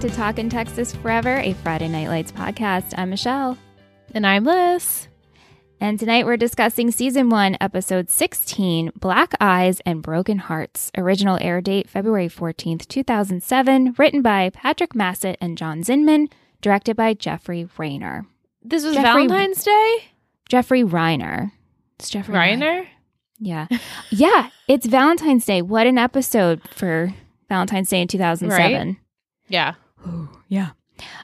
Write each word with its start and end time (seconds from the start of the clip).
Back 0.00 0.10
to 0.10 0.16
Talkin' 0.16 0.48
Texas 0.48 0.94
Forever, 0.94 1.40
a 1.40 1.52
Friday 1.52 1.86
Night 1.86 2.08
Lights 2.08 2.32
podcast. 2.32 2.94
I'm 2.96 3.10
Michelle. 3.10 3.58
And 4.14 4.26
I'm 4.26 4.44
Liz. 4.44 5.08
And 5.78 6.00
tonight 6.00 6.24
we're 6.24 6.38
discussing 6.38 6.90
season 6.90 7.28
one, 7.28 7.58
episode 7.60 8.08
16 8.08 8.92
Black 8.98 9.34
Eyes 9.42 9.80
and 9.84 10.02
Broken 10.02 10.38
Hearts. 10.38 10.90
Original 10.96 11.36
air 11.42 11.60
date 11.60 11.86
February 11.86 12.30
14th, 12.30 12.88
2007. 12.88 13.94
Written 13.98 14.22
by 14.22 14.48
Patrick 14.48 14.94
Massett 14.94 15.36
and 15.38 15.58
John 15.58 15.82
Zinman. 15.82 16.32
Directed 16.62 16.96
by 16.96 17.12
Jeffrey 17.12 17.68
Rayner. 17.76 18.24
This 18.62 18.84
was 18.84 18.94
Jeffrey- 18.94 19.26
Valentine's 19.26 19.62
Day? 19.62 20.04
Jeffrey 20.48 20.82
Reiner. 20.82 21.52
It's 21.98 22.08
Jeffrey 22.08 22.34
Reiner? 22.36 22.86
Yeah. 23.38 23.66
yeah. 24.10 24.48
It's 24.66 24.86
Valentine's 24.86 25.44
Day. 25.44 25.60
What 25.60 25.86
an 25.86 25.98
episode 25.98 26.62
for 26.70 27.12
Valentine's 27.50 27.90
Day 27.90 28.00
in 28.00 28.08
2007. 28.08 28.96
Yeah. 29.48 29.74
Yeah. 30.48 30.70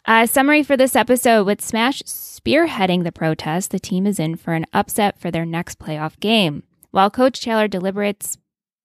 Uh, 0.05 0.27
summary 0.27 0.62
for 0.62 0.77
this 0.77 0.97
episode 0.97 1.45
with 1.45 1.61
Smash 1.61 2.03
spearheading 2.03 3.05
the 3.05 3.12
protest, 3.12 3.71
the 3.71 3.79
team 3.79 4.07
is 4.07 4.19
in 4.19 4.37
for 4.37 4.55
an 4.55 4.66
upset 4.73 5.19
for 5.19 5.30
their 5.30 5.45
next 5.45 5.79
playoff 5.79 6.19
game. 6.21 6.62
While 6.91 7.11
Coach 7.11 7.43
Taylor 7.43 7.69
deliberates 7.69 8.39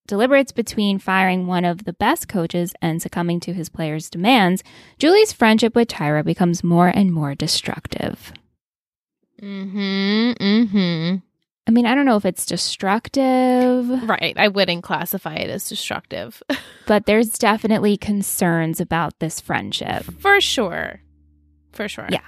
deliberates 0.08 0.52
between 0.52 1.00
firing 1.00 1.48
one 1.48 1.64
of 1.64 1.86
the 1.86 1.94
best 1.94 2.28
coaches 2.28 2.74
and 2.82 3.02
succumbing 3.02 3.40
to 3.40 3.54
his 3.54 3.70
players' 3.70 4.10
demands, 4.10 4.64
Julie's 5.00 5.32
friendship 5.32 5.74
with 5.74 5.88
Tyra 5.88 6.26
becomes 6.26 6.64
more 6.64 6.90
and 6.90 7.14
more 7.14 7.34
destructive. 7.34 8.34
Mm-hmm. 9.42 10.32
Mm-hmm. 10.34 11.16
I 11.72 11.74
mean, 11.74 11.86
I 11.86 11.96
don't 11.96 12.04
know 12.04 12.18
if 12.18 12.26
it's 12.26 12.46
destructive, 12.46 13.88
Right. 14.04 14.34
I 14.38 14.50
wouldn't 14.50 14.84
classify 14.84 15.36
it 15.36 15.50
as 15.50 15.70
destructive. 15.70 16.44
but 16.86 17.06
there's 17.06 17.30
definitely 17.30 17.96
concerns 17.96 18.82
about 18.82 19.18
this 19.20 19.40
friendship. 19.40 20.04
For 20.20 20.42
sure. 20.42 21.00
For 21.72 21.88
sure. 21.88 22.08
Yeah. 22.10 22.26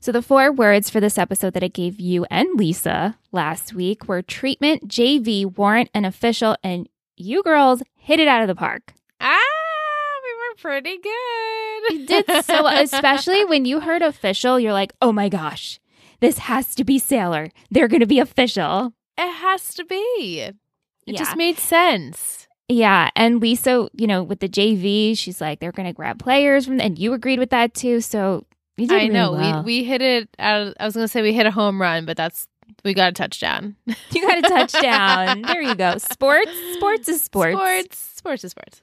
So, 0.00 0.12
the 0.12 0.20
four 0.20 0.52
words 0.52 0.90
for 0.90 1.00
this 1.00 1.16
episode 1.16 1.54
that 1.54 1.64
I 1.64 1.68
gave 1.68 1.98
you 2.00 2.26
and 2.30 2.48
Lisa 2.58 3.16
last 3.32 3.72
week 3.72 4.06
were 4.06 4.20
treatment, 4.20 4.88
JV, 4.88 5.56
warrant, 5.56 5.88
and 5.94 6.04
official. 6.04 6.54
And 6.62 6.86
you 7.16 7.42
girls 7.42 7.82
hit 7.96 8.20
it 8.20 8.28
out 8.28 8.42
of 8.42 8.48
the 8.48 8.54
park. 8.54 8.92
Ah, 9.22 9.38
we 10.22 10.34
were 10.34 10.54
pretty 10.58 10.98
good. 10.98 11.92
You 11.92 12.06
did 12.06 12.44
so, 12.44 12.66
especially 12.70 13.46
when 13.46 13.64
you 13.64 13.80
heard 13.80 14.02
official, 14.02 14.60
you're 14.60 14.74
like, 14.74 14.92
oh 15.00 15.12
my 15.12 15.30
gosh, 15.30 15.79
this 16.20 16.38
has 16.38 16.74
to 16.76 16.84
be 16.84 16.98
Sailor. 16.98 17.48
They're 17.70 17.88
going 17.88 18.00
to 18.00 18.06
be 18.06 18.18
official. 18.20 18.92
It 19.18 19.30
has 19.32 19.74
to 19.74 19.84
be. 19.84 20.40
It 20.40 20.56
Yeah. 21.06 21.18
just 21.18 21.36
made 21.36 21.58
sense. 21.58 22.46
Yeah. 22.68 23.10
And 23.16 23.40
Lisa, 23.40 23.88
you 23.94 24.06
know, 24.06 24.22
with 24.22 24.40
the 24.40 24.48
JV, 24.48 25.16
she's 25.18 25.40
like, 25.40 25.58
they're 25.60 25.72
going 25.72 25.88
to 25.88 25.92
grab 25.92 26.18
players 26.18 26.66
from, 26.66 26.80
and 26.80 26.98
you 26.98 27.12
agreed 27.12 27.38
with 27.38 27.50
that 27.50 27.74
too. 27.74 28.00
So, 28.00 28.46
you 28.76 28.86
did 28.86 28.94
I 28.94 28.98
really 29.02 29.08
know. 29.10 29.32
well. 29.32 29.62
We 29.62 29.80
we 29.80 29.84
hit 29.84 30.00
it 30.00 30.28
out 30.38 30.74
I 30.80 30.86
was 30.86 30.94
gonna 30.94 31.06
say 31.08 31.20
we 31.20 31.34
hit 31.34 31.44
a 31.44 31.50
home 31.50 31.78
run, 31.82 32.06
but 32.06 32.16
that's 32.16 32.46
we 32.82 32.94
got 32.94 33.10
a 33.10 33.12
touchdown. 33.12 33.76
you 34.10 34.22
got 34.26 34.38
a 34.38 34.42
touchdown. 34.42 35.42
there 35.46 35.60
you 35.60 35.74
go. 35.74 35.98
Sports, 35.98 36.50
sports 36.76 37.06
is 37.08 37.20
sports. 37.20 37.56
Sports. 37.58 37.98
Sports 38.16 38.44
is 38.44 38.50
sports. 38.52 38.80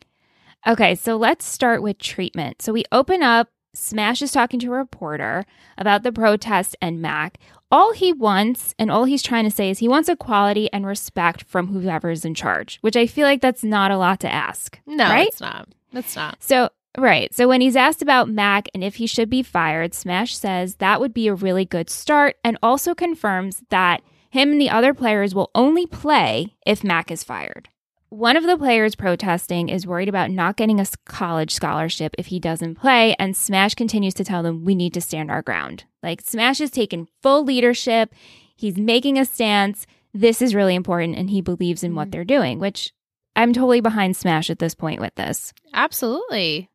Okay, 0.68 0.94
so 0.94 1.16
let's 1.18 1.46
start 1.46 1.82
with 1.82 1.98
treatment. 1.98 2.62
So 2.62 2.74
we 2.74 2.84
open 2.92 3.24
up. 3.24 3.50
Smash 3.78 4.22
is 4.22 4.32
talking 4.32 4.60
to 4.62 4.68
a 4.68 4.78
reporter 4.78 5.46
about 5.78 6.04
the 6.04 6.12
protest 6.12 6.76
and 6.82 7.02
Mac. 7.02 7.38
All 7.72 7.94
he 7.94 8.12
wants 8.14 8.74
and 8.80 8.90
all 8.90 9.04
he's 9.06 9.22
trying 9.24 9.44
to 9.44 9.52
say 9.52 9.70
is 9.70 9.80
he 9.80 9.88
wants 9.88 10.10
equality 10.10 10.72
and 10.74 10.86
respect 10.86 11.44
from 11.44 11.68
whoever's 11.68 12.26
in 12.26 12.34
charge, 12.34 12.78
which 12.82 12.96
I 12.96 13.08
feel 13.08 13.26
like 13.26 13.42
that's 13.42 13.64
not 13.64 13.92
a 13.92 13.98
lot 13.98 14.20
to 14.22 14.34
ask. 14.34 14.80
No, 14.86 15.06
Right? 15.06 15.28
it's 15.28 15.42
not. 15.42 15.68
It's 15.94 16.16
not. 16.16 16.38
So, 16.42 16.70
right. 16.98 17.34
So 17.34 17.48
when 17.48 17.62
he's 17.62 17.76
asked 17.76 18.02
about 18.02 18.30
Mac 18.30 18.68
and 18.74 18.84
if 18.84 18.96
he 18.96 19.06
should 19.08 19.30
be 19.30 19.44
fired, 19.44 19.94
Smash 19.94 20.36
says 20.36 20.76
that 20.76 21.00
would 21.02 21.14
be 21.14 21.28
a 21.28 21.34
really 21.36 21.66
good 21.66 21.90
start 21.90 22.38
and 22.44 22.58
also 22.64 22.96
confirms 22.96 23.64
that 23.70 24.02
him 24.30 24.52
and 24.52 24.62
the 24.62 24.70
other 24.70 24.94
players 24.94 25.36
will 25.36 25.52
only 25.56 25.86
play 25.86 26.56
if 26.66 26.84
Mac 26.84 27.12
is 27.12 27.24
fired. 27.24 27.70
One 28.10 28.38
of 28.38 28.44
the 28.46 28.58
players 28.58 28.96
protesting 28.96 29.68
is 29.68 29.86
worried 29.86 30.08
about 30.08 30.32
not 30.32 30.56
getting 30.56 30.80
a 30.80 30.86
college 31.06 31.54
scholarship 31.54 32.16
if 32.18 32.28
he 32.28 32.40
doesn't 32.40 32.76
play, 32.76 33.16
and 33.20 33.36
Smash 33.36 33.76
continues 33.76 34.14
to 34.16 34.24
tell 34.24 34.44
them 34.44 34.64
we 34.64 34.76
need 34.76 34.94
to 34.94 35.02
stand 35.02 35.30
our 35.30 35.42
ground. 35.42 35.84
Like, 36.02 36.22
Smash 36.22 36.62
is 36.62 36.72
taking 36.72 37.10
full 37.22 37.44
leadership, 37.44 38.14
he's 38.56 38.78
making 38.78 39.20
a 39.20 39.26
stance. 39.26 39.86
This 40.14 40.42
is 40.42 40.56
really 40.56 40.74
important, 40.74 41.18
and 41.18 41.30
he 41.30 41.42
believes 41.42 41.84
in 41.84 41.96
what 41.96 42.08
Mm. 42.08 42.12
they're 42.12 42.24
doing, 42.24 42.60
which 42.60 42.94
I'm 43.36 43.52
totally 43.52 43.82
behind 43.82 44.16
Smash 44.16 44.50
at 44.50 44.60
this 44.60 44.74
point 44.74 45.02
with 45.02 45.14
this. 45.16 45.54
Absolutely. 45.74 46.70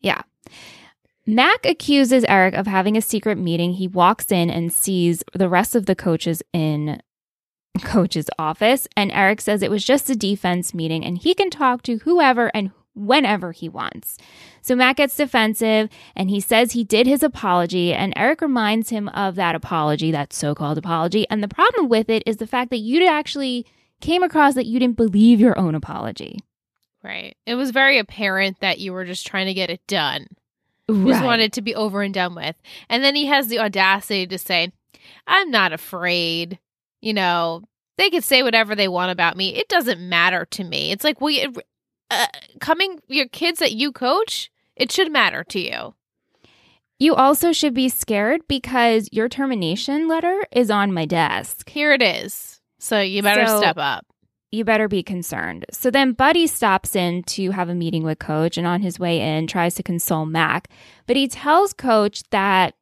Yeah. 0.00 0.22
Mac 1.26 1.66
accuses 1.66 2.24
Eric 2.28 2.54
of 2.54 2.66
having 2.66 2.96
a 2.96 3.02
secret 3.02 3.36
meeting. 3.38 3.74
He 3.74 3.86
walks 3.88 4.32
in 4.32 4.50
and 4.50 4.72
sees 4.72 5.22
the 5.34 5.48
rest 5.48 5.74
of 5.74 5.86
the 5.86 5.94
coaches 5.94 6.42
in 6.52 7.02
coach's 7.82 8.28
office 8.38 8.86
and 8.96 9.12
Eric 9.12 9.40
says 9.40 9.62
it 9.62 9.70
was 9.70 9.84
just 9.84 10.10
a 10.10 10.16
defense 10.16 10.74
meeting 10.74 11.04
and 11.04 11.18
he 11.18 11.34
can 11.34 11.50
talk 11.50 11.82
to 11.82 11.98
whoever 11.98 12.50
and 12.54 12.70
whenever 12.94 13.52
he 13.52 13.68
wants. 13.68 14.18
So 14.60 14.74
Matt 14.76 14.96
gets 14.96 15.16
defensive 15.16 15.88
and 16.14 16.28
he 16.28 16.40
says 16.40 16.72
he 16.72 16.84
did 16.84 17.06
his 17.06 17.22
apology 17.22 17.94
and 17.94 18.12
Eric 18.16 18.40
reminds 18.42 18.90
him 18.90 19.08
of 19.10 19.36
that 19.36 19.54
apology, 19.54 20.10
that 20.10 20.32
so-called 20.32 20.76
apology. 20.76 21.26
And 21.30 21.42
the 21.42 21.48
problem 21.48 21.88
with 21.88 22.10
it 22.10 22.22
is 22.26 22.38
the 22.38 22.46
fact 22.46 22.70
that 22.70 22.78
you 22.78 23.06
actually 23.06 23.64
came 24.00 24.22
across 24.22 24.54
that 24.54 24.66
you 24.66 24.78
didn't 24.78 24.96
believe 24.96 25.40
your 25.40 25.58
own 25.58 25.74
apology. 25.74 26.40
Right. 27.02 27.36
It 27.46 27.54
was 27.54 27.70
very 27.70 27.98
apparent 27.98 28.60
that 28.60 28.78
you 28.78 28.92
were 28.92 29.04
just 29.04 29.26
trying 29.26 29.46
to 29.46 29.54
get 29.54 29.70
it 29.70 29.86
done. 29.86 30.26
You 30.88 31.06
just 31.06 31.24
wanted 31.24 31.52
to 31.52 31.62
be 31.62 31.74
over 31.74 32.02
and 32.02 32.12
done 32.12 32.34
with. 32.34 32.56
And 32.88 33.04
then 33.04 33.14
he 33.14 33.26
has 33.26 33.46
the 33.46 33.60
audacity 33.60 34.26
to 34.26 34.38
say, 34.38 34.72
I'm 35.26 35.50
not 35.50 35.72
afraid. 35.72 36.58
You 37.00 37.14
know, 37.14 37.62
they 37.98 38.10
could 38.10 38.24
say 38.24 38.42
whatever 38.42 38.74
they 38.74 38.88
want 38.88 39.10
about 39.10 39.36
me. 39.36 39.54
It 39.54 39.68
doesn't 39.68 40.00
matter 40.06 40.46
to 40.52 40.64
me. 40.64 40.90
It's 40.92 41.04
like, 41.04 41.20
well, 41.20 41.34
it, 41.34 41.56
uh, 42.10 42.26
coming, 42.60 42.98
your 43.08 43.28
kids 43.28 43.58
that 43.60 43.72
you 43.72 43.92
coach, 43.92 44.50
it 44.76 44.90
should 44.92 45.12
matter 45.12 45.44
to 45.44 45.60
you. 45.60 45.94
You 46.98 47.14
also 47.14 47.52
should 47.52 47.72
be 47.72 47.88
scared 47.88 48.42
because 48.46 49.08
your 49.10 49.28
termination 49.28 50.06
letter 50.08 50.44
is 50.52 50.70
on 50.70 50.92
my 50.92 51.06
desk. 51.06 51.68
Here 51.70 51.92
it 51.92 52.02
is. 52.02 52.60
So 52.78 53.00
you 53.00 53.22
better 53.22 53.46
So- 53.46 53.58
step 53.58 53.78
up. 53.78 54.06
You 54.52 54.64
better 54.64 54.88
be 54.88 55.04
concerned. 55.04 55.64
So 55.70 55.92
then 55.92 56.10
Buddy 56.12 56.48
stops 56.48 56.96
in 56.96 57.22
to 57.22 57.52
have 57.52 57.68
a 57.68 57.74
meeting 57.74 58.02
with 58.02 58.18
Coach 58.18 58.58
and 58.58 58.66
on 58.66 58.82
his 58.82 58.98
way 58.98 59.20
in 59.20 59.46
tries 59.46 59.76
to 59.76 59.82
console 59.84 60.26
Mac. 60.26 60.66
But 61.06 61.14
he 61.14 61.28
tells 61.28 61.72
Coach 61.72 62.24
that 62.30 62.74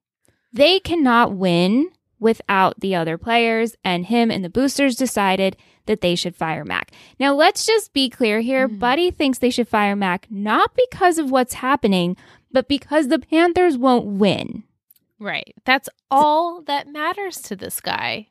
they 0.50 0.80
cannot 0.80 1.34
win 1.34 1.90
without 2.20 2.80
the 2.80 2.94
other 2.94 3.16
players, 3.18 3.76
and 3.84 4.06
him 4.06 4.30
and 4.30 4.44
the 4.44 4.50
boosters 4.50 4.96
decided 4.96 5.56
that 5.86 6.00
they 6.00 6.14
should 6.14 6.36
fire 6.36 6.64
Mac. 6.64 6.90
Now, 7.18 7.34
let's 7.34 7.64
just 7.64 7.92
be 7.92 8.10
clear 8.10 8.40
here. 8.40 8.68
Mhm. 8.68 8.78
Buddy 8.78 9.10
thinks 9.10 9.38
they 9.38 9.50
should 9.50 9.68
fire 9.68 9.96
Mac 9.96 10.26
not 10.30 10.72
because 10.76 11.18
of 11.18 11.30
what's 11.30 11.54
happening, 11.54 12.16
but 12.52 12.68
because 12.68 13.08
the 13.08 13.18
Panthers 13.18 13.76
won't 13.78 14.04
win. 14.06 14.64
Right. 15.18 15.54
That's 15.64 15.88
all 16.10 16.62
that 16.62 16.86
matters 16.88 17.40
to 17.42 17.56
this 17.56 17.80
guy. 17.80 18.28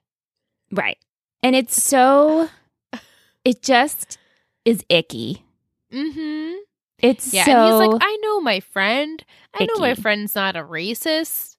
Right. 0.71 0.97
And 1.43 1.55
it's 1.55 1.81
so, 1.81 2.49
it 3.43 3.61
just 3.61 4.17
is 4.63 4.85
icky. 4.89 5.43
Mm-hmm. 5.91 6.53
It's 6.99 7.33
Yeah. 7.33 7.45
so. 7.45 7.65
he's 7.81 7.87
like, 7.93 8.01
I 8.03 8.17
know 8.21 8.39
my 8.41 8.59
friend. 8.59 9.23
I 9.53 9.65
know 9.65 9.79
my 9.79 9.95
friend's 9.95 10.35
not 10.35 10.55
a 10.55 10.63
racist. 10.63 11.56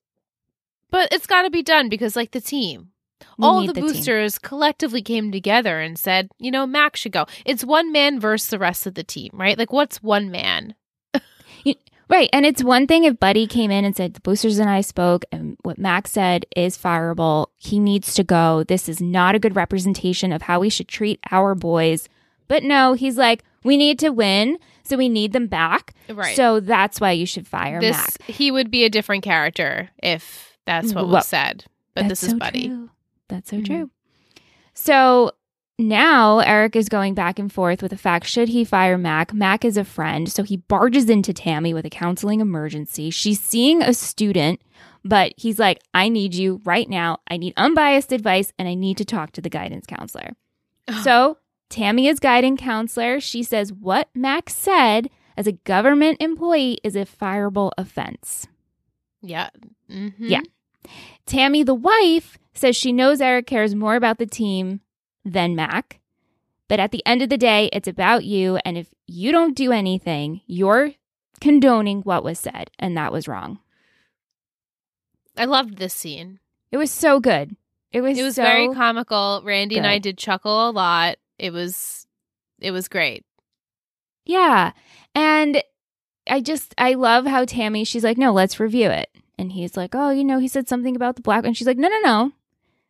But 0.91 1.09
it's 1.13 1.27
got 1.27 1.43
to 1.43 1.51
be 1.51 1.63
done 1.63 1.89
because, 1.89 2.17
like, 2.17 2.31
the 2.31 2.41
team, 2.41 2.91
We 3.39 3.45
all 3.47 3.61
the, 3.63 3.69
the 3.69 3.75
team. 3.75 3.87
boosters 3.89 4.39
collectively 4.39 5.03
came 5.03 5.31
together 5.31 5.81
and 5.81 5.99
said, 5.99 6.31
you 6.39 6.51
know, 6.51 6.67
Max 6.67 7.01
should 7.01 7.13
go. 7.13 7.27
It's 7.45 7.65
one 7.65 7.93
man 7.93 8.19
versus 8.19 8.49
the 8.49 8.59
rest 8.59 8.87
of 8.87 8.95
the 8.95 9.05
team, 9.05 9.31
right? 9.35 9.59
Like, 9.59 9.73
what's 9.73 10.03
one 10.03 10.31
man? 10.31 10.75
right. 12.09 12.31
And 12.33 12.47
it's 12.47 12.65
one 12.65 12.87
thing 12.87 13.05
if 13.05 13.21
Buddy 13.21 13.47
came 13.47 13.71
in 13.71 13.85
and 13.85 13.95
said, 13.95 14.15
the 14.15 14.21
boosters 14.21 14.59
and 14.59 14.71
I 14.71 14.81
spoke, 14.81 15.25
and 15.31 15.57
what 15.63 15.79
Max 15.79 16.13
said 16.13 16.47
is 16.57 16.79
fireable. 16.79 17.49
He 17.57 17.79
needs 17.79 18.15
to 18.15 18.25
go. 18.25 18.65
This 18.65 18.89
is 18.89 19.01
not 19.01 19.35
a 19.35 19.39
good 19.39 19.57
representation 19.57 20.33
of 20.33 20.43
how 20.43 20.61
we 20.61 20.71
should 20.71 20.89
treat 20.89 21.21
our 21.31 21.55
boys. 21.55 22.09
But 22.47 22.63
no, 22.63 22.95
he's 22.95 23.19
like, 23.19 23.45
we 23.63 23.77
need 23.77 23.99
to 23.99 24.09
win. 24.11 24.59
So 24.85 24.97
we 24.97 25.11
need 25.11 25.35
them 25.35 25.49
back. 25.49 25.93
Right. 26.09 26.35
So 26.35 26.61
that's 26.61 26.99
why 26.99 27.11
you 27.11 27.27
should 27.27 27.47
fire 27.47 27.79
this 27.79 27.95
Mac. 27.95 28.23
he 28.23 28.51
would 28.51 28.71
be 28.71 28.85
a 28.85 28.89
different 28.89 29.23
character 29.23 29.91
if 30.03 30.48
that's 30.69 30.93
what 30.95 31.05
Well, 31.07 31.15
was 31.15 31.27
said. 31.27 31.65
But 31.95 32.09
this 32.09 32.23
is 32.23 32.31
so 32.33 32.37
Buddy. 32.39 32.69
true. 32.69 32.91
That's 33.29 33.51
so 33.51 33.57
Mhm. 33.57 33.67
true. 33.67 33.91
So 34.75 35.33
now 35.79 36.39
Eric 36.41 36.77
is 36.77 36.89
going 36.89 37.15
back 37.15 37.39
and 37.39 37.53
forth 37.53 37.83
with 37.83 37.91
the 37.91 37.97
fact 37.97 38.27
should 38.27 38.49
he 38.51 38.65
fire 38.65 38.99
Mac? 38.99 39.33
Mac 39.33 39.65
is 39.65 39.77
a 39.77 39.85
friend, 39.85 40.31
so 40.31 40.43
he 40.43 40.57
barges 40.59 41.09
into 41.09 41.33
Tammy 41.33 41.73
with 41.73 41.85
a 41.87 41.91
counseling 41.91 42.41
emergency. 42.41 43.11
She's 43.11 43.41
seeing 43.41 43.83
a 43.83 43.95
student, 43.95 44.61
but 45.05 45.33
he's 45.37 45.59
like, 45.59 45.81
I 45.95 46.09
need 46.09 46.35
you 46.35 46.61
right 46.65 46.89
now. 46.89 47.19
I 47.31 47.37
need 47.37 47.55
unbiased 47.57 48.13
advice 48.13 48.53
and 48.59 48.69
I 48.69 48.75
need 48.75 48.97
to 48.99 49.05
talk 49.05 49.33
to 49.33 49.41
the 49.41 49.51
guidance 49.51 49.87
counselor. 49.87 50.33
So 51.03 51.39
Tammy 51.71 52.07
is 52.09 52.19
guidance 52.21 52.61
counselor. 52.61 53.21
She 53.21 53.43
says 53.43 53.73
what 53.73 54.09
Mac 54.15 54.51
said 54.51 55.11
as 55.37 55.47
a 55.47 55.53
government 55.53 56.21
employee 56.21 56.79
is 56.83 56.97
a 56.97 57.05
fireable 57.05 57.71
offense. 57.79 58.47
Yeah. 59.23 59.51
Mm-hmm. 59.91 60.29
Yeah. 60.29 60.41
Tammy, 61.27 61.63
the 61.63 61.75
wife, 61.75 62.39
says 62.55 62.77
she 62.77 62.93
knows 62.93 63.21
Eric 63.21 63.47
cares 63.47 63.75
more 63.75 63.97
about 63.97 64.19
the 64.19 64.27
team 64.27 64.81
than 65.25 65.57
Mac. 65.57 66.01
But 66.69 66.81
at 66.81 66.91
the 66.91 67.05
end 67.07 67.23
of 67.23 67.29
the 67.29 67.39
day, 67.39 67.71
it's 67.73 67.89
about 67.89 68.25
you. 68.25 68.59
And 68.65 68.77
if 68.77 68.89
you 69.07 69.33
don't 69.33 69.57
do 69.57 69.73
anything, 69.73 70.43
you're 70.47 70.93
condoning 71.41 72.03
what 72.03 72.25
was 72.25 72.39
said. 72.39 72.71
And 72.79 72.97
that 72.97 73.13
was 73.13 73.29
wrong. 73.29 73.61
I 75.37 75.45
loved 75.45 75.79
this 75.79 75.95
scene. 75.95 76.41
It 76.71 76.77
was 76.77 76.91
so 76.91 77.21
good. 77.21 77.57
It 77.91 78.03
was 78.03 78.19
It 78.19 78.23
was 78.23 78.35
so, 78.35 78.43
very 78.43 78.75
comical. 78.75 79.41
Randy 79.45 79.79
and 79.79 79.87
I 79.87 79.99
did 79.99 80.19
chuckle 80.19 80.69
a 80.69 80.73
lot. 80.73 81.17
It 81.39 81.53
was 81.53 82.07
it 82.61 82.71
was 82.71 82.89
great. 82.89 83.25
Yeah. 84.27 84.73
And 85.15 85.63
I 86.29 86.41
just, 86.41 86.75
I 86.77 86.95
love 86.95 87.27
how 87.27 87.45
Tammy, 87.45 87.85
she's 87.85 88.05
like, 88.05 88.19
no, 88.19 88.33
let's 88.33 88.61
review 88.61 88.91
it. 88.91 89.09
And 89.39 89.53
he's 89.53 89.77
like, 89.77 89.95
oh, 89.95 90.11
you 90.11 90.25
know, 90.25 90.39
he 90.41 90.49
said 90.49 90.69
something 90.69 90.97
about 90.97 91.17
the 91.17 91.23
black. 91.23 91.45
And 91.45 91.57
she's 91.57 91.67
like, 91.67 91.79
no, 91.79 91.89
no, 91.89 91.99
no. 92.05 92.33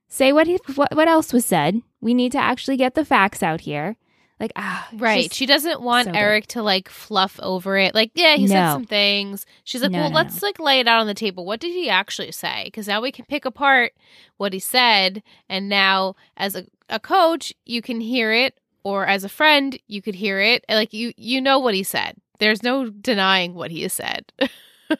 Say 0.08 0.32
what, 0.32 0.46
he, 0.46 0.58
what, 0.74 0.94
what 0.96 1.06
else 1.08 1.32
was 1.32 1.44
said. 1.44 1.82
We 2.00 2.14
need 2.14 2.32
to 2.32 2.38
actually 2.38 2.78
get 2.78 2.94
the 2.94 3.04
facts 3.04 3.42
out 3.42 3.60
here. 3.62 3.96
Like, 4.40 4.52
ah, 4.56 4.88
Right. 4.94 5.32
she 5.32 5.46
doesn't 5.46 5.82
want 5.82 6.06
so 6.06 6.12
good. 6.12 6.18
Eric 6.18 6.46
to 6.48 6.62
like 6.62 6.88
fluff 6.88 7.38
over 7.42 7.76
it. 7.76 7.94
Like, 7.94 8.12
yeah, 8.14 8.36
he 8.36 8.46
said 8.46 8.72
some 8.72 8.84
things. 8.86 9.44
She's 9.64 9.82
like, 9.82 9.90
No, 9.90 9.98
well, 9.98 10.10
no, 10.10 10.16
let's 10.16 10.42
like 10.42 10.58
lay 10.60 10.78
it 10.80 10.86
out 10.88 11.00
on 11.00 11.06
the 11.08 11.12
table. 11.14 11.44
What 11.44 11.60
did 11.60 11.72
he 11.72 11.90
actually 11.90 12.30
say? 12.32 12.62
Because 12.66 12.86
now 12.86 13.00
we 13.02 13.10
can 13.12 13.24
pick 13.26 13.44
apart 13.44 13.92
what 14.36 14.52
he 14.52 14.60
said. 14.60 15.22
And 15.48 15.68
now, 15.68 16.14
as 16.36 16.54
a, 16.54 16.66
a 16.88 17.00
coach, 17.00 17.52
you 17.66 17.82
can 17.82 18.00
hear 18.00 18.32
it, 18.32 18.58
or 18.84 19.06
as 19.06 19.24
a 19.24 19.28
friend, 19.28 19.76
you 19.88 20.00
could 20.00 20.14
hear 20.14 20.40
it. 20.40 20.64
Like 20.68 20.92
you, 20.94 21.12
you 21.16 21.40
know 21.40 21.58
what 21.58 21.74
he 21.74 21.82
said. 21.82 22.14
There's 22.38 22.62
no 22.62 22.88
denying 22.88 23.54
what 23.54 23.72
he 23.72 23.82
has 23.82 23.92
said. 23.92 24.32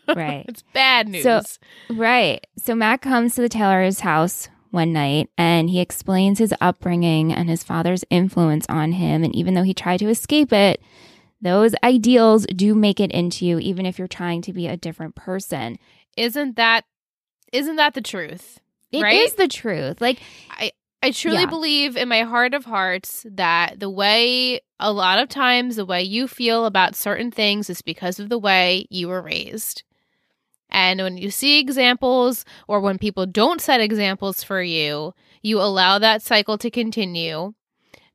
Right. 0.09 0.45
it's 0.49 0.63
bad 0.75 1.09
news. 1.09 1.23
So- 1.23 1.43
Right. 1.91 2.47
So 2.57 2.75
Matt 2.75 3.01
comes 3.03 3.35
to 3.35 3.41
the 3.43 3.49
Taylor's 3.49 4.01
house 4.01 4.49
one 4.71 4.93
night 4.93 5.31
and 5.39 5.71
he 5.71 5.81
explains 5.81 6.39
his 6.39 6.55
upbringing 6.61 7.33
and 7.33 7.49
his 7.49 7.63
father's 7.65 8.05
influence 8.11 8.67
on 8.69 8.93
him. 8.93 9.25
And 9.25 9.35
even 9.35 9.55
though 9.55 9.63
he 9.63 9.73
tried 9.75 9.99
to 9.99 10.09
escape 10.09 10.53
it, 10.53 10.81
those 11.41 11.75
ideals 11.85 12.45
do 12.47 12.75
make 12.75 13.01
it 13.01 13.13
into 13.13 13.47
you, 13.47 13.59
even 13.61 13.87
if 13.87 13.99
you're 13.99 14.09
trying 14.09 14.43
to 14.43 14.53
be 14.53 14.67
a 14.67 14.77
different 14.77 15.15
person. 15.15 15.79
isn't 16.17 16.57
that 16.57 16.85
isn't 17.53 17.77
that 17.77 17.95
the 17.95 18.03
truth? 18.03 18.59
It 18.93 18.99
is 18.99 19.03
Right? 19.03 19.37
the 19.37 19.49
truth. 19.49 20.01
Like, 20.01 20.19
I 20.51 20.73
truly 21.03 21.41
Yeah. 21.41 21.47
believe 21.47 21.97
in 21.97 22.09
my 22.09 22.23
heart 22.23 22.55
of 22.55 22.65
hearts 22.65 23.25
that 23.31 23.79
the 23.81 23.91
way 23.91 24.61
a 24.81 24.93
lot 24.93 25.19
of 25.19 25.29
times 25.29 25.77
the 25.77 25.85
way 25.87 26.03
you 26.03 26.27
feel 26.27 26.67
about 26.67 26.97
certain 26.97 27.31
things 27.31 27.71
is 27.71 27.83
because 27.83 28.19
of 28.19 28.29
the 28.29 28.39
way 28.39 28.87
you 28.91 29.09
were 29.09 29.23
raised. 29.23 29.85
And 30.71 31.01
when 31.01 31.17
you 31.17 31.31
see 31.31 31.59
examples 31.59 32.45
or 32.67 32.81
when 32.81 32.99
people 32.99 33.27
don't 33.27 33.61
set 33.61 33.81
examples 33.81 34.43
for 34.43 34.61
you, 34.61 35.15
you 35.43 35.61
allow 35.61 35.99
that 35.99 36.23
cycle 36.23 36.59
to 36.59 36.71
continue 36.71 37.55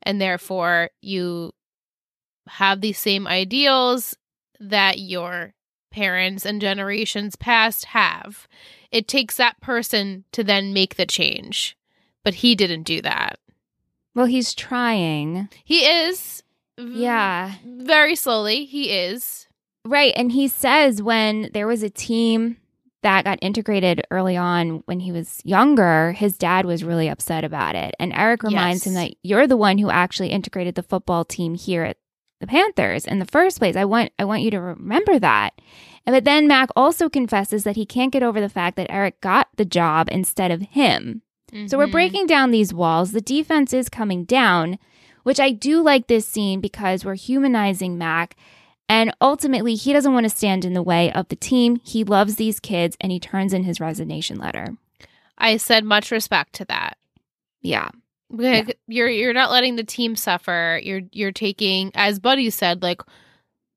and 0.04 0.20
therefore 0.22 0.90
you 1.02 1.52
have 2.48 2.82
these 2.82 3.00
same 3.00 3.26
ideals 3.26 4.16
that 4.60 5.00
your 5.00 5.54
parents 5.92 6.46
and 6.46 6.60
generations 6.60 7.36
past 7.36 7.86
have. 7.86 8.48
It 8.92 9.08
takes 9.08 9.38
that 9.38 9.60
person 9.62 10.26
to 10.34 10.44
then 10.44 10.74
make 10.74 10.96
the 10.96 11.06
change 11.06 11.78
but 12.24 12.36
he 12.36 12.56
didn't 12.56 12.84
do 12.84 13.02
that. 13.02 13.40
well, 14.16 14.26
he's 14.26 14.54
trying. 14.54 15.50
He 15.64 15.80
is. 15.86 16.44
Yeah. 16.78 17.54
Very 17.66 18.16
slowly, 18.16 18.66
he 18.66 18.92
is. 18.92 19.48
Right. 19.86 20.14
And 20.16 20.32
he 20.32 20.48
says 20.48 21.02
when 21.02 21.50
there 21.54 21.68
was 21.68 21.84
a 21.84 21.90
team 21.90 22.58
that 23.02 23.26
got 23.26 23.40
integrated 23.42 24.02
early 24.12 24.38
on 24.38 24.82
when 24.86 25.02
he 25.02 25.12
was 25.12 25.42
younger, 25.44 26.14
his 26.14 26.38
dad 26.38 26.66
was 26.66 26.84
really 26.86 27.10
upset 27.10 27.44
about 27.44 27.76
it. 27.76 27.94
And 28.00 28.14
Eric 28.14 28.44
reminds 28.44 28.88
him 28.88 28.94
that 28.94 29.14
you're 29.24 29.46
the 29.48 29.58
one 29.58 29.78
who 29.78 29.90
actually 29.90 30.30
integrated 30.30 30.76
the 30.76 30.84
football 30.84 31.26
team 31.26 31.54
here 31.56 31.84
at 31.84 31.98
the 32.40 32.48
Panthers 32.48 33.06
in 33.06 33.20
the 33.20 33.26
first 33.26 33.60
place. 33.60 33.76
I 33.76 33.86
want 33.86 34.12
I 34.18 34.26
want 34.26 34.42
you 34.42 34.52
to 34.52 34.62
remember 34.62 35.20
that. 35.20 35.60
And 36.06 36.14
but 36.14 36.24
then 36.24 36.48
Mac 36.48 36.70
also 36.76 37.10
confesses 37.10 37.64
that 37.66 37.76
he 37.76 37.86
can't 37.86 38.12
get 38.12 38.24
over 38.24 38.40
the 38.40 38.50
fact 38.50 38.78
that 38.78 38.88
Eric 38.90 39.20
got 39.22 39.50
the 39.58 39.66
job 39.66 40.08
instead 40.12 40.52
of 40.52 40.62
him. 40.62 41.24
So 41.68 41.78
we're 41.78 41.88
Mhm. 41.88 41.92
breaking 41.92 42.28
down 42.28 42.52
these 42.52 42.74
walls. 42.74 43.12
The 43.12 43.22
defense 43.22 43.74
is 43.74 43.88
coming 43.90 44.24
down, 44.26 44.80
which 45.24 45.40
I 45.40 45.52
do 45.52 45.82
like 45.82 46.08
this 46.08 46.28
scene 46.28 46.60
because 46.60 47.06
we're 47.06 47.16
humanizing 47.16 47.98
Mac. 47.98 48.36
And 48.90 49.14
ultimately, 49.22 49.76
he 49.76 49.94
doesn't 49.94 50.14
want 50.14 50.26
to 50.26 50.30
stand 50.30 50.66
in 50.66 50.74
the 50.74 50.84
way 50.84 51.12
of 51.14 51.28
the 51.30 51.36
team. 51.36 51.80
He 51.84 52.04
loves 52.04 52.36
these 52.36 52.60
kids 52.60 52.98
and 53.00 53.12
he 53.12 53.20
turns 53.20 53.54
in 53.54 53.64
his 53.64 53.80
resignation 53.80 54.38
letter. 54.38 54.76
I 55.38 55.58
said 55.58 55.84
much 55.86 56.12
respect 56.12 56.54
to 56.56 56.66
that. 56.66 56.98
Yeah. 57.62 57.90
Like, 58.30 58.78
You're 58.88 59.10
you're 59.10 59.34
not 59.34 59.52
letting 59.52 59.76
the 59.76 59.84
team 59.84 60.16
suffer. 60.16 60.80
You're 60.84 61.02
you're 61.12 61.32
taking, 61.32 61.92
as 61.94 62.20
Buddy 62.20 62.50
said, 62.50 62.82
like 62.82 63.02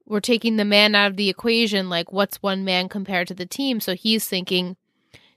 we're 0.06 0.20
taking 0.20 0.56
the 0.56 0.64
man 0.64 0.94
out 0.94 1.10
of 1.10 1.16
the 1.16 1.28
equation. 1.28 1.88
Like 1.90 2.12
what's 2.12 2.42
one 2.42 2.64
man 2.64 2.88
compared 2.88 3.28
to 3.28 3.34
the 3.34 3.46
team? 3.46 3.80
So 3.80 3.94
he's 3.94 4.26
thinking, 4.26 4.76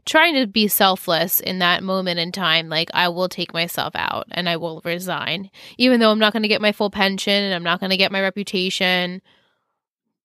trying 0.06 0.36
to 0.36 0.48
be 0.48 0.68
selfless 0.68 1.40
in 1.40 1.60
that 1.60 1.84
moment 1.84 2.19
in 2.19 2.31
time. 2.31 2.69
Like 2.69 2.90
I 2.94 3.10
will 3.10 3.30
take 3.30 3.54
myself 3.54 3.96
out 3.96 4.28
and 4.31 4.50
I 4.50 4.57
will 4.57 4.81
resign, 4.84 5.50
even 5.78 6.00
though 6.00 6.12
I'm 6.12 6.19
not 6.19 6.34
going 6.34 6.44
to 6.44 6.50
get 6.50 6.62
my 6.62 6.72
full 6.72 6.90
pension 6.90 7.44
and 7.44 7.54
I'm 7.54 7.63
not 7.63 7.80
going 7.80 7.92
to 7.92 7.98
get 7.98 8.12
my 8.12 8.22
reputation. 8.22 9.22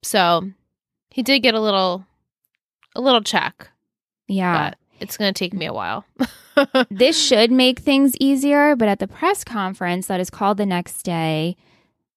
So 0.02 0.50
he 1.10 1.22
did 1.22 1.40
get 1.40 1.54
a 1.54 1.60
little, 1.60 2.06
a 2.94 3.00
little 3.00 3.22
check, 3.22 3.68
Yeah. 4.28 4.70
but 4.70 4.78
it's 5.00 5.16
going 5.16 5.32
to 5.32 5.38
take 5.38 5.52
me 5.54 5.66
a 5.66 5.72
while. 5.72 6.04
this 6.90 7.20
should 7.20 7.50
make 7.50 7.80
things 7.80 8.16
easier, 8.20 8.76
but 8.76 8.88
at 8.88 9.00
the 9.00 9.08
press 9.08 9.44
conference 9.44 10.06
that 10.06 10.20
is 10.20 10.30
called 10.30 10.56
the 10.56 10.66
next 10.66 11.02
day, 11.02 11.56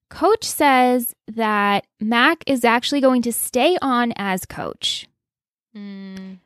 coach 0.09 0.43
says 0.45 1.13
that 1.27 1.85
Mac 1.99 2.43
is 2.47 2.63
actually 2.63 3.01
going 3.01 3.21
to 3.23 3.33
stay 3.33 3.77
on 3.81 4.13
as 4.15 4.45
coach. 4.45 5.07
Mm. 5.75 6.37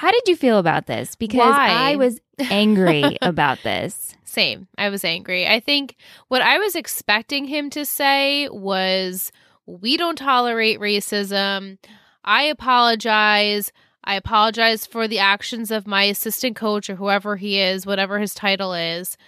How 0.00 0.10
did 0.10 0.28
you 0.28 0.34
feel 0.34 0.56
about 0.56 0.86
this? 0.86 1.14
Because 1.14 1.40
Why? 1.54 1.68
I 1.68 1.96
was 1.96 2.22
angry 2.38 3.18
about 3.22 3.58
this. 3.62 4.16
Same. 4.24 4.66
I 4.78 4.88
was 4.88 5.04
angry. 5.04 5.46
I 5.46 5.60
think 5.60 5.94
what 6.28 6.40
I 6.40 6.56
was 6.56 6.74
expecting 6.74 7.44
him 7.44 7.68
to 7.68 7.84
say 7.84 8.48
was, 8.48 9.30
We 9.66 9.98
don't 9.98 10.16
tolerate 10.16 10.80
racism. 10.80 11.76
I 12.24 12.44
apologize. 12.44 13.72
I 14.02 14.14
apologize 14.14 14.86
for 14.86 15.06
the 15.06 15.18
actions 15.18 15.70
of 15.70 15.86
my 15.86 16.04
assistant 16.04 16.56
coach 16.56 16.88
or 16.88 16.94
whoever 16.94 17.36
he 17.36 17.60
is, 17.60 17.84
whatever 17.84 18.18
his 18.18 18.32
title 18.32 18.72
is. 18.72 19.18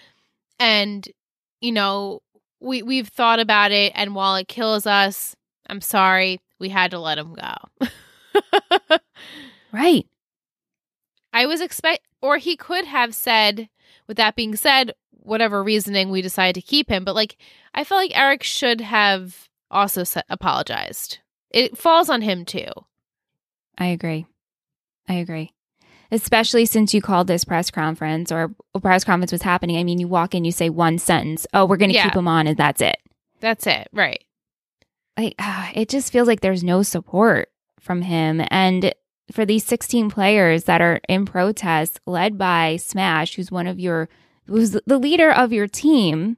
And, 0.59 1.07
you 1.61 1.71
know, 1.71 2.23
we, 2.59 2.81
we've 2.81 3.09
thought 3.09 3.39
about 3.39 3.71
it. 3.71 3.91
And 3.93 4.15
while 4.15 4.33
it 4.37 4.47
kills 4.47 4.87
us, 4.87 5.35
I'm 5.69 5.81
sorry, 5.81 6.39
we 6.57 6.69
had 6.69 6.89
to 6.89 6.99
let 6.99 7.19
him 7.19 7.35
go. 7.35 7.89
Right. 9.73 10.05
I 11.33 11.45
was 11.47 11.59
expect, 11.61 12.05
or 12.21 12.37
he 12.37 12.55
could 12.55 12.85
have 12.85 13.13
said, 13.15 13.67
with 14.07 14.17
that 14.17 14.35
being 14.35 14.55
said, 14.55 14.93
whatever 15.11 15.63
reasoning 15.63 16.09
we 16.11 16.21
decide 16.21 16.55
to 16.55 16.61
keep 16.61 16.89
him. 16.89 17.03
But 17.03 17.15
like, 17.15 17.37
I 17.73 17.83
felt 17.83 18.01
like 18.01 18.17
Eric 18.17 18.43
should 18.43 18.81
have 18.81 19.49
also 19.71 20.03
sa- 20.03 20.21
apologized. 20.29 21.19
It 21.49 21.77
falls 21.77 22.09
on 22.09 22.21
him 22.21 22.45
too. 22.45 22.67
I 23.77 23.87
agree. 23.87 24.25
I 25.09 25.13
agree. 25.15 25.51
Especially 26.11 26.65
since 26.67 26.93
you 26.93 27.01
called 27.01 27.25
this 27.27 27.43
press 27.43 27.71
conference 27.71 28.31
or 28.31 28.53
a 28.75 28.79
press 28.79 29.03
conference 29.03 29.31
was 29.31 29.41
happening. 29.41 29.77
I 29.77 29.83
mean, 29.83 29.99
you 29.99 30.07
walk 30.07 30.35
in, 30.35 30.45
you 30.45 30.51
say 30.51 30.69
one 30.69 30.99
sentence, 30.99 31.47
oh, 31.53 31.65
we're 31.65 31.77
going 31.77 31.89
to 31.89 31.95
Yeah. 31.95 32.03
keep 32.03 32.15
him 32.15 32.27
on, 32.27 32.45
and 32.45 32.55
that's 32.57 32.81
it. 32.81 32.97
That's 33.39 33.65
it, 33.65 33.87
right? 33.91 34.23
Like, 35.17 35.33
ah, 35.39 35.71
it 35.75 35.89
just 35.89 36.11
feels 36.11 36.27
like 36.27 36.41
there's 36.41 36.63
no 36.63 36.83
support 36.83 37.49
from 37.79 38.03
him. 38.03 38.41
And 38.49 38.93
for 39.31 39.45
these 39.45 39.65
16 39.65 40.09
players 40.09 40.65
that 40.65 40.81
are 40.81 40.99
in 41.07 41.25
protest, 41.25 41.99
led 42.05 42.37
by 42.37 42.77
Smash, 42.77 43.35
who's 43.35 43.51
one 43.51 43.67
of 43.67 43.79
your, 43.79 44.09
who's 44.45 44.71
the 44.71 44.99
leader 44.99 45.31
of 45.31 45.53
your 45.53 45.67
team, 45.67 46.37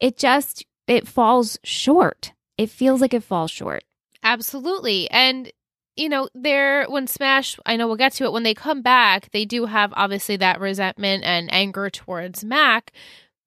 it 0.00 0.16
just, 0.16 0.64
it 0.86 1.06
falls 1.06 1.58
short. 1.62 2.32
It 2.58 2.70
feels 2.70 3.00
like 3.00 3.14
it 3.14 3.22
falls 3.22 3.50
short. 3.50 3.84
Absolutely. 4.22 5.10
And 5.10 5.52
you 5.96 6.10
know, 6.10 6.28
they're 6.34 6.84
when 6.86 7.06
Smash, 7.06 7.58
I 7.64 7.76
know 7.76 7.86
we'll 7.86 7.96
get 7.96 8.12
to 8.14 8.24
it, 8.24 8.32
when 8.32 8.42
they 8.42 8.54
come 8.54 8.82
back, 8.82 9.30
they 9.32 9.44
do 9.44 9.64
have 9.64 9.92
obviously 9.96 10.36
that 10.36 10.60
resentment 10.60 11.24
and 11.24 11.52
anger 11.52 11.88
towards 11.88 12.44
Mac, 12.44 12.92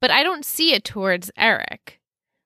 but 0.01 0.11
I 0.11 0.23
don't 0.23 0.43
see 0.43 0.73
it 0.73 0.83
towards 0.83 1.31
Eric, 1.37 1.99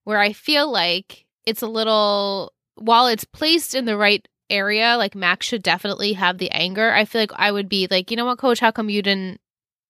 where 0.03 0.19
I 0.19 0.33
feel 0.33 0.69
like 0.69 1.25
it's 1.45 1.61
a 1.61 1.67
little, 1.67 2.53
while 2.75 3.07
it's 3.07 3.23
placed 3.23 3.73
in 3.73 3.85
the 3.85 3.97
right 3.97 4.27
area, 4.53 4.95
like 4.97 5.15
Max 5.15 5.45
should 5.47 5.63
definitely 5.63 6.13
have 6.13 6.37
the 6.37 6.51
anger. 6.51 6.91
I 6.91 7.05
feel 7.05 7.21
like 7.21 7.31
I 7.35 7.51
would 7.51 7.67
be 7.67 7.87
like, 7.89 8.11
you 8.11 8.17
know 8.17 8.25
what, 8.25 8.37
coach, 8.37 8.59
how 8.59 8.71
come 8.71 8.89
you 8.89 9.01
didn't 9.01 9.41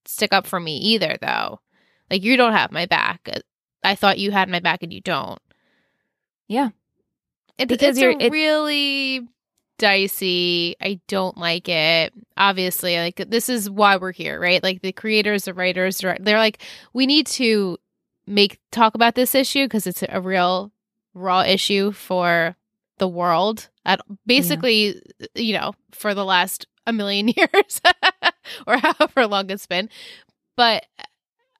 stick 0.05 0.32
up 0.34 0.48
for 0.48 0.60
me 0.60 0.77
either, 0.77 1.17
though? 1.22 1.60
Like, 2.10 2.24
you 2.24 2.38
don't 2.38 2.53
have 2.53 2.72
my 2.72 2.86
back. 2.86 3.29
Uh, 3.32 3.39
I 3.84 3.96
thought 3.96 4.20
you 4.20 4.32
had 4.32 4.50
my 4.50 4.60
back 4.60 4.84
and 4.84 4.93
you 4.93 5.01
don't. 5.01 5.39
Yeah. 6.48 6.70
It, 7.58 7.67
Because 7.67 7.98
it's 7.98 8.00
you're- 8.01 8.15
a 8.15 8.25
it- 8.27 8.32
really 8.32 9.27
dicey. 9.77 10.75
I 10.82 11.00
don't 11.08 11.38
like 11.38 11.67
it. 11.70 12.13
Obviously, 12.38 12.96
like 12.98 13.17
this 13.29 13.50
is 13.50 13.70
why 13.70 13.98
we're 13.98 14.12
here, 14.12 14.39
right? 14.39 14.62
Like 14.63 14.82
the 14.82 14.91
creators, 14.91 15.46
the 15.46 15.53
writers, 15.53 15.98
they're 16.00 16.17
they're 16.20 16.38
like, 16.38 16.62
we 16.93 17.05
need 17.05 17.27
to 17.27 17.77
make 18.25 18.60
talk 18.72 18.96
about 18.96 19.15
this 19.15 19.36
issue 19.36 19.65
because 19.65 19.86
it's 19.88 20.03
a 20.08 20.22
real 20.22 20.72
raw 21.13 21.41
issue 21.41 21.91
for 21.91 22.55
the 23.03 23.07
world 23.07 23.69
at 23.86 24.00
basically 24.25 25.01
you 25.36 25.53
know 25.53 25.74
for 25.91 26.13
the 26.13 26.24
last 26.25 26.65
a 26.88 26.93
million 26.93 27.27
years 27.38 27.81
or 28.67 28.77
however 28.77 29.27
long 29.27 29.50
it's 29.50 29.67
been. 29.67 29.89
But 30.55 30.86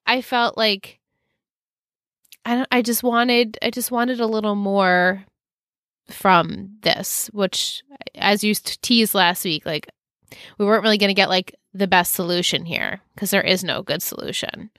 i 0.06 0.20
felt 0.20 0.56
like 0.58 1.00
i 2.44 2.54
don't, 2.54 2.68
i 2.70 2.82
just 2.82 3.02
wanted 3.02 3.58
i 3.62 3.70
just 3.70 3.90
wanted 3.90 4.20
a 4.20 4.26
little 4.26 4.54
more 4.54 5.24
from 6.10 6.76
this 6.82 7.30
which 7.32 7.82
as 8.14 8.44
you 8.44 8.54
teased 8.54 9.14
last 9.14 9.44
week 9.44 9.64
like 9.64 9.88
we 10.58 10.66
weren't 10.66 10.82
really 10.82 10.98
going 10.98 11.08
to 11.08 11.14
get 11.14 11.28
like 11.28 11.54
the 11.72 11.86
best 11.86 12.14
solution 12.14 12.64
here 12.64 13.00
because 13.14 13.30
there 13.30 13.42
is 13.42 13.64
no 13.64 13.82
good 13.82 14.02
solution. 14.02 14.70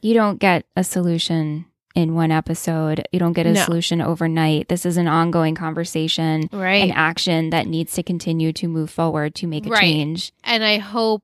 You 0.00 0.14
don't 0.14 0.38
get 0.38 0.64
a 0.76 0.84
solution 0.84 1.66
in 1.94 2.14
one 2.14 2.30
episode. 2.30 3.06
You 3.12 3.18
don't 3.18 3.32
get 3.32 3.46
a 3.46 3.52
No. 3.52 3.64
solution 3.64 4.00
overnight. 4.00 4.68
This 4.68 4.84
is 4.86 4.96
an 4.96 5.08
ongoing 5.08 5.54
conversation 5.54 6.48
right 6.52 6.84
An 6.84 6.90
action 6.92 7.50
that 7.50 7.66
needs 7.66 7.92
to 7.94 8.02
continue 8.02 8.52
to 8.54 8.68
move 8.68 8.90
forward 8.90 9.34
to 9.36 9.46
make 9.46 9.66
a 9.66 9.70
Right. 9.70 9.80
change. 9.80 10.32
and 10.44 10.62
I 10.64 10.78
hope 10.78 11.22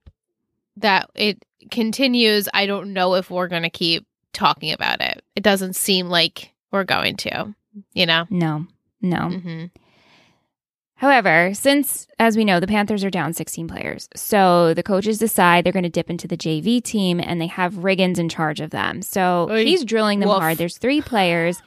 that 0.76 1.08
it 1.14 1.44
continues. 1.70 2.48
I 2.52 2.66
don't 2.66 2.92
know 2.92 3.14
if 3.14 3.30
we're 3.30 3.48
going 3.48 3.62
to 3.62 3.70
keep 3.70 4.06
talking 4.32 4.72
about 4.72 5.00
it. 5.00 5.22
It 5.36 5.42
doesn't 5.44 5.76
seem 5.76 6.08
like 6.08 6.52
we're 6.72 6.84
going 6.84 7.16
to, 7.18 7.54
you 7.92 8.06
know? 8.06 8.26
No, 8.30 8.66
no. 9.00 9.28
hmm 9.30 9.64
However, 11.04 11.52
since, 11.52 12.08
as 12.18 12.34
we 12.34 12.46
know, 12.46 12.60
the 12.60 12.66
Panthers 12.66 13.04
are 13.04 13.10
down 13.10 13.34
16 13.34 13.68
players, 13.68 14.08
so 14.16 14.72
the 14.72 14.82
coaches 14.82 15.18
decide 15.18 15.62
they're 15.62 15.70
going 15.70 15.82
to 15.82 15.90
dip 15.90 16.08
into 16.08 16.26
the 16.26 16.34
JV 16.34 16.82
team 16.82 17.20
and 17.20 17.38
they 17.38 17.46
have 17.46 17.74
Riggins 17.74 18.18
in 18.18 18.30
charge 18.30 18.58
of 18.58 18.70
them. 18.70 19.02
So 19.02 19.46
Oy. 19.50 19.66
he's 19.66 19.84
drilling 19.84 20.20
them 20.20 20.30
Woof. 20.30 20.38
hard. 20.38 20.56
There's 20.56 20.78
three 20.78 21.02
players 21.02 21.60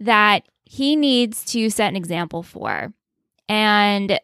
that 0.00 0.44
he 0.64 0.96
needs 0.96 1.44
to 1.52 1.68
set 1.68 1.88
an 1.88 1.96
example 1.96 2.42
for. 2.42 2.94
And 3.46 4.18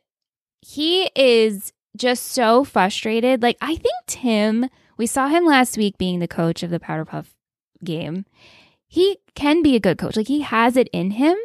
he 0.63 1.11
is 1.15 1.75
just 1.95 2.29
so 2.29 2.65
frustrated. 2.65 3.43
Like, 3.43 3.59
I 3.61 3.77
think 3.77 3.95
Tim, 4.07 4.71
we 4.97 5.07
saw 5.07 5.29
him 5.29 5.45
last 5.45 5.77
week 5.77 5.99
being 5.99 6.21
the 6.21 6.27
coach 6.27 6.63
of 6.63 6.71
the 6.71 6.81
Powder 6.81 7.05
Puff 7.05 7.35
game. 7.85 8.25
He 8.87 9.19
can 9.35 9.63
be 9.63 9.77
a 9.77 9.81
good 9.81 9.99
coach. 9.99 10.17
Like, 10.17 10.29
he 10.29 10.41
has 10.41 10.79
it 10.79 10.89
in 10.91 11.11
him 11.11 11.37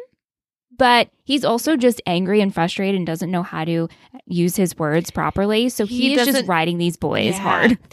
but 0.80 1.10
he's 1.24 1.44
also 1.44 1.76
just 1.76 2.00
angry 2.06 2.40
and 2.40 2.54
frustrated 2.54 2.94
and 2.96 3.06
doesn't 3.06 3.30
know 3.30 3.42
how 3.42 3.66
to 3.66 3.86
use 4.24 4.56
his 4.56 4.78
words 4.78 5.10
properly. 5.10 5.68
So 5.68 5.84
He 5.84 6.08
he, 6.08 6.14
is 6.14 6.26
just 6.26 6.48
riding 6.48 6.78
these 6.78 6.96
boys 6.96 7.34
Yeah. 7.36 7.38
hard. 7.38 7.78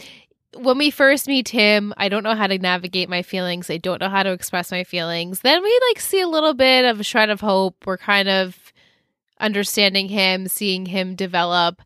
When 0.56 0.78
we 0.78 0.90
first 0.90 1.28
meet 1.28 1.50
him, 1.50 1.92
I 1.98 2.08
don't 2.08 2.22
know 2.22 2.34
how 2.34 2.46
to 2.46 2.58
navigate 2.58 3.10
my 3.10 3.20
feelings. 3.20 3.68
I 3.68 3.76
don't 3.76 4.00
know 4.00 4.08
how 4.08 4.22
to 4.22 4.32
express 4.32 4.70
my 4.70 4.82
feelings. 4.82 5.40
Then 5.40 5.62
we 5.62 5.80
like 5.90 6.00
see 6.00 6.22
a 6.22 6.26
little 6.26 6.54
bit 6.54 6.86
of 6.86 6.98
a 6.98 7.04
shred 7.04 7.28
of 7.28 7.42
hope. 7.42 7.76
We're 7.86 7.98
kind 7.98 8.30
of 8.30 8.56
understanding 9.38 10.08
him, 10.08 10.48
seeing 10.48 10.86
him 10.86 11.14
develop. 11.14 11.82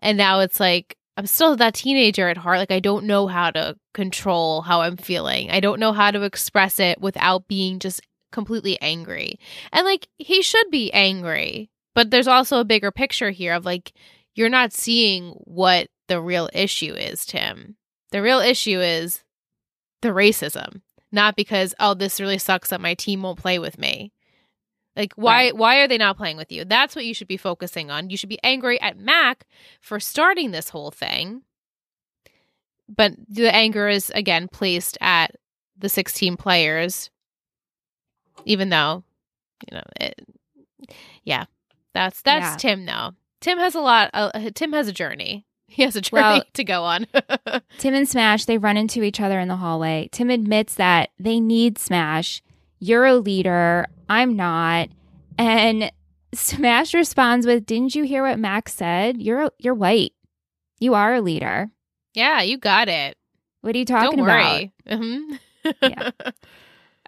And 0.00 0.18
now 0.18 0.40
it's 0.40 0.60
like, 0.60 0.96
I'm 1.16 1.26
still 1.26 1.56
that 1.56 1.74
teenager 1.74 2.28
at 2.28 2.36
heart. 2.36 2.58
Like, 2.58 2.70
I 2.70 2.78
don't 2.80 3.06
know 3.06 3.26
how 3.26 3.50
to 3.50 3.76
control 3.94 4.60
how 4.60 4.82
I'm 4.82 4.98
feeling. 4.98 5.50
I 5.50 5.60
don't 5.60 5.80
know 5.80 5.94
how 5.94 6.10
to 6.10 6.22
express 6.22 6.78
it 6.78 7.00
without 7.00 7.48
being 7.48 7.78
just 7.78 8.02
completely 8.34 8.78
angry. 8.82 9.38
And 9.72 9.86
like, 9.86 10.08
he 10.18 10.42
should 10.42 10.70
be 10.70 10.92
angry. 10.92 11.70
But 11.94 12.10
there's 12.10 12.28
also 12.28 12.58
a 12.58 12.64
bigger 12.64 12.90
picture 12.90 13.30
here 13.30 13.54
of 13.54 13.64
like, 13.64 13.92
you're 14.34 14.48
not 14.50 14.72
seeing 14.72 15.30
what 15.44 15.88
the 16.08 16.20
real 16.20 16.50
issue 16.52 16.92
is, 16.92 17.24
Tim. 17.24 17.76
The 18.10 18.20
real 18.20 18.40
issue 18.40 18.80
is 18.80 19.22
the 20.02 20.08
racism, 20.08 20.82
not 21.12 21.36
because, 21.36 21.74
oh, 21.80 21.94
this 21.94 22.20
really 22.20 22.38
sucks 22.38 22.68
that 22.70 22.80
my 22.80 22.94
team 22.94 23.22
won't 23.22 23.38
play 23.38 23.58
with 23.58 23.78
me. 23.78 24.12
Like 24.96 25.12
why 25.14 25.46
Right. 25.46 25.56
why 25.56 25.76
are 25.78 25.88
they 25.88 25.98
not 25.98 26.16
playing 26.16 26.36
with 26.36 26.52
you? 26.52 26.64
That's 26.64 26.94
what 26.94 27.04
you 27.04 27.14
should 27.14 27.26
be 27.28 27.36
focusing 27.36 27.90
on. 27.90 28.10
You 28.10 28.16
should 28.16 28.28
be 28.28 28.38
angry 28.44 28.80
at 28.80 28.98
Mac 28.98 29.44
for 29.80 29.98
starting 29.98 30.50
this 30.50 30.68
whole 30.68 30.90
thing. 30.92 31.42
But 32.88 33.12
the 33.28 33.52
anger 33.52 33.88
is 33.88 34.10
again 34.10 34.46
placed 34.48 34.98
at 35.00 35.36
the 35.76 35.88
16 35.88 36.36
players 36.36 37.10
even 38.44 38.68
though 38.70 39.04
you 39.70 39.76
know 39.78 39.82
it 40.00 40.20
yeah. 41.24 41.44
That's 41.94 42.20
that's 42.22 42.44
Yeah. 42.44 42.56
Tim 42.56 42.86
though 42.86 43.12
Tim 43.40 43.58
has 43.58 43.74
a 43.74 43.80
lot 43.80 44.10
uh, 44.14 44.50
Tim 44.54 44.72
has 44.72 44.88
a 44.88 44.92
journey. 44.92 45.46
He 45.66 45.82
has 45.82 45.96
a 45.96 46.00
journey 46.00 46.22
Well- 46.22 46.42
to 46.52 46.62
go 46.64 46.84
on. 46.84 47.06
Tim 47.78 47.94
and 47.94 48.08
Smash, 48.08 48.44
they 48.44 48.58
run 48.58 48.76
into 48.76 49.02
each 49.02 49.20
other 49.20 49.40
in 49.40 49.48
the 49.48 49.56
hallway. 49.56 50.08
Tim 50.12 50.30
admits 50.30 50.76
that 50.76 51.10
they 51.18 51.40
need 51.40 51.78
Smash. 51.78 52.42
You're 52.78 53.06
a 53.06 53.16
leader. 53.16 53.86
I'm 54.08 54.36
not. 54.36 54.90
And 55.36 55.90
Smash 56.32 56.94
responds 56.94 57.44
with, 57.46 57.66
"Didn't 57.66 57.94
you 57.96 58.04
hear 58.04 58.22
what 58.22 58.38
Max 58.38 58.72
said? 58.74 59.20
You're 59.20 59.50
you're 59.58 59.74
white. 59.74 60.12
You 60.78 60.94
are 60.94 61.14
a 61.14 61.20
leader. 61.20 61.70
yeah, 62.12 62.40
you 62.42 62.56
got 62.58 62.88
it. 62.88 63.16
What 63.62 63.74
are 63.74 63.78
you 63.78 63.84
talking 63.84 64.18
Don't 64.18 64.26
about?" 64.28 64.52
worry. 64.54 64.72
Mhm. 64.88 65.38
Yeah. 65.82 66.10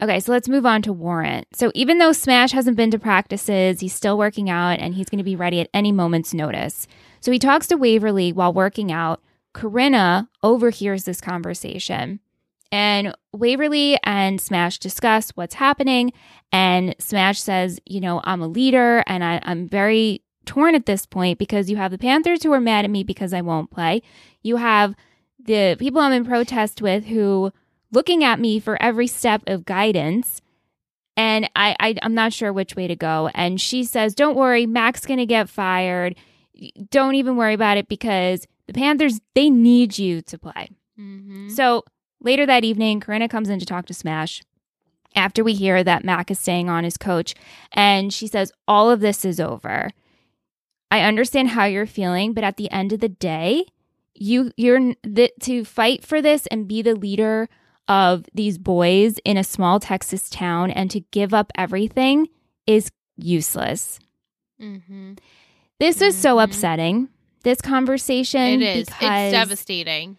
Okay, 0.02 0.20
so 0.20 0.30
let's 0.30 0.48
move 0.48 0.66
on 0.66 0.82
to 0.82 0.92
Warrant. 0.92 1.46
So 1.54 1.72
even 1.74 1.98
though 1.98 2.12
Smash 2.12 2.52
hasn't 2.52 2.76
been 2.76 2.90
to 2.90 2.98
practices, 2.98 3.80
he's 3.80 3.94
still 3.94 4.18
working 4.18 4.50
out 4.50 4.78
and 4.78 4.94
he's 4.94 5.08
going 5.08 5.18
to 5.18 5.24
be 5.24 5.36
ready 5.36 5.60
at 5.60 5.70
any 5.72 5.90
moment's 5.90 6.34
notice. 6.34 6.86
So 7.20 7.32
he 7.32 7.38
talks 7.38 7.66
to 7.68 7.76
Waverly 7.76 8.32
while 8.32 8.52
working 8.52 8.92
out. 8.92 9.22
Corinna 9.54 10.28
overhears 10.42 11.04
this 11.04 11.20
conversation. 11.20 12.20
And 12.70 13.14
Waverly 13.32 13.98
and 14.04 14.38
Smash 14.38 14.78
discuss 14.78 15.30
what's 15.30 15.54
happening. 15.54 16.12
And 16.52 16.94
Smash 16.98 17.40
says, 17.40 17.80
You 17.86 18.00
know, 18.00 18.20
I'm 18.24 18.42
a 18.42 18.48
leader 18.48 19.02
and 19.06 19.24
I, 19.24 19.40
I'm 19.44 19.66
very 19.66 20.22
torn 20.44 20.74
at 20.74 20.84
this 20.84 21.06
point 21.06 21.38
because 21.38 21.70
you 21.70 21.76
have 21.76 21.90
the 21.90 21.98
Panthers 21.98 22.42
who 22.42 22.52
are 22.52 22.60
mad 22.60 22.84
at 22.84 22.90
me 22.90 23.02
because 23.02 23.32
I 23.32 23.40
won't 23.40 23.70
play. 23.70 24.02
You 24.42 24.56
have 24.56 24.94
the 25.42 25.76
people 25.78 26.00
I'm 26.02 26.12
in 26.12 26.24
protest 26.24 26.82
with 26.82 27.06
who 27.06 27.52
looking 27.92 28.24
at 28.24 28.40
me 28.40 28.58
for 28.60 28.80
every 28.82 29.06
step 29.06 29.42
of 29.46 29.64
guidance. 29.64 30.40
And 31.16 31.48
I, 31.56 31.74
I 31.80 31.94
I'm 32.02 32.14
not 32.14 32.32
sure 32.32 32.52
which 32.52 32.76
way 32.76 32.86
to 32.86 32.96
go. 32.96 33.30
And 33.34 33.60
she 33.60 33.84
says, 33.84 34.14
Don't 34.14 34.36
worry, 34.36 34.66
Mac's 34.66 35.06
gonna 35.06 35.26
get 35.26 35.48
fired. 35.48 36.14
Don't 36.90 37.14
even 37.14 37.36
worry 37.36 37.54
about 37.54 37.76
it 37.78 37.88
because 37.88 38.46
the 38.66 38.72
Panthers, 38.72 39.20
they 39.34 39.48
need 39.50 39.98
you 39.98 40.20
to 40.22 40.38
play. 40.38 40.70
Mhm. 40.98 41.50
So 41.50 41.84
later 42.20 42.44
that 42.46 42.64
evening, 42.64 43.00
Corinna 43.00 43.28
comes 43.28 43.48
in 43.48 43.58
to 43.60 43.66
talk 43.66 43.86
to 43.86 43.94
Smash 43.94 44.42
after 45.14 45.42
we 45.42 45.54
hear 45.54 45.82
that 45.84 46.04
Mac 46.04 46.30
is 46.30 46.38
staying 46.38 46.68
on 46.68 46.84
as 46.84 46.96
coach. 46.98 47.34
And 47.72 48.12
she 48.12 48.26
says, 48.26 48.52
All 48.68 48.90
of 48.90 49.00
this 49.00 49.24
is 49.24 49.40
over. 49.40 49.90
I 50.90 51.00
understand 51.00 51.48
how 51.50 51.64
you're 51.64 51.86
feeling, 51.86 52.32
but 52.32 52.44
at 52.44 52.56
the 52.58 52.70
end 52.70 52.92
of 52.92 53.00
the 53.00 53.08
day, 53.08 53.64
you 54.14 54.50
you're 54.56 54.94
the, 55.02 55.30
to 55.40 55.64
fight 55.64 56.04
for 56.04 56.20
this 56.22 56.46
and 56.48 56.68
be 56.68 56.80
the 56.82 56.94
leader 56.94 57.48
of 57.88 58.24
these 58.34 58.58
boys 58.58 59.18
in 59.24 59.36
a 59.36 59.44
small 59.44 59.78
Texas 59.80 60.28
town 60.28 60.70
and 60.70 60.90
to 60.90 61.00
give 61.12 61.32
up 61.34 61.52
everything 61.56 62.28
is 62.66 62.90
useless. 63.16 63.98
Mhm. 64.60 65.18
This 65.78 66.00
is 66.00 66.16
so 66.16 66.36
Mhm. 66.36 66.44
upsetting. 66.44 67.08
This 67.44 67.60
conversation 67.60 68.62
It 68.62 68.78
is. 68.78 68.86
because 68.86 69.02
It's 69.24 69.32
devastating. 69.32 70.16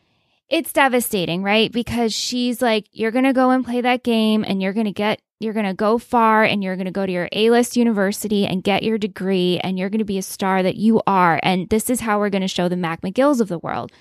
it's 0.49 0.71
devastating, 0.71 1.43
right? 1.43 1.71
Because 1.71 2.13
she's 2.13 2.61
like, 2.61 2.85
you're 2.91 3.11
going 3.11 3.25
to 3.25 3.33
go 3.33 3.49
and 3.49 3.65
play 3.65 3.81
that 3.81 4.03
game 4.03 4.45
and 4.47 4.61
you're 4.61 4.71
going 4.73 4.85
to 4.85 4.93
get, 4.93 5.19
you're 5.41 5.53
going 5.53 5.65
to 5.65 5.73
go 5.73 5.97
far 5.97 6.43
and 6.45 6.63
you're 6.63 6.75
going 6.77 6.85
to 6.85 6.91
go 6.91 7.05
to 7.05 7.11
your 7.11 7.27
A 7.33 7.49
list 7.49 7.75
university 7.75 8.45
and 8.47 8.63
get 8.63 8.83
your 8.83 8.97
degree 8.97 9.59
and 9.61 9.77
you're 9.77 9.89
going 9.89 9.99
to 9.99 10.05
be 10.05 10.17
a 10.17 10.21
star 10.23 10.63
that 10.63 10.77
you 10.77 11.01
are. 11.05 11.39
And 11.43 11.67
this 11.69 11.89
is 11.89 11.99
how 11.99 12.17
we're 12.19 12.29
going 12.29 12.43
to 12.43 12.47
show 12.47 12.69
the 12.69 12.77
Mac 12.77 13.01
McGills 13.01 13.41
of 13.41 13.49
the 13.49 13.59
world. 13.59 13.91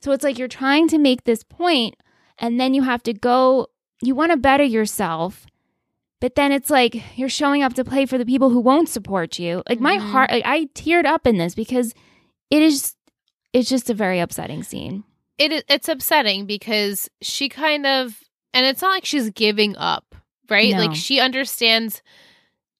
So 0.00 0.12
it's 0.12 0.22
like 0.22 0.38
you're 0.38 0.46
trying 0.46 0.86
to 0.88 0.98
make 0.98 1.24
this 1.24 1.42
point 1.42 1.96
and 2.38 2.58
then 2.60 2.74
you 2.74 2.82
have 2.82 3.02
to 3.04 3.12
go, 3.12 3.68
you 4.02 4.14
want 4.14 4.32
to 4.32 4.36
better 4.36 4.64
yourself. 4.64 5.46
But 6.20 6.34
then 6.34 6.50
it's 6.52 6.70
like 6.70 7.16
you're 7.18 7.28
showing 7.28 7.62
up 7.62 7.74
to 7.74 7.84
play 7.84 8.04
for 8.06 8.18
the 8.18 8.26
people 8.26 8.50
who 8.50 8.60
won't 8.60 8.88
support 8.88 9.38
you. 9.38 9.62
Like 9.68 9.80
my 9.80 9.96
Mhm. 9.98 10.10
heart, 10.10 10.30
like, 10.32 10.44
I 10.44 10.66
teared 10.74 11.04
up 11.04 11.26
in 11.26 11.38
this 11.38 11.54
because 11.54 11.94
it 12.50 12.60
is, 12.62 12.94
it's 13.52 13.68
just 13.68 13.88
a 13.90 13.94
very 13.94 14.18
upsetting 14.18 14.62
scene. 14.64 15.04
It 15.38 15.64
it's 15.68 15.88
upsetting 15.88 16.46
because 16.46 17.08
she 17.22 17.48
kind 17.48 17.86
of 17.86 18.18
and 18.52 18.66
it's 18.66 18.82
not 18.82 18.90
like 18.90 19.04
she's 19.04 19.30
giving 19.30 19.76
up, 19.76 20.16
right? 20.50 20.72
No. 20.72 20.78
Like 20.78 20.94
she 20.96 21.20
understands 21.20 22.02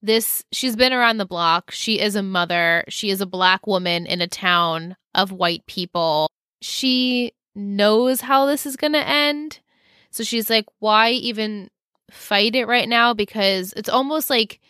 this 0.02 0.44
she's 0.52 0.74
been 0.74 0.92
around 0.92 1.18
the 1.18 1.26
block. 1.26 1.70
She 1.70 2.00
is 2.00 2.16
a 2.16 2.22
mother. 2.22 2.84
She 2.88 3.10
is 3.10 3.20
a 3.20 3.26
black 3.26 3.66
woman 3.68 4.06
in 4.06 4.20
a 4.20 4.26
town 4.26 4.96
of 5.14 5.30
white 5.30 5.64
people. 5.66 6.28
She 6.60 7.32
knows 7.58 8.22
how 8.22 8.46
this 8.46 8.64
is 8.64 8.76
going 8.76 8.94
to 8.94 9.06
end. 9.06 9.60
So 10.10 10.24
she's 10.24 10.48
like, 10.48 10.66
why 10.78 11.10
even 11.10 11.70
fight 12.10 12.54
it 12.54 12.66
right 12.66 12.88
now? 12.88 13.14
Because 13.14 13.72
it's 13.76 13.88
almost 13.88 14.30
like 14.30 14.60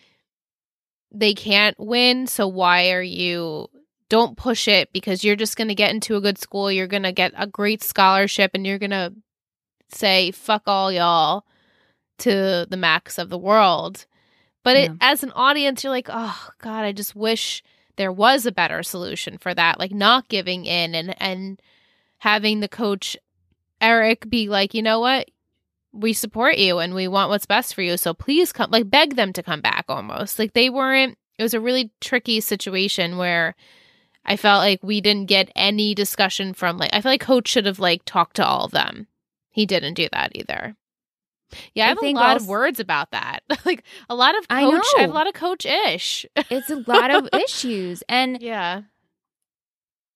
they 1.13 1.35
can't 1.35 1.79
win. 1.79 2.27
So 2.27 2.49
why 2.49 2.91
are 2.93 3.03
you 3.03 3.69
don't 4.09 4.37
push 4.37 4.69
it 4.69 4.91
because 4.93 5.23
you're 5.23 5.37
just 5.37 5.57
going 5.57 5.69
to 5.69 5.75
get 5.75 5.91
into 5.91 6.17
a 6.17 6.21
good 6.21 6.39
school. 6.39 6.73
You're 6.73 6.87
going 6.87 7.03
to 7.03 7.13
get 7.13 7.33
a 7.37 7.47
great 7.47 7.83
scholarship 7.83 8.53
and 8.55 8.67
you're 8.67 8.79
going 8.79 8.91
to 8.91 9.13
say, 9.91 10.31
fuck 10.31 10.63
all 10.67 10.91
y'all 10.91 11.45
to 12.19 12.67
the 12.69 12.77
max 12.77 13.19
of 13.19 13.29
the 13.29 13.39
world. 13.39 14.07
But 14.65 14.77
it, 14.77 14.91
as 15.01 15.23
an 15.23 15.33
audience, 15.33 15.85
you're 15.85 15.93
like, 15.93 16.09
oh, 16.11 16.49
God, 16.59 16.85
I 16.85 16.93
just 16.93 17.15
wish 17.15 17.63
there 17.97 18.13
was 18.13 18.45
a 18.45 18.53
better 18.53 18.83
solution 18.83 19.39
for 19.39 19.55
that. 19.55 19.79
Like 19.79 19.93
not 19.93 20.29
giving 20.29 20.65
in 20.65 20.95
and, 20.95 21.15
and 21.21 21.63
having 22.19 22.61
the 22.61 22.69
coach, 22.69 23.17
Eric, 23.81 24.29
be 24.29 24.49
like, 24.49 24.75
you 24.75 24.83
know 24.83 25.01
what? 25.01 25.31
We 25.93 26.13
support 26.13 26.59
you 26.59 26.79
and 26.79 26.95
we 26.95 27.09
want 27.09 27.31
what's 27.31 27.47
best 27.47 27.75
for 27.75 27.83
you. 27.83 27.97
So 27.97 28.13
please 28.15 28.53
come, 28.53 28.71
like, 28.71 28.91
beg 28.91 29.17
them 29.17 29.33
to 29.33 29.43
come 29.43 29.61
back 29.61 29.87
almost. 29.89 30.39
Like 30.39 30.53
they 30.53 30.71
weren't, 30.71 31.17
it 31.39 31.43
was 31.43 31.55
a 31.55 31.61
really 31.61 31.91
tricky 32.01 32.41
situation 32.41 33.17
where 33.17 33.55
I 34.29 34.37
felt 34.37 34.61
like 34.61 34.83
we 34.83 35.01
didn't 35.01 35.27
get 35.27 35.51
any 35.57 35.95
discussion 35.95 36.53
from 36.53 36.77
like 36.77 36.91
I 36.93 37.01
feel 37.01 37.13
like 37.13 37.23
coach 37.23 37.49
should 37.49 37.65
have 37.65 37.79
like 37.79 38.03
talked 38.05 38.37
to 38.37 38.47
all 38.47 38.67
of 38.67 38.73
them. 38.73 39.07
He 39.51 39.65
didn't 39.65 39.95
do 39.95 40.07
that 40.13 40.33
either. 40.35 40.77
Yeah, 41.75 41.85
I, 41.85 41.87
I 41.87 41.89
have 41.89 42.03
a 42.03 42.13
lot 42.13 42.33
also, 42.35 42.45
of 42.45 42.49
words 42.49 42.79
about 42.79 43.11
that. 43.13 43.41
like 43.65 43.85
a 44.11 44.15
lot 44.15 44.37
of 44.37 44.47
coach 44.47 44.51
I. 44.51 44.99
I 44.99 45.01
have 45.01 45.11
a 45.11 45.15
lot 45.15 45.27
of 45.27 45.33
coach 45.33 45.65
ish. 45.65 46.27
it's 46.37 46.69
a 46.69 46.85
lot 46.87 47.11
of 47.11 47.29
issues. 47.43 48.03
And 48.07 48.43
yeah. 48.43 48.83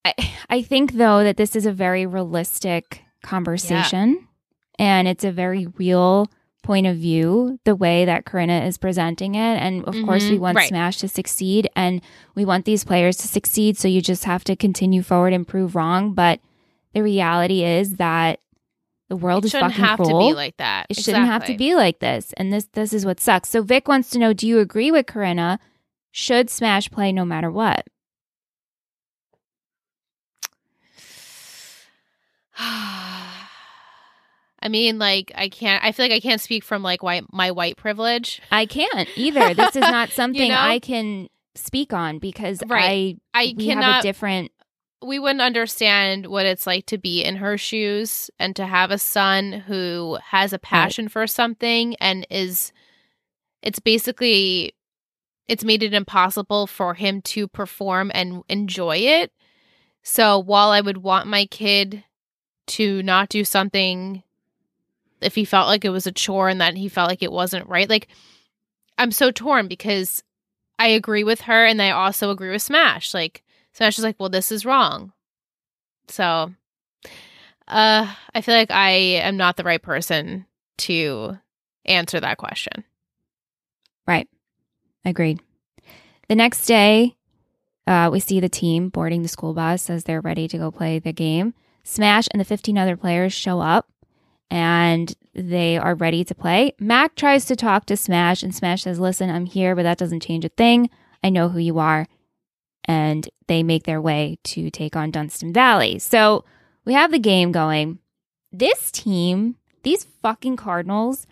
I 0.05 0.15
I 0.51 0.63
think 0.63 0.93
though 0.93 1.25
that 1.25 1.37
this 1.37 1.57
is 1.57 1.67
a 1.67 1.73
very 1.73 2.07
realistic 2.07 3.03
conversation 3.23 4.27
yeah. 4.79 4.87
and 4.87 5.09
it's 5.09 5.25
a 5.25 5.33
very 5.33 5.67
real 5.79 6.29
point 6.63 6.87
of 6.87 6.97
view, 6.97 7.59
the 7.65 7.75
way 7.75 8.05
that 8.05 8.25
Corinna 8.25 8.65
is 8.65 8.79
presenting 8.79 9.35
it. 9.35 9.57
And 9.59 9.85
of 9.85 9.95
mm-hmm. 9.95 10.07
course, 10.07 10.29
we 10.29 10.39
want 10.39 10.57
right. 10.57 10.69
Smash 10.69 10.99
to 10.99 11.09
succeed 11.09 11.69
and 11.75 12.01
we 12.35 12.45
want 12.45 12.65
these 12.65 12.85
players 12.85 13.17
to 13.19 13.29
succeed. 13.29 13.77
So 13.77 13.89
you 13.89 14.01
just 14.01 14.25
have 14.25 14.45
to 14.45 14.57
continue 14.57 15.03
forward 15.03 15.33
and 15.33 15.47
prove 15.47 15.75
wrong. 15.75 16.15
But 16.15 16.41
the 16.95 17.03
reality 17.03 17.65
is 17.65 17.97
that 17.97 18.41
the 19.09 19.17
world 19.17 19.45
it 19.45 19.49
is 19.49 19.53
fucking 19.53 19.71
have 19.71 19.99
cruel. 19.99 20.21
to 20.21 20.29
be 20.31 20.35
like 20.35 20.57
that. 20.59 20.87
It 20.89 20.99
exactly. 20.99 21.13
shouldn't 21.13 21.33
have 21.33 21.45
to 21.47 21.57
be 21.57 21.75
like 21.75 21.99
this. 21.99 22.33
And 22.37 22.53
this 22.53 22.69
this 22.73 22.93
is 22.93 23.05
what 23.05 23.21
sucks. 23.21 23.51
So 23.51 23.63
Vic 23.63 23.89
wants 23.89 24.11
to 24.11 24.19
know, 24.19 24.33
do 24.33 24.47
you 24.47 24.59
agree 24.59 24.91
with 24.91 25.07
Corinna? 25.07 25.59
Should 26.13 26.49
Smash 26.49 26.91
play 26.91 27.13
no 27.13 27.25
matter 27.25 27.51
what? 27.51 27.87
I 34.62 34.69
mean, 34.69 34.99
like 34.99 35.33
I 35.35 35.49
can't. 35.49 35.85
I 35.85 35.92
feel 35.92 36.04
like 36.04 36.12
I 36.12 36.21
can't 36.21 36.40
speak 36.40 36.62
from 36.62 36.83
like 36.83 37.02
white 37.02 37.25
my 37.33 37.50
white 37.50 37.76
privilege. 37.76 38.40
I 38.52 38.66
can't 38.66 39.09
either. 39.16 39.54
This 39.54 39.75
is 39.75 39.83
not 39.83 40.11
something 40.11 40.40
you 40.40 40.49
know? 40.49 40.59
I 40.59 40.78
can 40.78 41.28
speak 41.54 41.92
on 41.92 42.19
because 42.19 42.62
right. 42.66 43.19
I 43.35 43.40
I 43.40 43.54
we 43.57 43.66
cannot, 43.66 43.85
have 43.85 44.00
a 44.00 44.02
different. 44.02 44.52
We 45.02 45.19
wouldn't 45.19 45.42
understand 45.42 46.26
what 46.26 46.47
it's 46.47 46.66
like 46.66 46.87
to 46.87 46.99
be 46.99 47.25
in 47.25 47.37
her 47.37 47.59
shoes 47.59 48.31
and 48.38 48.54
to 48.54 48.66
have 48.66 48.92
a 48.92 48.99
son 48.99 49.52
who 49.52 50.19
has 50.25 50.52
a 50.52 50.61
passion 50.61 51.07
right. 51.07 51.12
for 51.12 51.26
something 51.26 51.97
and 51.97 52.26
is. 52.31 52.73
It's 53.62 53.78
basically, 53.78 54.75
it's 55.47 55.62
made 55.62 55.85
it 55.85 55.95
impossible 55.95 56.66
for 56.66 56.95
him 56.95 57.23
to 57.23 57.47
perform 57.47 58.11
and 58.12 58.42
enjoy 58.49 58.97
it. 58.97 59.33
So 60.02 60.38
while 60.38 60.71
I 60.71 60.81
would 60.81 60.99
want 60.99 61.28
my 61.28 61.47
kid 61.47 62.02
to 62.66 63.03
not 63.03 63.29
do 63.29 63.44
something 63.44 64.22
if 65.20 65.35
he 65.35 65.44
felt 65.44 65.68
like 65.68 65.85
it 65.85 65.90
was 65.90 66.07
a 66.07 66.12
chore 66.12 66.48
and 66.48 66.61
that 66.61 66.77
he 66.77 66.88
felt 66.88 67.09
like 67.09 67.22
it 67.22 67.33
wasn't 67.33 67.68
right. 67.68 67.88
Like 67.88 68.09
I'm 68.98 69.12
so 69.12 69.31
torn 69.31 69.68
because 69.68 70.22
I 70.79 70.88
agree 70.88 71.25
with 71.25 71.42
her 71.42 71.64
and 71.64 71.81
I 71.81 71.90
also 71.90 72.31
agree 72.31 72.51
with 72.51 72.62
Smash. 72.62 73.14
Like 73.14 73.42
Smash 73.72 73.98
is 73.98 74.05
like, 74.05 74.16
well, 74.18 74.29
this 74.29 74.53
is 74.53 74.66
wrong. 74.66 75.12
So 76.09 76.53
uh 77.68 78.14
I 78.35 78.40
feel 78.40 78.55
like 78.55 78.70
I 78.70 78.90
am 78.90 79.37
not 79.37 79.57
the 79.57 79.64
right 79.64 79.83
person 79.83 80.46
to 80.79 81.38
answer 81.85 82.20
that 82.20 82.38
question. 82.38 82.85
Right. 84.07 84.29
Agreed. 85.05 85.40
The 86.29 86.35
next 86.35 86.66
day, 86.66 87.16
uh, 87.87 88.09
we 88.12 88.20
see 88.20 88.40
the 88.40 88.48
team 88.48 88.88
boarding 88.88 89.22
the 89.22 89.29
school 89.29 89.55
bus 89.55 89.90
as 89.90 90.05
they're 90.05 90.20
ready 90.20 90.48
to 90.48 90.59
go 90.59 90.70
play 90.70 90.98
the 90.98 91.12
game. 91.12 91.55
Smash 91.85 92.29
and 92.31 92.40
the 92.40 92.45
15 92.45 92.79
other 92.79 92.97
players 92.97 93.33
show 93.33 93.61
up 93.61 93.88
and 94.53 95.14
they 95.35 95.79
are 95.79 95.95
ready 95.95 96.25
to 96.25 96.35
play. 96.35 96.73
Mac 96.79 97.14
tries 97.14 97.47
to 97.47 97.57
talk 97.57 97.87
to 97.87 97.97
Smash, 97.97 98.42
and 98.42 98.55
Smash 98.55 98.83
says, 98.83 99.01
Listen, 99.01 99.31
I'm 99.31 99.47
here, 99.47 99.75
but 99.75 99.85
that 99.85 99.97
doesn't 99.97 100.21
change 100.23 100.45
a 100.45 100.51
thing. 100.51 100.90
I 101.25 101.31
know 101.31 101.49
who 101.49 101.59
you 101.59 101.79
are. 101.79 102.07
And 102.85 103.29
they 103.47 103.62
make 103.62 103.85
their 103.85 104.01
way 104.01 104.38
to 104.45 104.71
take 104.71 104.95
on 104.95 105.11
Dunstan 105.11 105.55
Valley. 105.55 105.99
So 105.99 106.45
we 106.85 106.92
have 106.92 107.12
the 107.12 107.18
game 107.18 107.51
going. 107.51 108.01
This 108.53 108.90
team, 108.90 109.57
these 109.85 110.05
fucking 110.05 110.57
Cardinals, 110.57 111.27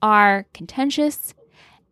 are 0.00 0.46
contentious 0.54 1.34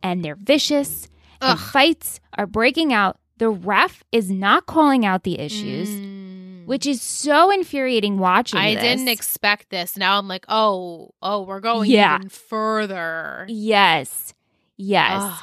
and 0.02 0.24
they're 0.24 0.36
vicious, 0.36 1.08
Ugh. 1.40 1.50
and 1.50 1.60
fights 1.60 2.20
are 2.38 2.46
breaking 2.46 2.92
out. 2.92 3.18
The 3.38 3.50
ref 3.50 4.04
is 4.12 4.30
not 4.30 4.66
calling 4.66 5.04
out 5.04 5.24
the 5.24 5.40
issues. 5.40 5.88
Mm 5.88 6.29
which 6.70 6.87
is 6.87 7.02
so 7.02 7.50
infuriating 7.50 8.16
watching. 8.16 8.61
I 8.61 8.76
this. 8.76 8.85
didn't 8.85 9.09
expect 9.09 9.70
this. 9.70 9.96
Now 9.96 10.18
I'm 10.18 10.28
like, 10.28 10.44
oh, 10.48 11.11
oh, 11.20 11.42
we're 11.42 11.59
going 11.59 11.90
yeah. 11.90 12.14
even 12.14 12.28
further. 12.28 13.44
Yes, 13.48 14.35
yes. 14.76 15.37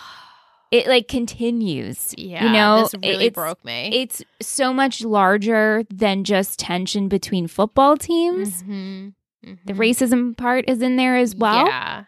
It 0.71 0.87
like 0.87 1.09
continues. 1.09 2.15
Yeah, 2.17 2.45
you 2.45 2.51
know, 2.53 2.83
this 2.83 2.95
really 3.03 3.29
broke 3.29 3.65
me. 3.65 3.89
It's 3.93 4.23
so 4.41 4.71
much 4.71 5.03
larger 5.03 5.83
than 5.89 6.23
just 6.23 6.59
tension 6.59 7.09
between 7.09 7.47
football 7.47 7.97
teams. 7.97 8.63
Mm-hmm. 8.63 9.09
Mm-hmm. 9.45 9.53
The 9.65 9.73
racism 9.73 10.37
part 10.37 10.69
is 10.69 10.81
in 10.81 10.95
there 10.95 11.17
as 11.17 11.35
well. 11.35 11.67
Yeah, 11.67 12.05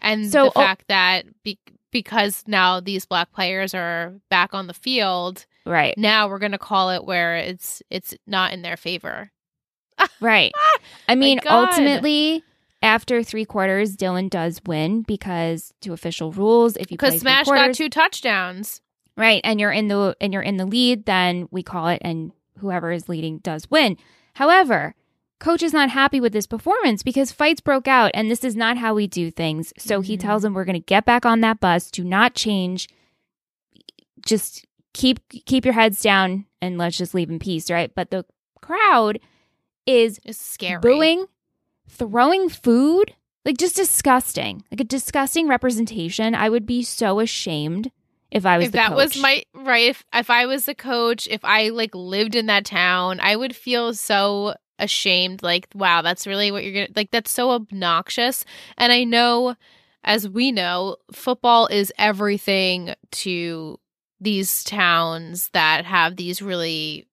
and 0.00 0.30
so, 0.30 0.44
the 0.44 0.50
oh 0.50 0.60
fact 0.60 0.82
oh, 0.82 0.90
that 0.90 1.42
be- 1.42 1.58
because 1.90 2.44
now 2.46 2.80
these 2.80 3.04
black 3.04 3.32
players 3.32 3.74
are 3.74 4.14
back 4.28 4.54
on 4.54 4.66
the 4.66 4.74
field, 4.74 5.46
Right. 5.66 5.96
Now 5.96 6.28
we're 6.28 6.38
going 6.38 6.52
to 6.52 6.58
call 6.58 6.90
it 6.90 7.04
where 7.04 7.36
it's 7.36 7.82
it's 7.90 8.14
not 8.26 8.52
in 8.52 8.62
their 8.62 8.76
favor. 8.76 9.30
right. 10.20 10.52
I 11.08 11.14
mean, 11.14 11.40
ultimately 11.48 12.42
after 12.82 13.22
three 13.22 13.44
quarters, 13.44 13.96
Dillon 13.96 14.28
does 14.28 14.60
win 14.66 15.02
because 15.02 15.72
to 15.82 15.92
official 15.92 16.32
rules, 16.32 16.76
if 16.76 16.90
you 16.90 16.96
because 16.96 17.20
Smash 17.20 17.44
quarters, 17.44 17.68
got 17.68 17.74
two 17.74 17.90
touchdowns, 17.90 18.80
right, 19.16 19.40
and 19.44 19.60
you're 19.60 19.72
in 19.72 19.88
the 19.88 20.16
and 20.20 20.32
you're 20.32 20.42
in 20.42 20.56
the 20.56 20.66
lead, 20.66 21.04
then 21.04 21.48
we 21.50 21.62
call 21.62 21.88
it, 21.88 22.00
and 22.02 22.32
whoever 22.58 22.90
is 22.90 23.08
leading 23.08 23.38
does 23.38 23.70
win. 23.70 23.96
However, 24.34 24.94
coach 25.40 25.62
is 25.62 25.72
not 25.72 25.90
happy 25.90 26.20
with 26.20 26.32
this 26.32 26.46
performance 26.46 27.02
because 27.02 27.32
fights 27.32 27.60
broke 27.60 27.88
out, 27.88 28.12
and 28.14 28.30
this 28.30 28.44
is 28.44 28.54
not 28.54 28.76
how 28.76 28.94
we 28.94 29.06
do 29.06 29.30
things. 29.30 29.72
So 29.76 29.98
mm-hmm. 29.98 30.06
he 30.06 30.16
tells 30.16 30.44
him 30.44 30.54
we're 30.54 30.64
going 30.64 30.74
to 30.74 30.80
get 30.80 31.04
back 31.04 31.26
on 31.26 31.40
that 31.40 31.58
bus, 31.58 31.90
do 31.90 32.04
not 32.04 32.34
change, 32.34 32.88
just 34.24 34.66
keep 34.92 35.20
keep 35.46 35.64
your 35.64 35.74
heads 35.74 36.02
down 36.02 36.46
and 36.60 36.78
let's 36.78 36.96
just 36.96 37.14
leave 37.14 37.30
in 37.30 37.38
peace, 37.38 37.70
right? 37.70 37.92
But 37.94 38.10
the 38.10 38.24
crowd 38.60 39.18
is 39.86 40.20
it's 40.24 40.38
scary. 40.38 40.80
booing, 40.80 41.26
throwing 41.88 42.48
food, 42.48 43.14
like 43.44 43.56
just 43.56 43.76
disgusting, 43.76 44.62
like 44.70 44.80
a 44.80 44.84
disgusting 44.84 45.48
representation. 45.48 46.34
I 46.34 46.48
would 46.48 46.66
be 46.66 46.82
so 46.82 47.20
ashamed 47.20 47.90
if 48.30 48.46
I 48.46 48.58
was 48.58 48.66
if 48.66 48.72
that 48.72 48.88
coach. 48.88 48.96
was 48.96 49.16
my 49.18 49.42
right. 49.54 49.88
If 49.88 50.04
if 50.12 50.30
I 50.30 50.46
was 50.46 50.66
the 50.66 50.74
coach, 50.74 51.26
if 51.28 51.44
I 51.44 51.70
like 51.70 51.94
lived 51.94 52.34
in 52.34 52.46
that 52.46 52.64
town, 52.64 53.20
I 53.20 53.36
would 53.36 53.56
feel 53.56 53.94
so 53.94 54.54
ashamed. 54.80 55.42
Like, 55.42 55.68
wow, 55.74 56.02
that's 56.02 56.26
really 56.26 56.50
what 56.50 56.64
you're 56.64 56.86
gonna 56.86 56.96
like. 56.96 57.10
That's 57.10 57.30
so 57.30 57.50
obnoxious. 57.50 58.44
And 58.76 58.92
I 58.92 59.04
know, 59.04 59.54
as 60.02 60.28
we 60.28 60.50
know, 60.50 60.96
football 61.12 61.66
is 61.66 61.92
everything 61.98 62.94
to 63.12 63.78
these 64.20 64.64
towns 64.64 65.50
that 65.50 65.84
have 65.84 66.16
these 66.16 66.42
really 66.42 67.06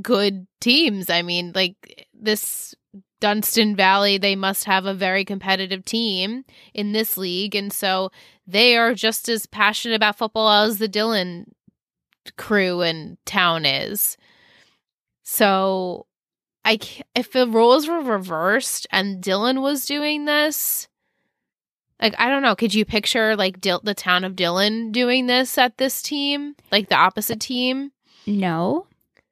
good 0.00 0.46
teams. 0.60 1.10
I 1.10 1.22
mean, 1.22 1.52
like 1.54 2.06
this 2.12 2.74
Dunstan 3.20 3.76
Valley, 3.76 4.18
they 4.18 4.36
must 4.36 4.64
have 4.64 4.86
a 4.86 4.94
very 4.94 5.24
competitive 5.24 5.84
team 5.84 6.44
in 6.72 6.92
this 6.92 7.16
league. 7.16 7.54
And 7.54 7.72
so 7.72 8.10
they 8.46 8.76
are 8.76 8.94
just 8.94 9.28
as 9.28 9.46
passionate 9.46 9.94
about 9.94 10.18
football 10.18 10.50
as 10.50 10.78
the 10.78 10.88
Dillon 10.88 11.54
crew 12.36 12.80
and 12.82 13.16
town 13.24 13.64
is. 13.64 14.16
So 15.22 16.06
I 16.64 16.78
if 17.14 17.32
the 17.32 17.46
roles 17.46 17.88
were 17.88 18.00
reversed 18.00 18.86
and 18.90 19.22
Dillon 19.22 19.60
was 19.60 19.86
doing 19.86 20.24
this, 20.24 20.88
like 22.00 22.14
I 22.18 22.28
don't 22.28 22.42
know, 22.42 22.56
could 22.56 22.74
you 22.74 22.84
picture 22.84 23.36
like 23.36 23.60
Dil- 23.60 23.82
the 23.84 23.94
town 23.94 24.24
of 24.24 24.36
Dillon 24.36 24.92
doing 24.92 25.26
this 25.26 25.58
at 25.58 25.78
this 25.78 26.02
team, 26.02 26.56
like 26.72 26.88
the 26.88 26.96
opposite 26.96 27.40
team? 27.40 27.92
No, 28.26 28.86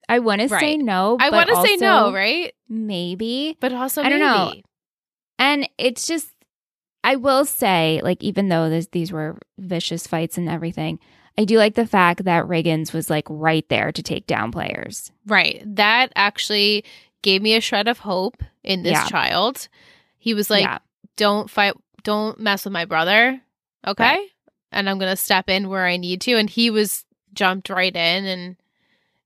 I 0.08 0.18
want 0.18 0.40
right. 0.40 0.50
to 0.50 0.58
say 0.58 0.76
no. 0.76 1.16
I 1.20 1.30
want 1.30 1.48
to 1.48 1.62
say 1.62 1.76
no, 1.76 2.12
right? 2.12 2.52
Maybe, 2.68 3.56
but 3.60 3.72
also 3.72 4.02
I 4.02 4.10
maybe. 4.10 4.18
don't 4.18 4.20
know. 4.20 4.52
And 5.38 5.68
it's 5.78 6.06
just, 6.06 6.28
I 7.02 7.16
will 7.16 7.44
say, 7.44 8.00
like 8.04 8.22
even 8.22 8.48
though 8.48 8.68
this, 8.68 8.88
these 8.92 9.10
were 9.10 9.38
vicious 9.58 10.06
fights 10.06 10.38
and 10.38 10.48
everything, 10.48 10.98
I 11.38 11.44
do 11.44 11.56
like 11.56 11.74
the 11.74 11.86
fact 11.86 12.24
that 12.24 12.44
Riggins 12.44 12.92
was 12.92 13.08
like 13.08 13.26
right 13.28 13.66
there 13.70 13.90
to 13.90 14.02
take 14.02 14.26
down 14.26 14.52
players. 14.52 15.10
Right. 15.26 15.62
That 15.64 16.12
actually 16.14 16.84
gave 17.22 17.42
me 17.42 17.54
a 17.54 17.60
shred 17.60 17.88
of 17.88 18.00
hope 18.00 18.42
in 18.62 18.82
this 18.82 18.92
Yeah. 18.92 19.06
child. 19.08 19.68
He 20.18 20.34
was 20.34 20.50
like, 20.50 20.62
yeah. 20.64 20.78
don't 21.16 21.48
fight, 21.50 21.74
don't 22.02 22.38
mess 22.40 22.64
with 22.64 22.72
my 22.72 22.84
brother. 22.84 23.40
Okay. 23.86 24.04
Right. 24.04 24.28
And 24.70 24.88
I'm 24.88 24.98
going 24.98 25.10
to 25.12 25.16
step 25.16 25.48
in 25.48 25.68
where 25.68 25.84
I 25.86 25.96
need 25.96 26.20
to. 26.22 26.34
And 26.36 26.48
he 26.48 26.70
was 26.70 27.04
jumped 27.34 27.68
right 27.68 27.94
in 27.94 28.24
and 28.24 28.56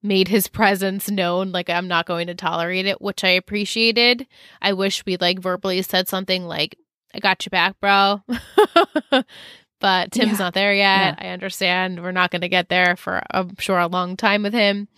made 0.03 0.29
his 0.29 0.49
presence 0.49 1.11
known. 1.11 1.53
Like, 1.53 1.69
I'm 1.71 1.89
not 1.89 2.07
going 2.07 2.27
to 2.29 2.35
tolerate 2.35 2.87
it, 2.87 3.01
which 3.01 3.23
I 3.25 3.29
appreciated. 3.31 4.27
I 4.63 4.73
wish 4.73 5.05
we 5.07 5.17
like 5.17 5.39
verbally 5.39 5.83
said 5.83 6.09
something 6.09 6.45
like, 6.47 6.77
I 7.15 7.19
got 7.21 7.45
your 7.47 7.51
back, 7.51 7.79
bro. 7.81 8.23
but 9.81 10.13
Tim's 10.13 10.33
Yeah. 10.33 10.39
not 10.39 10.55
there 10.55 10.75
yet. 10.75 11.17
I 11.21 11.29
understand. 11.29 12.03
We're 12.03 12.13
not 12.13 12.31
going 12.31 12.43
to 12.43 12.49
get 12.49 12.69
there 12.69 12.97
for, 12.97 13.23
I'm 13.31 13.57
sure, 13.59 13.79
a 13.79 13.87
long 13.87 14.17
time 14.17 14.43
with 14.43 14.53
him. 14.55 14.89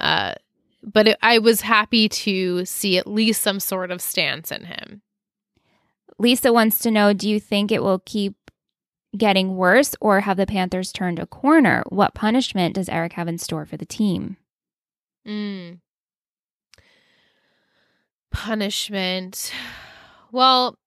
Uh, 0.00 0.34
but 0.82 1.08
it, 1.08 1.18
I 1.22 1.38
was 1.38 1.62
happy 1.62 2.08
to 2.08 2.64
see 2.64 2.98
at 2.98 3.06
least 3.06 3.42
some 3.42 3.60
sort 3.60 3.90
of 3.90 4.00
stance 4.00 4.50
in 4.50 4.64
him. 4.64 5.02
Lisa 6.18 6.52
wants 6.52 6.78
to 6.80 6.90
know 6.90 7.12
do 7.12 7.28
you 7.28 7.40
think 7.40 7.72
it 7.72 7.82
will 7.82 8.02
keep 8.04 8.34
getting 9.16 9.56
worse 9.56 9.94
or 10.00 10.20
have 10.20 10.36
the 10.36 10.46
Panthers 10.46 10.92
turned 10.92 11.18
a 11.18 11.26
corner? 11.26 11.82
What 11.88 12.14
punishment 12.14 12.74
does 12.74 12.88
Eric 12.88 13.14
have 13.14 13.28
in 13.28 13.38
store 13.38 13.66
for 13.66 13.76
the 13.76 13.86
team? 13.86 14.36
Mm. 15.26 15.80
Punishment. 18.30 19.52
Well, 20.30 20.78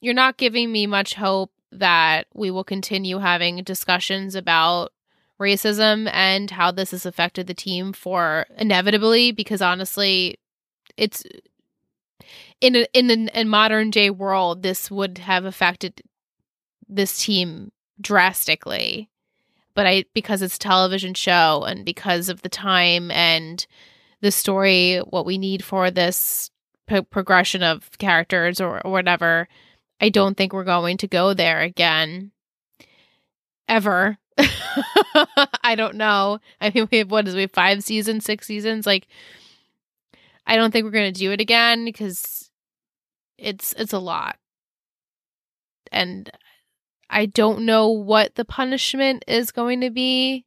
you're 0.00 0.14
not 0.14 0.36
giving 0.36 0.70
me 0.70 0.86
much 0.86 1.14
hope 1.14 1.52
that 1.72 2.26
we 2.34 2.50
will 2.50 2.64
continue 2.64 3.18
having 3.18 3.62
discussions 3.64 4.34
about 4.34 4.92
racism 5.42 6.08
and 6.12 6.50
how 6.50 6.70
this 6.70 6.92
has 6.92 7.04
affected 7.04 7.46
the 7.46 7.54
team 7.54 7.92
for 7.92 8.46
inevitably 8.56 9.32
because 9.32 9.60
honestly 9.60 10.38
it's 10.96 11.24
in 12.60 12.76
a, 12.76 12.86
in 12.92 13.10
a, 13.10 13.40
in 13.40 13.48
modern 13.48 13.90
day 13.90 14.08
world 14.08 14.62
this 14.62 14.90
would 14.90 15.18
have 15.18 15.44
affected 15.44 16.02
this 16.88 17.24
team 17.24 17.72
drastically. 18.00 19.08
But 19.74 19.86
i 19.86 20.04
because 20.14 20.42
it's 20.42 20.56
a 20.56 20.60
television 20.60 21.14
show 21.14 21.64
and 21.64 21.84
because 21.84 22.28
of 22.28 22.42
the 22.42 22.48
time 22.48 23.10
and 23.10 23.66
the 24.20 24.30
story 24.30 24.98
what 24.98 25.26
we 25.26 25.38
need 25.38 25.64
for 25.64 25.90
this 25.90 26.50
pro- 26.86 27.02
progression 27.02 27.62
of 27.62 27.90
characters 27.98 28.60
or, 28.60 28.84
or 28.86 28.92
whatever 28.92 29.48
i 30.00 30.08
don't 30.08 30.36
think 30.36 30.52
we're 30.52 30.64
going 30.64 30.96
to 30.98 31.06
go 31.06 31.34
there 31.34 31.60
again 31.60 32.30
ever 33.68 34.18
i 35.62 35.74
don't 35.74 35.96
know. 35.96 36.38
I 36.60 36.70
mean 36.70 36.88
we 36.90 36.98
have 36.98 37.10
what 37.10 37.28
is 37.28 37.34
we 37.34 37.42
have 37.42 37.52
five 37.52 37.82
seasons 37.82 38.24
six 38.24 38.46
seasons? 38.46 38.86
Like 38.86 39.06
i 40.46 40.56
don't 40.56 40.70
think 40.70 40.84
we're 40.84 40.90
going 40.90 41.12
to 41.12 41.18
do 41.18 41.32
it 41.32 41.40
again 41.40 41.84
because 41.84 42.50
it's 43.38 43.72
it's 43.78 43.92
a 43.92 43.98
lot. 43.98 44.36
And 45.90 46.30
i 47.10 47.26
don't 47.26 47.64
know 47.64 47.88
what 47.88 48.34
the 48.34 48.44
punishment 48.44 49.24
is 49.28 49.50
going 49.50 49.80
to 49.82 49.90
be. 49.90 50.44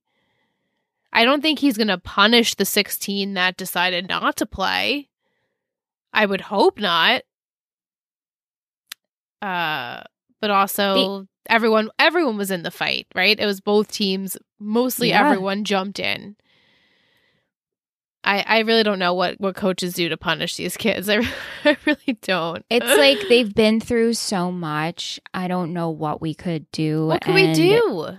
I 1.14 1.24
don't 1.24 1.42
think 1.42 1.60
he's 1.60 1.78
going 1.78 1.88
to 1.88 1.98
punish 1.98 2.56
the 2.56 2.66
16 2.66 3.36
that 3.36 3.56
decided 3.56 4.10
not 4.10 4.36
to 4.38 4.46
play. 4.46 5.08
I 6.12 6.26
would 6.26 6.42
hope 6.42 6.78
not. 6.80 7.22
Uh 9.42 10.02
but 10.42 10.52
also 10.52 11.28
everyone 11.50 11.90
everyone 12.00 12.38
was 12.38 12.52
in 12.52 12.64
the 12.64 12.72
fight 12.72 13.08
right 13.16 13.40
it 13.40 13.46
was 13.46 13.62
both 13.62 13.92
teams 13.92 14.38
mostly 14.60 15.10
Yeah. 15.10 15.28
everyone 15.28 15.64
jumped 15.64 16.00
in 16.00 16.36
I, 18.28 18.44
I 18.48 18.60
really 18.62 18.82
don't 18.82 18.98
know 18.98 19.14
what, 19.14 19.40
what 19.40 19.56
coaches 19.56 19.94
do 19.94 20.10
to 20.10 20.18
punish 20.18 20.56
these 20.56 20.76
kids. 20.78 21.08
I, 21.10 21.18
I 21.64 21.78
really 21.86 22.18
don't. 22.24 22.66
It's 22.72 22.84
like 22.98 23.20
they've 23.30 23.54
been 23.54 23.80
through 23.80 24.16
so 24.16 24.52
much. 24.52 25.20
I 25.34 25.48
don't 25.48 25.74
know 25.74 25.92
what 25.92 26.22
we 26.22 26.34
could 26.34 26.66
do. 26.72 27.06
what 27.06 27.22
can 27.22 27.36
we 27.36 27.54
do? 27.54 28.18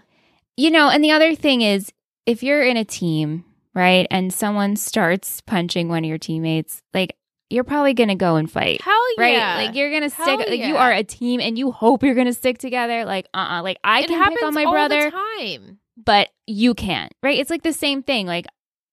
You 0.57 0.71
know, 0.71 0.89
and 0.91 1.03
the 1.03 1.11
other 1.11 1.35
thing 1.35 1.61
is 1.63 1.93
if 2.25 2.45
you're 2.45 2.63
in 2.63 2.77
a 2.77 2.85
team, 2.85 3.45
right, 3.75 4.07
and 4.09 4.33
someone 4.33 4.77
starts 4.77 5.41
punching 5.41 5.89
one 5.89 6.05
of 6.05 6.09
your 6.09 6.19
teammates, 6.19 6.83
like 6.95 7.17
you're 7.51 7.65
probably 7.65 7.95
going 7.95 8.09
to 8.09 8.15
go 8.17 8.37
and 8.37 8.51
fight. 8.51 8.81
Hell 8.81 8.95
Right? 9.19 9.35
yeah. 9.35 9.57
Like 9.57 9.75
you're 9.77 9.91
going 9.91 10.09
to 10.09 10.15
Hell 10.15 10.27
stick 10.39 10.49
like 10.49 10.61
you 10.61 10.77
are 10.77 10.93
a 10.93 11.05
team 11.05 11.41
and 11.41 11.57
you 11.59 11.71
hope 11.71 12.03
you're 12.03 12.15
going 12.15 12.27
to 12.27 12.35
stick 12.35 12.59
together 12.59 13.05
like 13.05 13.29
uh-uh 13.35 13.63
like 13.63 13.79
I 13.85 14.01
it 14.01 14.09
can 14.09 14.29
pick 14.33 14.43
on 14.43 14.53
my 14.55 14.65
all 14.65 14.73
brother 14.73 15.05
the 15.05 15.11
time. 15.11 15.79
but 15.97 16.29
you 16.47 16.75
can't. 16.75 17.13
Right? 17.23 17.39
It's 17.39 17.51
like 17.51 17.63
the 17.63 17.73
same 17.73 18.03
thing. 18.03 18.27
Like 18.27 18.47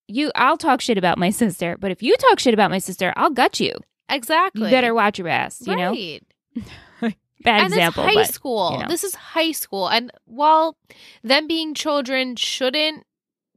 you 0.06 0.30
I'll 0.34 0.56
talk 0.56 0.80
shit 0.80 0.98
about 0.98 1.18
my 1.18 1.30
sister, 1.30 1.76
but 1.78 1.90
if 1.90 2.02
you 2.02 2.16
talk 2.16 2.38
shit 2.38 2.54
about 2.54 2.70
my 2.70 2.78
sister, 2.78 3.12
I'll 3.16 3.30
gut 3.30 3.58
you. 3.60 3.72
Exactly. 4.08 4.64
You 4.64 4.70
better 4.70 4.94
watch 4.94 5.18
your 5.18 5.28
ass, 5.28 5.62
you 5.66 5.74
know? 5.74 5.94
Bad 7.42 7.60
and 7.60 7.66
example, 7.74 8.04
it's 8.04 8.14
high 8.14 8.22
but 8.22 8.32
school. 8.34 8.72
you 8.72 8.78
know. 8.78 8.88
This 8.88 9.04
is 9.04 9.14
high 9.14 9.52
school, 9.52 9.88
and 9.88 10.10
while 10.24 10.78
them 11.22 11.46
being 11.46 11.74
children 11.74 12.36
shouldn't 12.36 13.04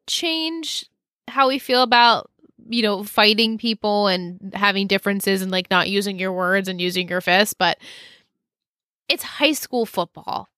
change 0.07 0.85
how 1.29 1.47
we 1.47 1.59
feel 1.59 1.83
about 1.83 2.29
you 2.69 2.83
know 2.83 3.03
fighting 3.03 3.57
people 3.57 4.07
and 4.07 4.53
having 4.53 4.87
differences 4.87 5.41
and 5.41 5.51
like 5.51 5.69
not 5.69 5.89
using 5.89 6.19
your 6.19 6.33
words 6.33 6.67
and 6.67 6.81
using 6.81 7.07
your 7.07 7.21
fists, 7.21 7.53
but 7.53 7.77
it's 9.09 9.23
high 9.23 9.53
school 9.53 9.85
football. 9.85 10.49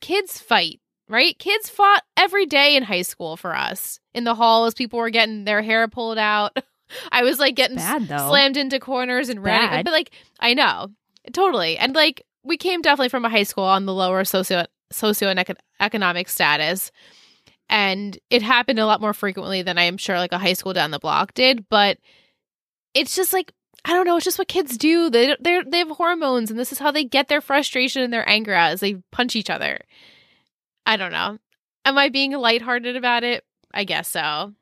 Kids 0.00 0.40
fight, 0.40 0.80
right? 1.08 1.38
Kids 1.38 1.68
fought 1.68 2.02
every 2.16 2.46
day 2.46 2.76
in 2.76 2.82
high 2.82 3.02
school 3.02 3.36
for 3.36 3.54
us 3.54 4.00
in 4.14 4.24
the 4.24 4.34
halls. 4.34 4.74
People 4.74 4.98
were 4.98 5.10
getting 5.10 5.44
their 5.44 5.62
hair 5.62 5.88
pulled 5.88 6.18
out. 6.18 6.56
I 7.12 7.22
was 7.22 7.38
like 7.38 7.54
getting 7.54 7.76
bad 7.76 8.06
slammed 8.06 8.56
into 8.56 8.80
corners 8.80 9.28
and 9.28 9.42
ran. 9.42 9.70
Bad. 9.70 9.84
But 9.84 9.92
like, 9.92 10.10
I 10.40 10.54
know 10.54 10.88
totally, 11.32 11.78
and 11.78 11.94
like 11.94 12.24
we 12.42 12.56
came 12.56 12.80
definitely 12.80 13.10
from 13.10 13.24
a 13.24 13.30
high 13.30 13.42
school 13.42 13.64
on 13.64 13.86
the 13.86 13.94
lower 13.94 14.24
socio 14.24 14.64
socioeconomic 14.92 16.28
status, 16.28 16.90
and 17.70 18.18
it 18.28 18.42
happened 18.42 18.80
a 18.80 18.84
lot 18.86 19.00
more 19.00 19.14
frequently 19.14 19.62
than 19.62 19.78
I 19.78 19.84
am 19.84 19.96
sure 19.96 20.18
like 20.18 20.32
a 20.32 20.38
high 20.38 20.52
school 20.52 20.72
down 20.74 20.90
the 20.90 20.98
block 20.98 21.32
did. 21.32 21.68
But 21.70 21.98
it's 22.92 23.14
just 23.16 23.32
like 23.32 23.52
I 23.84 23.92
don't 23.94 24.04
know. 24.06 24.16
It's 24.16 24.24
just 24.24 24.38
what 24.38 24.48
kids 24.48 24.76
do. 24.76 25.08
They 25.08 25.34
they 25.40 25.62
they 25.66 25.78
have 25.78 25.90
hormones, 25.90 26.50
and 26.50 26.58
this 26.58 26.72
is 26.72 26.78
how 26.78 26.90
they 26.90 27.04
get 27.04 27.28
their 27.28 27.40
frustration 27.40 28.02
and 28.02 28.12
their 28.12 28.28
anger 28.28 28.52
out 28.52 28.72
is 28.74 28.80
they 28.80 28.96
punch 29.12 29.36
each 29.36 29.48
other. 29.48 29.78
I 30.84 30.96
don't 30.96 31.12
know. 31.12 31.38
Am 31.86 31.96
I 31.96 32.08
being 32.10 32.32
lighthearted 32.32 32.96
about 32.96 33.24
it? 33.24 33.44
I 33.72 33.84
guess 33.84 34.08
so. 34.08 34.52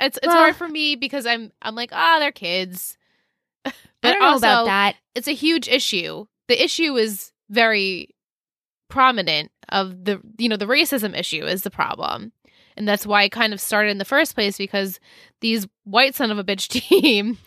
It's 0.00 0.18
it's 0.18 0.26
Well- 0.26 0.36
hard 0.36 0.56
for 0.56 0.68
me 0.68 0.96
because 0.96 1.24
I'm 1.24 1.52
I'm 1.62 1.76
like 1.76 1.90
ah 1.92 2.16
they're 2.18 2.32
kids. 2.32 2.98
I 3.64 3.72
don't 4.02 4.20
know 4.20 4.36
about 4.36 4.66
that. 4.66 4.96
It's 5.14 5.28
a 5.28 5.32
huge 5.32 5.68
issue. 5.68 6.26
The 6.48 6.62
issue 6.62 6.96
is 6.96 7.32
very 7.48 8.14
prominent 8.88 9.50
of 9.70 10.04
the 10.04 10.20
you 10.38 10.48
know 10.48 10.56
the 10.56 10.66
racism 10.66 11.16
issue 11.18 11.44
is 11.44 11.62
the 11.62 11.70
problem. 11.70 12.32
And 12.76 12.86
that's 12.86 13.06
why 13.06 13.22
I 13.22 13.28
kind 13.28 13.52
of 13.52 13.60
started 13.60 13.90
in 13.90 13.98
the 13.98 14.04
first 14.04 14.34
place 14.34 14.56
because 14.58 15.00
these 15.40 15.66
white 15.84 16.14
son 16.14 16.30
of 16.30 16.38
a 16.38 16.44
bitch 16.44 16.68
team 16.88 17.38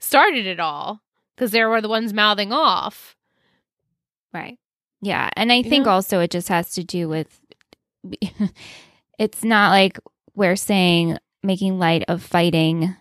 started 0.00 0.46
it 0.46 0.58
all 0.60 1.00
because 1.36 1.50
they 1.52 1.64
were 1.64 1.80
the 1.80 1.88
ones 1.88 2.12
mouthing 2.12 2.52
off. 2.52 3.14
Right. 4.34 4.58
Yeah. 5.00 5.30
And 5.36 5.52
I 5.52 5.62
think 5.62 5.86
know? 5.86 5.92
also 5.92 6.20
it 6.20 6.30
just 6.30 6.48
has 6.48 6.72
to 6.72 6.84
do 6.84 7.08
with 7.08 7.40
it's 9.18 9.44
not 9.44 9.70
like 9.70 9.98
we're 10.34 10.56
saying 10.56 11.18
making 11.42 11.78
light 11.78 12.04
of 12.08 12.22
fighting 12.22 12.94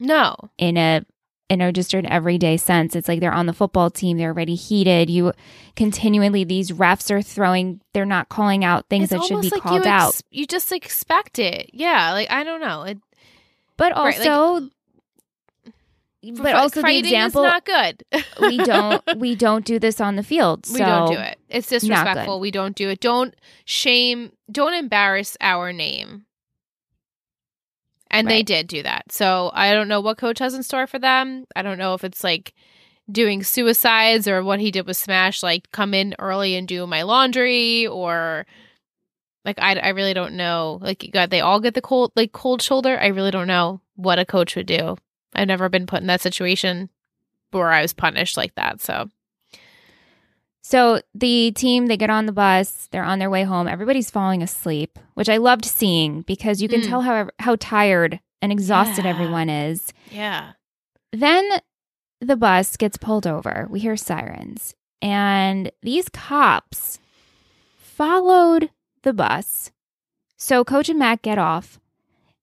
No. 0.00 0.34
in 0.58 0.76
a 0.76 1.04
in 1.48 1.60
a 1.60 1.72
just 1.72 1.94
an 1.94 2.06
everyday 2.06 2.56
sense. 2.56 2.96
It's 2.96 3.08
like 3.08 3.20
they're 3.20 3.32
on 3.32 3.46
the 3.46 3.52
football 3.52 3.90
team, 3.90 4.18
they're 4.18 4.30
already 4.30 4.54
heated. 4.54 5.08
You 5.10 5.32
continually 5.76 6.44
these 6.44 6.70
refs 6.72 7.10
are 7.10 7.22
throwing 7.22 7.80
they're 7.92 8.04
not 8.04 8.28
calling 8.28 8.64
out 8.64 8.88
things 8.88 9.04
It's 9.04 9.12
that 9.12 9.24
should 9.24 9.42
be 9.42 9.50
like 9.50 9.62
called 9.62 9.84
you 9.84 9.90
out. 9.90 10.20
you 10.30 10.46
just 10.46 10.72
expect 10.72 11.38
it. 11.38 11.70
Yeah, 11.72 12.12
like 12.12 12.30
I 12.30 12.44
don't 12.44 12.60
know. 12.60 12.82
It, 12.82 12.98
But 13.76 13.92
Right, 13.94 14.18
like- 14.18 14.28
also 14.28 14.70
but 16.34 16.54
also 16.54 16.82
the 16.82 16.98
example 16.98 17.44
is 17.44 17.52
not 17.52 17.64
good. 17.64 18.02
we 18.40 18.56
don't 18.58 19.02
we 19.16 19.36
don't 19.36 19.64
do 19.64 19.78
this 19.78 20.00
on 20.00 20.16
the 20.16 20.22
field. 20.22 20.66
we 20.72 20.80
don't 20.80 21.12
do 21.12 21.18
it. 21.18 21.38
It's 21.48 21.68
disrespectful. 21.68 22.40
We 22.40 22.50
don't 22.50 22.74
do 22.74 22.88
it. 22.88 23.00
Don't 23.00 23.34
shame. 23.64 24.32
Don't 24.50 24.74
embarrass 24.74 25.36
our 25.40 25.72
name. 25.72 26.25
And 28.18 28.28
they 28.28 28.42
did 28.42 28.66
do 28.66 28.82
that. 28.82 29.12
So 29.12 29.50
I 29.54 29.72
don't 29.72 29.88
know 29.88 30.00
what 30.00 30.18
coach 30.18 30.38
has 30.38 30.54
in 30.54 30.62
store 30.62 30.86
for 30.86 30.98
them. 30.98 31.46
I 31.54 31.62
don't 31.62 31.78
know 31.78 31.94
if 31.94 32.04
it's 32.04 32.24
like 32.24 32.54
doing 33.10 33.42
suicides 33.42 34.26
or 34.26 34.42
what 34.42 34.60
he 34.60 34.70
did 34.70 34.86
with 34.86 34.96
Smash, 34.96 35.42
like 35.42 35.70
come 35.70 35.94
in 35.94 36.14
early 36.18 36.56
and 36.56 36.66
do 36.66 36.86
my 36.86 37.02
laundry 37.02 37.86
or 37.86 38.46
like 39.44 39.60
I, 39.60 39.76
I 39.76 39.88
really 39.90 40.14
don't 40.14 40.34
know. 40.34 40.78
Like 40.82 41.08
God, 41.12 41.30
they 41.30 41.40
all 41.40 41.60
get 41.60 41.74
the 41.74 41.80
cold 41.80 42.12
like 42.16 42.32
cold 42.32 42.62
shoulder. 42.62 42.98
I 42.98 43.06
really 43.08 43.30
don't 43.30 43.46
know 43.46 43.80
what 43.94 44.18
a 44.18 44.24
coach 44.24 44.56
would 44.56 44.66
do. 44.66 44.96
I've 45.34 45.48
never 45.48 45.68
been 45.68 45.86
put 45.86 46.00
in 46.00 46.08
that 46.08 46.20
situation 46.20 46.90
where 47.52 47.70
I 47.70 47.82
was 47.82 47.92
punished 47.92 48.36
like 48.36 48.54
that. 48.56 48.80
So 48.80 49.08
So 50.68 51.00
the 51.14 51.52
team, 51.52 51.86
they 51.86 51.96
get 51.96 52.10
on 52.10 52.26
the 52.26 52.32
bus, 52.32 52.88
they're 52.90 53.04
on 53.04 53.20
their 53.20 53.30
way 53.30 53.44
home. 53.44 53.68
Everybody's 53.68 54.10
falling 54.10 54.42
asleep, 54.42 54.98
which 55.14 55.28
I 55.28 55.36
loved 55.36 55.64
seeing 55.64 56.22
because 56.22 56.60
you 56.60 56.68
can 56.68 56.80
Mm. 56.80 56.88
tell 56.88 57.02
how 57.02 57.28
how 57.38 57.54
tired 57.60 58.18
and 58.42 58.50
exhausted 58.50 59.04
Yeah. 59.04 59.10
everyone 59.12 59.48
is. 59.48 59.92
Yeah. 60.10 60.54
Then 61.12 61.48
the 62.20 62.36
bus 62.36 62.76
gets 62.76 62.96
pulled 62.96 63.28
over. 63.28 63.68
We 63.70 63.78
hear 63.78 63.96
sirens. 63.96 64.74
And 65.00 65.70
these 65.82 66.08
cops 66.08 66.98
followed 67.78 68.70
the 69.04 69.12
bus. 69.12 69.70
So 70.36 70.64
Coach 70.64 70.88
and 70.88 70.98
Mac 70.98 71.22
get 71.22 71.38
off 71.38 71.78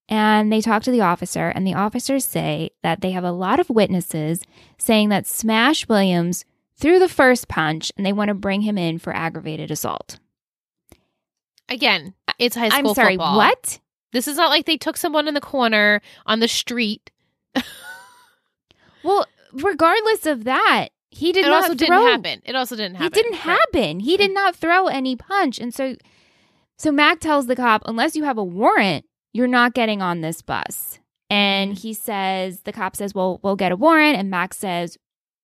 and 0.07 0.49
they 0.49 0.61
talk 0.61 0.83
to 0.83 0.91
the 0.91 1.01
officer, 1.01 1.49
and 1.49 1.67
the 1.67 1.73
officers 1.73 2.23
say 2.23 2.71
that 2.83 3.01
they 3.01 3.11
have 3.11 3.23
a 3.25 3.31
lot 3.33 3.59
of 3.59 3.69
witnesses 3.69 4.43
saying 4.77 5.09
that 5.09 5.27
Smash 5.27 5.89
Williams 5.89 6.45
threw 6.77 6.99
the 6.99 7.09
first 7.09 7.47
punch 7.47 7.91
and 7.97 8.05
they 8.05 8.13
want 8.13 8.29
to 8.29 8.33
bring 8.33 8.61
him 8.61 8.77
in 8.77 8.99
for 8.99 9.15
aggravated 9.15 9.71
assault. 9.71 10.19
Again, 11.69 12.13
it's 12.39 12.55
high 12.55 12.69
school 12.69 12.89
I'm 12.89 12.95
sorry, 12.95 13.13
football. 13.13 13.37
what? 13.37 13.79
This 14.11 14.27
is 14.27 14.37
not 14.37 14.49
like 14.49 14.65
they 14.65 14.77
took 14.77 14.97
someone 14.97 15.27
in 15.27 15.33
the 15.33 15.41
corner 15.41 16.01
on 16.25 16.39
the 16.39 16.47
street. 16.47 17.09
Well, 19.03 19.25
regardless 19.51 20.25
of 20.25 20.45
that, 20.45 20.89
he 21.09 21.31
did 21.31 21.45
it 21.45 21.49
not 21.49 21.63
also 21.63 21.75
throw 21.75 21.75
didn't 21.75 22.25
happen. 22.25 22.41
It 22.45 22.55
also 22.55 22.75
didn't 22.75 22.95
happen. 22.95 23.07
It 23.07 23.13
didn't 23.13 23.31
Right. 23.33 23.59
happen. 23.59 23.99
He 23.99 24.17
did 24.17 24.33
not 24.33 24.55
throw 24.55 24.87
any 24.87 25.15
punch. 25.15 25.59
And 25.59 25.73
so 25.73 25.95
so 26.77 26.91
Mac 26.91 27.19
tells 27.19 27.45
the 27.45 27.55
cop, 27.55 27.83
unless 27.85 28.15
you 28.15 28.23
have 28.23 28.37
a 28.37 28.43
warrant, 28.43 29.05
you're 29.31 29.47
not 29.47 29.73
getting 29.73 30.01
on 30.01 30.21
this 30.21 30.41
bus. 30.41 30.99
And 31.29 31.73
mm. 31.73 31.79
he 31.79 31.93
says, 31.93 32.61
the 32.61 32.73
cop 32.73 32.95
says, 32.95 33.13
Well, 33.13 33.39
we'll 33.43 33.55
get 33.55 33.71
a 33.71 33.75
warrant. 33.75 34.17
And 34.17 34.29
Mac 34.29 34.53
says, 34.53 34.97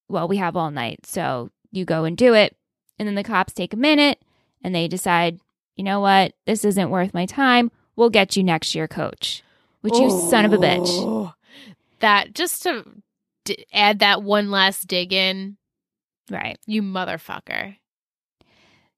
Well, 0.09 0.27
we 0.27 0.37
have 0.37 0.55
all 0.57 0.71
night. 0.71 1.05
So 1.05 1.51
you 1.71 1.85
go 1.85 2.03
and 2.03 2.17
do 2.17 2.33
it. 2.33 2.55
And 2.97 3.07
then 3.07 3.15
the 3.15 3.23
cops 3.23 3.53
take 3.53 3.73
a 3.73 3.77
minute 3.77 4.19
and 4.63 4.75
they 4.75 4.87
decide, 4.87 5.39
you 5.75 5.83
know 5.83 5.99
what? 6.01 6.33
This 6.45 6.65
isn't 6.65 6.89
worth 6.89 7.13
my 7.13 7.25
time. 7.25 7.71
We'll 7.95 8.09
get 8.09 8.35
you 8.35 8.43
next 8.43 8.75
year, 8.75 8.87
coach. 8.87 9.43
Which 9.81 9.97
you 9.97 10.09
son 10.29 10.43
of 10.45 10.51
a 10.51 10.57
bitch. 10.57 10.87
Oh. 10.89 11.33
That 11.99 12.33
just 12.33 12.63
to 12.63 12.83
d- 13.45 13.65
add 13.73 13.99
that 13.99 14.21
one 14.23 14.51
last 14.51 14.87
dig 14.87 15.13
in, 15.13 15.55
Right. 16.29 16.57
you 16.65 16.81
motherfucker. 16.81 17.77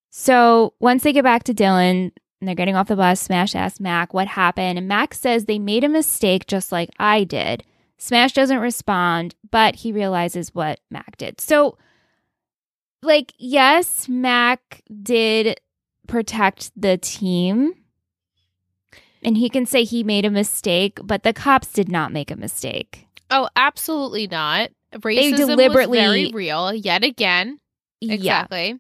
So 0.10 0.74
once 0.80 1.04
they 1.04 1.13
get 1.13 1.24
back 1.24 1.43
to 1.43 1.54
Dillon 1.54 2.12
and 2.39 2.47
they're 2.47 2.56
getting 2.56 2.76
off 2.76 2.88
the 2.88 2.95
bus, 2.95 3.21
Smash 3.21 3.56
asks 3.56 3.80
Mac 3.80 4.13
what 4.13 4.28
happened. 4.28 4.78
And 4.78 4.88
Mac 4.88 5.13
says 5.13 5.45
they 5.45 5.60
made 5.60 5.84
a 5.84 5.89
mistake 5.89 6.47
just 6.47 6.71
like 6.71 6.89
I 7.00 7.24
did. 7.24 7.63
Smash 8.02 8.34
doesn't 8.34 8.58
respond, 8.58 9.36
but 9.52 9.76
he 9.76 9.92
realizes 9.92 10.56
what 10.56 10.80
Mac 10.90 11.18
did. 11.18 11.40
So, 11.40 11.78
like, 13.04 13.32
yes, 13.38 14.10
Mac 14.10 14.82
did 15.04 15.62
protect 16.08 16.72
the 16.76 16.98
team. 16.98 17.76
And 19.24 19.38
he 19.38 19.50
can 19.50 19.68
say 19.68 19.84
he 19.84 20.04
made 20.04 20.26
a 20.26 20.32
mistake, 20.32 20.98
but 21.04 21.22
the 21.22 21.32
cops 21.32 21.72
did 21.72 21.90
not 21.90 22.12
make 22.12 22.32
a 22.32 22.36
mistake. 22.36 23.06
Oh, 23.30 23.48
absolutely 23.56 24.26
not. 24.26 24.72
Racism 24.96 25.46
deliberately- 25.46 26.00
was 26.00 26.08
very 26.10 26.32
real 26.32 26.74
yet 26.74 27.04
again. 27.04 27.60
Yeah. 28.00 28.16
Exactly. 28.16 28.80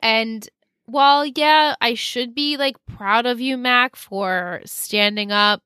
And 0.00 0.48
while 0.86 1.26
yeah, 1.26 1.74
I 1.80 1.94
should 1.94 2.36
be 2.36 2.56
like 2.56 2.76
proud 2.86 3.26
of 3.26 3.40
you, 3.40 3.56
Mac, 3.56 3.96
for 3.96 4.60
standing 4.64 5.32
up. 5.32 5.60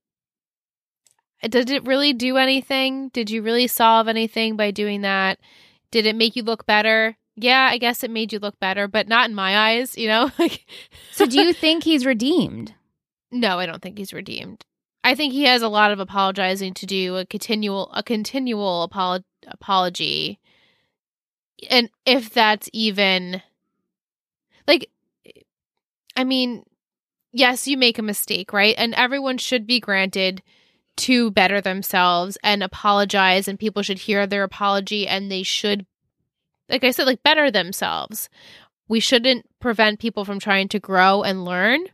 Did 1.49 1.71
it 1.71 1.87
really 1.87 2.13
do 2.13 2.37
anything? 2.37 3.09
Did 3.11 3.31
you 3.31 3.43
really 3.43 3.67
solve 3.67 4.09
anything 4.09 4.57
by 4.57 4.71
doing 4.71 5.03
that? 5.03 5.39
Did 5.91 6.07
it 6.07 6.17
make 6.17 6.37
you 6.37 6.43
look 6.43 6.67
better? 6.67 7.17
Yeah, 7.37 7.69
I 7.71 7.79
guess 7.79 8.03
it 8.03 8.11
made 8.11 8.33
you 8.33 8.39
look 8.39 8.59
better, 8.61 8.87
but 8.89 9.09
not 9.09 9.29
in 9.29 9.35
my 9.35 9.57
eyes, 9.57 9.97
you 9.99 10.09
know? 10.09 10.31
So, 11.13 11.27
do 11.27 11.41
you 11.41 11.53
think 11.53 11.85
he's 11.85 12.05
redeemed? 12.05 12.75
No, 13.31 13.61
I 13.61 13.67
don't 13.67 13.81
think 13.81 13.99
he's 13.99 14.13
redeemed. 14.13 14.65
I 15.05 15.15
think 15.15 15.33
he 15.33 15.45
has 15.45 15.63
a 15.63 15.69
lot 15.69 15.93
of 15.93 16.01
apologizing 16.01 16.75
to 16.75 16.87
do, 16.87 17.17
a 17.17 17.25
continual 17.27 17.91
a 17.93 18.03
continual 18.03 18.89
apolo- 18.89 19.23
apology. 19.47 20.41
And 21.71 21.91
if 22.05 22.31
that's 22.31 22.69
even 22.73 23.43
like 24.67 24.91
I 26.17 26.25
mean, 26.25 26.65
yes, 27.33 27.69
you 27.69 27.77
make 27.77 27.99
a 27.99 28.03
mistake, 28.03 28.53
right? 28.53 28.75
And 28.79 28.95
everyone 28.95 29.39
should 29.39 29.67
be 29.67 29.79
granted 29.79 30.43
to 30.97 31.31
better 31.31 31.61
themselves 31.61 32.39
and 32.43 32.63
apologize 32.63 33.49
and 33.49 33.59
people 33.59 33.83
should 33.83 33.99
hear 33.99 34.27
their 34.27 34.45
apology 34.45 35.07
and 35.07 35.31
they 35.31 35.43
should 35.43 35.87
like 36.69 36.85
I 36.85 36.91
said 36.91 37.07
like 37.07 37.23
better 37.23 37.51
themselves. 37.51 38.29
We 38.89 39.01
shouldn't 39.01 39.47
prevent 39.61 39.99
people 39.99 40.25
from 40.25 40.39
trying 40.39 40.69
to 40.69 40.79
grow 40.79 41.23
and 41.23 41.45
learn. 41.45 41.87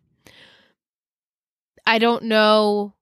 I 1.87 1.99
don't 1.99 2.25
know 2.25 2.95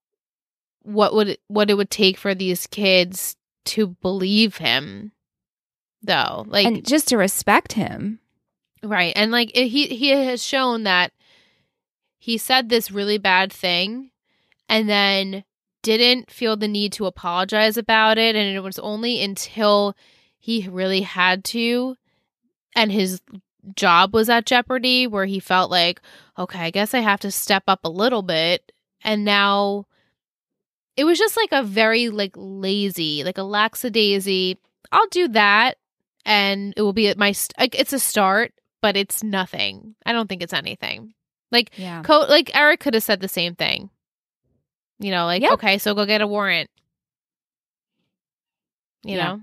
what 0.82 1.14
would 1.14 1.38
what 1.48 1.70
it 1.70 1.74
would 1.74 1.90
take 1.90 2.16
for 2.16 2.34
these 2.34 2.66
kids 2.66 3.37
to 3.66 3.88
believe 3.88 4.58
him 4.58 5.12
though. 6.02 6.44
Like 6.48 6.66
and 6.66 6.87
just 6.87 7.08
to 7.08 7.18
respect 7.18 7.72
him. 7.72 8.20
Right. 8.82 9.12
And 9.16 9.32
like 9.32 9.50
it, 9.56 9.68
he 9.68 9.87
he 9.88 10.11
has 10.11 10.42
shown 10.42 10.84
that 10.84 11.12
he 12.18 12.38
said 12.38 12.68
this 12.68 12.90
really 12.90 13.18
bad 13.18 13.52
thing 13.52 14.11
and 14.68 14.88
then 14.88 15.44
didn't 15.83 16.31
feel 16.31 16.57
the 16.57 16.69
need 16.69 16.93
to 16.93 17.07
apologize 17.07 17.77
about 17.77 18.19
it 18.19 18.35
and 18.35 18.57
it 18.57 18.61
was 18.61 18.79
only 18.79 19.23
until 19.23 19.97
he 20.38 20.69
really 20.69 21.03
had 21.03 21.45
to 21.45 21.97
and 22.75 22.91
his 22.93 23.21
job 23.75 24.14
was 24.14 24.29
at 24.29 24.47
jeopardy 24.47 25.07
where 25.07 25.27
he 25.27 25.41
felt 25.41 25.71
like 25.71 26.01
okay, 26.38 26.61
I 26.61 26.71
guess 26.71 26.95
I 26.95 27.01
have 27.01 27.21
to 27.21 27.31
step 27.31 27.64
up 27.67 27.81
a 27.85 27.91
little 27.91 28.23
bit 28.23 28.73
and 29.03 29.25
now 29.25 29.85
it 30.97 31.05
was 31.05 31.19
just 31.19 31.37
like 31.37 31.53
a 31.53 31.62
very 31.62 32.09
like 32.09 32.33
lazy, 32.37 33.23
like 33.25 33.38
a 33.38 33.43
lackadaisy, 33.43 34.57
I'll 34.91 35.07
do 35.09 35.29
that 35.29 35.77
and 36.25 36.75
it 36.77 36.83
will 36.83 36.93
be 36.93 37.09
at 37.09 37.19
my 37.19 37.33
st- 37.33 37.59
like 37.59 37.79
it's 37.79 37.93
a 37.93 37.99
start 37.99 38.53
but 38.81 38.97
it's 38.97 39.23
nothing. 39.25 39.95
I 40.07 40.12
don't 40.12 40.29
think 40.29 40.43
it's 40.43 40.53
anything. 40.53 41.14
Like 41.51 41.71
Yeah. 41.77 42.03
Co- 42.03 42.27
like 42.29 42.55
Eric 42.55 42.81
could 42.81 42.95
have 42.95 43.03
said 43.03 43.21
the 43.21 43.29
same 43.29 43.55
thing. 43.55 43.91
You 45.00 45.11
know, 45.11 45.26
like 45.26 45.42
Yeah. 45.42 45.52
okay, 45.52 45.78
so 45.78 45.94
go 45.94 46.04
get 46.06 46.20
a 46.20 46.26
warrant. 46.26 46.68
You 49.04 49.16
Yeah. 49.16 49.24
know, 49.24 49.40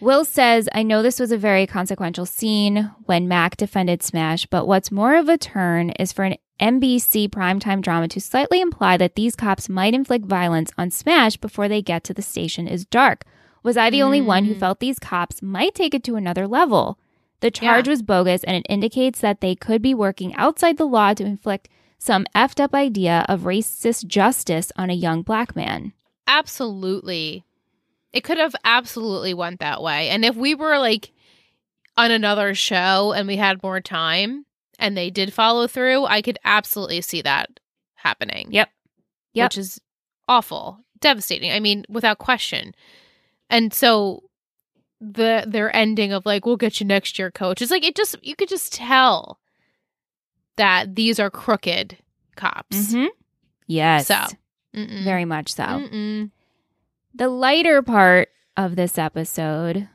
Will 0.00 0.24
says, 0.24 0.68
I 0.72 0.82
know 0.84 1.02
this 1.02 1.18
was 1.18 1.32
a 1.32 1.36
very 1.36 1.66
consequential 1.66 2.24
scene 2.24 2.90
when 3.06 3.26
Mac 3.26 3.56
defended 3.56 4.02
Smash, 4.02 4.46
but 4.46 4.66
what's 4.66 4.92
more 4.92 5.16
of 5.16 5.28
a 5.28 5.36
turn 5.36 5.90
is 5.90 6.12
for 6.12 6.22
an 6.24 6.36
NBC 6.60 7.28
primetime 7.28 7.80
drama 7.82 8.06
to 8.08 8.20
slightly 8.20 8.60
imply 8.60 8.96
that 8.96 9.16
these 9.16 9.34
cops 9.36 9.68
might 9.68 9.94
inflict 9.94 10.24
violence 10.24 10.70
on 10.78 10.90
Smash 10.90 11.36
before 11.36 11.68
they 11.68 11.82
get 11.82 12.04
to 12.04 12.14
the 12.14 12.22
station 12.22 12.66
is 12.68 12.84
dark. 12.86 13.24
Was 13.64 13.76
I 13.76 13.90
the 13.90 14.02
only 14.02 14.20
one 14.20 14.44
who 14.44 14.54
Mm. 14.54 14.60
felt 14.60 14.78
these 14.80 14.98
cops 15.00 15.42
might 15.42 15.74
take 15.74 15.94
it 15.94 16.04
to 16.04 16.14
another 16.16 16.46
level? 16.46 16.98
The 17.40 17.50
charge 17.50 17.86
was 17.88 18.02
bogus 18.02 18.42
and 18.44 18.56
it 18.56 18.66
indicates 18.68 19.20
that 19.20 19.40
they 19.40 19.54
could 19.54 19.82
be 19.82 19.94
working 19.94 20.34
outside 20.36 20.76
the 20.76 20.86
law 20.86 21.12
to 21.14 21.24
inflict 21.24 21.68
some 21.98 22.26
effed 22.34 22.60
up 22.60 22.74
idea 22.74 23.24
of 23.28 23.40
racist 23.42 24.06
justice 24.06 24.70
on 24.76 24.90
a 24.90 24.94
young 24.94 25.22
black 25.22 25.54
man. 25.56 25.92
absolutely. 26.26 27.44
It 28.12 28.24
could 28.24 28.38
have 28.38 28.54
absolutely 28.64 29.34
went 29.34 29.60
that 29.60 29.82
way. 29.82 30.08
And 30.08 30.24
if 30.24 30.34
we 30.36 30.54
were 30.54 30.78
like 30.78 31.12
on 31.96 32.10
another 32.10 32.54
show 32.54 33.12
and 33.12 33.26
we 33.28 33.36
had 33.36 33.62
more 33.62 33.80
time 33.80 34.46
and 34.78 34.96
they 34.96 35.10
did 35.10 35.32
follow 35.32 35.66
through, 35.66 36.06
I 36.06 36.22
could 36.22 36.38
absolutely 36.44 37.00
see 37.02 37.20
that 37.22 37.48
happening. 37.96 38.48
Yep. 38.50 38.70
Yep. 39.34 39.44
Which 39.46 39.58
is 39.58 39.80
awful, 40.26 40.80
devastating. 41.00 41.50
I 41.52 41.60
mean, 41.60 41.84
without 41.88 42.18
question. 42.18 42.74
And 43.50 43.74
so 43.74 44.22
the 45.00 45.44
their 45.46 45.74
ending 45.76 46.12
of 46.12 46.26
like 46.26 46.44
we'll 46.46 46.56
get 46.56 46.80
you 46.80 46.86
next 46.86 47.18
year 47.18 47.30
coach 47.30 47.62
is 47.62 47.70
like 47.70 47.84
it 47.84 47.94
just 47.94 48.16
you 48.22 48.34
could 48.34 48.48
just 48.48 48.72
tell 48.72 49.38
that 50.58 50.94
these 50.94 51.18
are 51.18 51.30
crooked 51.30 51.96
cops. 52.36 52.92
Mm-hmm. 52.92 53.06
Yes. 53.66 54.06
So, 54.06 54.14
Mm-mm. 54.74 55.04
very 55.04 55.24
much 55.24 55.52
so. 55.52 55.64
Mm-mm. 55.64 56.30
The 57.14 57.28
lighter 57.28 57.82
part 57.82 58.28
of 58.56 58.76
this 58.76 58.98
episode, 58.98 59.88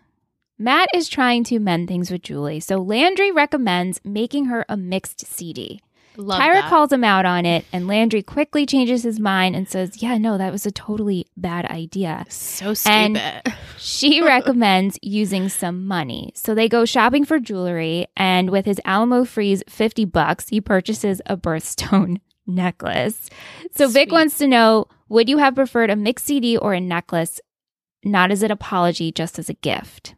Matt 0.57 0.89
is 0.93 1.07
trying 1.07 1.43
to 1.45 1.59
mend 1.59 1.87
things 1.87 2.11
with 2.11 2.21
Julie, 2.21 2.59
so 2.59 2.77
Landry 2.77 3.31
recommends 3.31 3.99
making 4.03 4.45
her 4.45 4.65
a 4.67 4.75
mixed 4.75 5.25
CD. 5.25 5.81
Love 6.15 6.39
Tyra 6.41 6.53
that. 6.61 6.69
calls 6.69 6.91
him 6.91 7.03
out 7.03 7.25
on 7.25 7.45
it, 7.45 7.65
and 7.73 7.87
Landry 7.87 8.21
quickly 8.21 8.65
changes 8.65 9.03
his 9.03 9.19
mind 9.19 9.55
and 9.55 9.67
says, 9.67 10.01
Yeah, 10.01 10.17
no, 10.17 10.37
that 10.37 10.51
was 10.51 10.65
a 10.65 10.71
totally 10.71 11.25
bad 11.35 11.65
idea. 11.65 12.25
so 12.29 12.73
And- 12.85 13.17
stupid. 13.17 13.53
She 13.79 14.21
recommends 14.25 14.97
using 15.01 15.49
some 15.49 15.85
money. 15.87 16.31
So 16.35 16.53
they 16.55 16.69
go 16.69 16.85
shopping 16.85 17.25
for 17.25 17.39
jewelry, 17.39 18.07
and 18.15 18.49
with 18.49 18.65
his 18.65 18.79
Alamo 18.85 19.25
Freeze 19.25 19.63
50 19.67 20.05
bucks, 20.05 20.49
he 20.49 20.61
purchases 20.61 21.21
a 21.25 21.35
birthstone 21.35 22.17
necklace. 22.47 23.29
So 23.75 23.87
Vic 23.87 24.11
wants 24.11 24.37
to 24.37 24.47
know 24.47 24.85
Would 25.09 25.29
you 25.29 25.37
have 25.39 25.55
preferred 25.55 25.89
a 25.89 25.95
mixed 25.95 26.25
CD 26.27 26.55
or 26.57 26.73
a 26.73 26.79
necklace, 26.79 27.39
not 28.03 28.31
as 28.31 28.43
an 28.43 28.51
apology, 28.51 29.11
just 29.11 29.39
as 29.39 29.49
a 29.49 29.53
gift? 29.55 30.15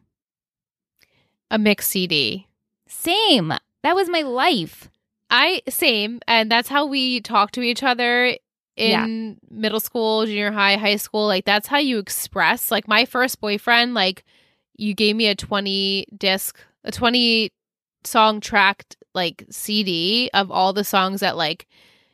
a 1.50 1.58
mixed 1.58 1.90
CD. 1.90 2.48
Same. 2.88 3.52
That 3.84 3.94
was 3.94 4.08
my 4.08 4.22
life. 4.22 4.90
I 5.30 5.62
same, 5.68 6.20
and 6.26 6.50
that's 6.50 6.68
how 6.68 6.86
we 6.86 7.20
talk 7.20 7.52
to 7.52 7.62
each 7.62 7.82
other 7.82 8.36
in 8.76 8.90
yeah. 8.90 9.34
middle 9.50 9.80
school, 9.80 10.26
junior 10.26 10.52
high, 10.52 10.76
high 10.76 10.96
school. 10.96 11.26
Like 11.26 11.44
that's 11.44 11.66
how 11.66 11.78
you 11.78 11.98
express. 11.98 12.70
Like 12.70 12.86
my 12.86 13.04
first 13.04 13.40
boyfriend, 13.40 13.94
like 13.94 14.24
you 14.76 14.94
gave 14.94 15.16
me 15.16 15.26
a 15.26 15.34
20 15.34 16.06
disc, 16.16 16.58
a 16.84 16.92
20 16.92 17.50
song 18.04 18.40
tracked 18.40 18.96
like 19.14 19.44
CD 19.50 20.30
of 20.32 20.50
all 20.52 20.72
the 20.72 20.84
songs 20.84 21.20
that 21.20 21.36
like 21.36 21.66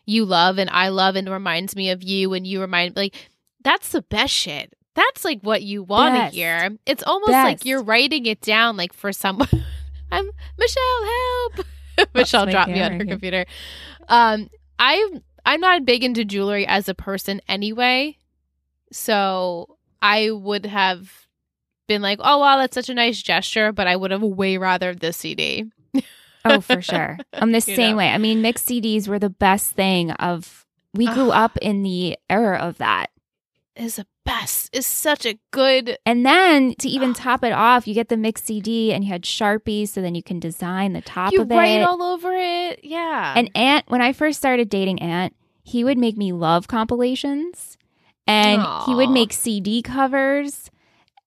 you 0.07 0.25
love 0.25 0.59
and 0.59 0.70
I 0.70 0.88
love 0.88 1.16
and 1.16 1.29
reminds 1.29 1.77
me 1.77 1.90
of 1.90 2.03
you 2.03 2.33
and 2.33 2.46
you 2.46 2.61
remind 2.61 2.96
like 2.96 3.14
that's 3.62 3.90
the 3.90 4.03
best 4.03 4.33
shit. 4.33 4.72
That's 4.94 5.25
like 5.25 5.40
what 5.42 5.62
you 5.62 5.83
want 5.83 6.14
to 6.14 6.37
hear. 6.37 6.77
It's 6.87 7.03
almost 7.03 7.31
best. 7.31 7.44
like 7.44 7.64
you're 7.64 7.83
writing 7.83 8.27
it 8.27 8.40
down 8.40 8.77
like 8.77 8.92
for 8.92 9.12
someone. 9.12 9.48
I'm 10.12 10.31
Michelle, 10.59 11.05
help. 11.05 11.66
Michelle 12.15 12.47
dropped 12.47 12.71
me 12.71 12.83
on 12.83 12.99
her 12.99 13.05
computer. 13.05 13.45
Um 14.09 14.49
I 14.79 15.21
I'm 15.45 15.61
not 15.61 15.85
big 15.85 16.05
into 16.05 16.25
jewelry 16.25 16.67
as 16.67 16.89
a 16.89 16.95
person 16.95 17.41
anyway. 17.49 18.19
So 18.93 19.79
I 20.01 20.31
would 20.31 20.67
have 20.67 21.27
been 21.89 22.03
like, 22.03 22.19
oh, 22.23 22.39
wow, 22.39 22.59
that's 22.59 22.75
such 22.75 22.89
a 22.89 22.95
nice 22.95 23.21
gesture, 23.23 23.73
but 23.73 23.87
I 23.87 23.97
would 23.97 24.11
have 24.11 24.23
way 24.23 24.57
rather 24.57 24.95
this 24.95 25.17
CD. 25.17 25.71
oh, 26.45 26.61
for 26.61 26.81
sure. 26.81 27.19
I'm 27.33 27.53
the 27.53 27.61
same 27.61 27.93
know? 27.93 27.97
way. 27.99 28.09
I 28.09 28.19
mean, 28.19 28.43
mixed 28.43 28.69
CDs 28.69 29.09
were 29.09 29.19
the 29.19 29.31
best 29.31 29.73
thing 29.73 30.11
of, 30.13 30.67
we 30.95 31.07
grew 31.07 31.31
up 31.31 31.57
in 31.59 31.83
the 31.83 32.19
era 32.29 32.59
of 32.59 32.79
that. 32.79 33.07
Is 33.75 33.97
the 33.97 34.07
best. 34.25 34.75
Is 34.75 34.87
such 34.87 35.27
a 35.27 35.39
good. 35.51 35.99
And 36.07 36.25
then 36.25 36.75
to 36.79 36.89
even 36.89 37.11
ah. 37.11 37.15
top 37.15 37.45
it 37.45 37.53
off, 37.53 37.87
you 37.87 37.95
get 37.95 38.09
the 38.09 38.17
mixed 38.17 38.47
CD 38.47 38.93
and 38.93 39.05
you 39.05 39.11
had 39.11 39.23
Sharpies, 39.23 39.89
so 39.89 40.01
then 40.01 40.15
you 40.15 40.23
can 40.23 40.41
design 40.41 40.93
the 40.93 41.03
top 41.03 41.33
you 41.33 41.43
of 41.43 41.51
it. 41.51 41.55
You 41.55 41.61
write 41.61 41.83
all 41.83 42.03
over 42.03 42.33
it. 42.33 42.81
Yeah. 42.83 43.35
And 43.37 43.51
Ant, 43.55 43.85
when 43.89 44.01
I 44.01 44.13
first 44.13 44.39
started 44.39 44.69
dating 44.69 45.01
Ant, 45.01 45.35
he 45.63 45.85
would 45.85 45.99
make 45.99 46.17
me 46.17 46.33
love 46.33 46.69
compilations 46.69 47.77
and 48.27 48.63
Aww. 48.63 48.87
he 48.87 48.95
would 48.95 49.11
make 49.11 49.33
CD 49.33 49.83
covers 49.83 50.71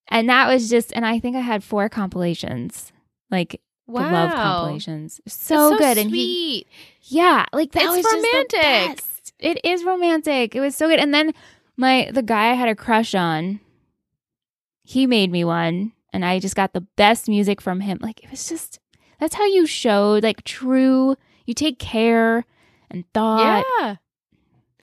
and 0.08 0.30
that 0.30 0.48
was 0.48 0.70
just, 0.70 0.94
and 0.94 1.06
I 1.06 1.20
think 1.20 1.36
I 1.36 1.40
had 1.40 1.64
four 1.64 1.90
compilations, 1.90 2.92
like 3.32 3.60
wow. 3.88 4.12
love 4.12 4.32
compilations. 4.32 5.20
So, 5.28 5.72
so 5.72 5.78
good. 5.78 5.96
Sweet. 5.96 6.02
And 6.02 6.12
he, 6.12 6.68
yeah, 7.04 7.46
like 7.54 7.72
that 7.72 7.84
it's 7.84 8.06
was 8.06 8.14
romantic. 8.14 9.04
It 9.40 9.66
is 9.66 9.84
romantic. 9.84 10.56
It 10.56 10.60
was 10.60 10.76
so 10.76 10.88
good. 10.88 11.00
And 11.00 11.14
then 11.14 11.34
my, 11.78 12.10
the 12.12 12.24
guy 12.24 12.52
I 12.52 12.54
had 12.54 12.70
a 12.70 12.76
crush 12.76 13.16
on, 13.16 13.60
he 14.84 15.08
made 15.08 15.32
me 15.32 15.44
one 15.44 15.94
and 16.14 16.24
I 16.24 16.40
just 16.40 16.56
got 16.56 16.74
the 16.74 16.82
best 16.82 17.28
music 17.28 17.62
from 17.62 17.82
him. 17.82 17.98
Like 18.02 18.24
it 18.24 18.32
was 18.32 18.48
just, 18.48 18.80
that's 19.20 19.36
how 19.36 19.46
you 19.46 19.66
showed 19.66 20.24
like 20.24 20.44
true, 20.44 21.16
you 21.46 21.54
take 21.54 21.80
care 21.80 22.46
and 22.90 23.04
thought. 23.14 23.66
Yeah 23.80 23.96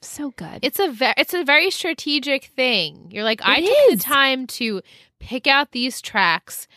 so 0.05 0.31
good. 0.31 0.59
It's 0.61 0.79
a 0.79 0.89
ve- 0.89 1.13
it's 1.17 1.33
a 1.33 1.43
very 1.43 1.71
strategic 1.71 2.45
thing. 2.45 3.07
You're 3.09 3.23
like, 3.23 3.41
it 3.41 3.47
I 3.47 3.59
is. 3.59 3.69
took 3.69 3.89
the 3.91 4.03
time 4.03 4.47
to 4.47 4.81
pick 5.19 5.47
out 5.47 5.71
these 5.71 6.01
tracks, 6.01 6.67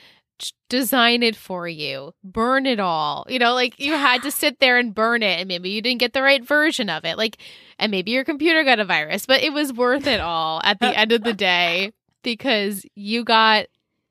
design 0.68 1.22
it 1.22 1.36
for 1.36 1.68
you, 1.68 2.12
burn 2.24 2.66
it 2.66 2.80
all. 2.80 3.26
You 3.28 3.38
know, 3.38 3.54
like 3.54 3.78
you 3.78 3.92
had 3.92 4.22
to 4.22 4.30
sit 4.30 4.60
there 4.60 4.78
and 4.78 4.94
burn 4.94 5.22
it, 5.22 5.40
and 5.40 5.48
maybe 5.48 5.70
you 5.70 5.82
didn't 5.82 6.00
get 6.00 6.12
the 6.12 6.22
right 6.22 6.44
version 6.44 6.90
of 6.90 7.04
it. 7.04 7.16
Like, 7.16 7.38
and 7.78 7.90
maybe 7.90 8.10
your 8.10 8.24
computer 8.24 8.64
got 8.64 8.78
a 8.78 8.84
virus, 8.84 9.26
but 9.26 9.42
it 9.42 9.52
was 9.52 9.72
worth 9.72 10.06
it 10.06 10.20
all 10.20 10.60
at 10.64 10.80
the 10.80 10.96
end 10.98 11.12
of 11.12 11.22
the 11.22 11.34
day 11.34 11.92
because 12.22 12.84
you 12.94 13.24
got 13.24 13.66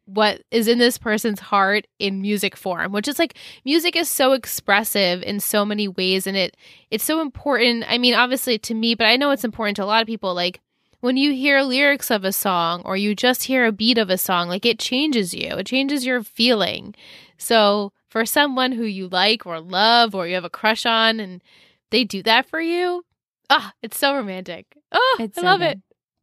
what 0.05 0.41
is 0.51 0.67
in 0.67 0.77
this 0.77 0.97
person's 0.97 1.39
heart 1.39 1.87
in 1.97 2.21
music 2.21 2.55
form 2.55 2.91
which 2.91 3.07
is 3.07 3.17
like 3.17 3.35
music 3.65 3.95
is 3.95 4.07
so 4.07 4.33
expressive 4.33 5.23
in 5.23 5.39
so 5.39 5.65
many 5.65 5.87
ways 5.87 6.27
and 6.27 6.37
it 6.37 6.55
it's 6.91 7.03
so 7.03 7.21
important 7.21 7.83
i 7.87 7.97
mean 7.97 8.13
obviously 8.13 8.59
to 8.59 8.75
me 8.75 8.93
but 8.93 9.07
i 9.07 9.15
know 9.15 9.31
it's 9.31 9.43
important 9.43 9.75
to 9.75 9.83
a 9.83 9.85
lot 9.85 10.01
of 10.01 10.07
people 10.07 10.35
like 10.35 10.61
when 11.05 11.17
you 11.17 11.33
hear 11.33 11.61
lyrics 11.61 12.09
of 12.09 12.25
a 12.25 12.31
song 12.31 12.81
or 12.83 12.97
you 12.97 13.13
just 13.13 13.43
hear 13.43 13.63
a 13.63 13.71
beat 13.71 13.99
of 13.99 14.09
a 14.09 14.17
song, 14.17 14.49
like 14.49 14.65
it 14.65 14.79
changes 14.79 15.35
you, 15.35 15.55
it 15.55 15.67
changes 15.67 16.03
your 16.03 16.23
feeling. 16.23 16.95
So, 17.37 17.93
for 18.09 18.25
someone 18.25 18.71
who 18.71 18.85
you 18.85 19.07
like 19.07 19.45
or 19.45 19.59
love 19.59 20.15
or 20.15 20.27
you 20.27 20.33
have 20.33 20.45
a 20.45 20.49
crush 20.49 20.83
on 20.83 21.19
and 21.19 21.43
they 21.91 22.05
do 22.05 22.23
that 22.23 22.49
for 22.49 22.59
you, 22.59 23.05
ah, 23.51 23.71
oh, 23.71 23.77
it's 23.83 23.99
so 23.99 24.15
romantic. 24.15 24.65
Oh, 24.91 25.17
it's 25.19 25.37
I 25.37 25.41
so 25.41 25.45
love 25.45 25.59
good. 25.59 25.67
it. 25.67 25.81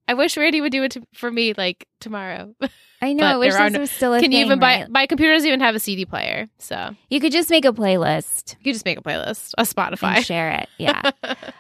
I 0.09 0.15
wish 0.15 0.37
Randy 0.37 0.61
would 0.61 0.73
do 0.73 0.83
it 0.83 0.91
to, 0.93 1.03
for 1.15 1.31
me 1.31 1.55
like 1.57 1.87
tomorrow. 2.01 2.53
I 3.01 3.13
know. 3.13 3.25
I 3.25 3.37
wish 3.37 3.55
this 3.55 3.75
no, 3.75 3.79
was 3.79 3.91
still 3.93 4.15
a 4.15 4.19
Can 4.19 4.33
thing, 4.33 4.41
you 4.41 4.45
even 4.47 4.59
right? 4.59 4.87
buy? 4.87 4.91
My 4.91 5.07
computer 5.07 5.33
doesn't 5.33 5.47
even 5.47 5.61
have 5.61 5.77
a 5.77 5.81
CD 5.81 6.07
player, 6.07 6.49
so 6.59 6.97
you 7.09 7.21
could 7.21 7.31
just 7.31 7.51
make 7.51 7.65
a 7.65 7.73
playlist. 7.73 8.57
You 8.59 8.65
could 8.65 8.75
just 8.75 8.85
make 8.85 8.99
a 8.99 9.03
playlist, 9.03 9.53
a 9.57 9.63
Spotify, 9.63 10.17
and 10.17 10.25
share 10.27 10.51
it. 10.51 10.69
Yeah. 10.77 11.13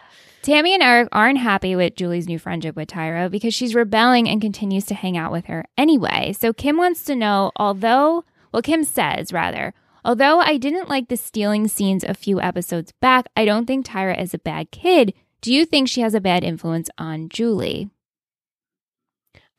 Tammy 0.43 0.75
and 0.75 0.83
Eric 0.83 1.09
aren't 1.13 1.39
happy 1.39 1.77
with 1.77 1.95
Julie's 1.95 2.27
new 2.27 2.39
friendship 2.39 2.75
with 2.75 2.89
Tyra 2.89 3.31
because 3.31 3.55
she's 3.55 3.77
rebelling 3.77 4.29
and 4.29 4.41
continues 4.41 4.85
to 4.87 4.95
hang 4.95 5.17
out 5.17 5.31
with 5.31 5.47
her 5.47 5.65
anyway. 5.79 6.35
So 6.37 6.53
Kim 6.53 6.77
wants 6.77 7.05
to 7.05 7.15
know, 7.15 7.53
although, 7.55 8.25
well, 8.51 8.63
Kim 8.63 8.83
says 8.83 9.33
rather, 9.33 9.73
although 10.05 10.41
I 10.41 10.57
didn't 10.57 10.89
like 10.89 11.09
the 11.09 11.17
stealing 11.17 11.69
scenes 11.69 12.03
a 12.03 12.13
few 12.13 12.41
episodes 12.41 12.93
back, 13.01 13.27
I 13.37 13.45
don't 13.45 13.67
think 13.67 13.87
Tyra 13.87 14.21
is 14.21 14.35
a 14.35 14.39
bad 14.39 14.73
kid. 14.73 15.15
Do 15.43 15.55
you 15.55 15.65
think 15.65 15.89
she 15.89 16.01
has 16.01 16.13
a 16.13 16.21
bad 16.21 16.43
influence 16.43 16.91
on 16.99 17.29
Julie? 17.29 17.91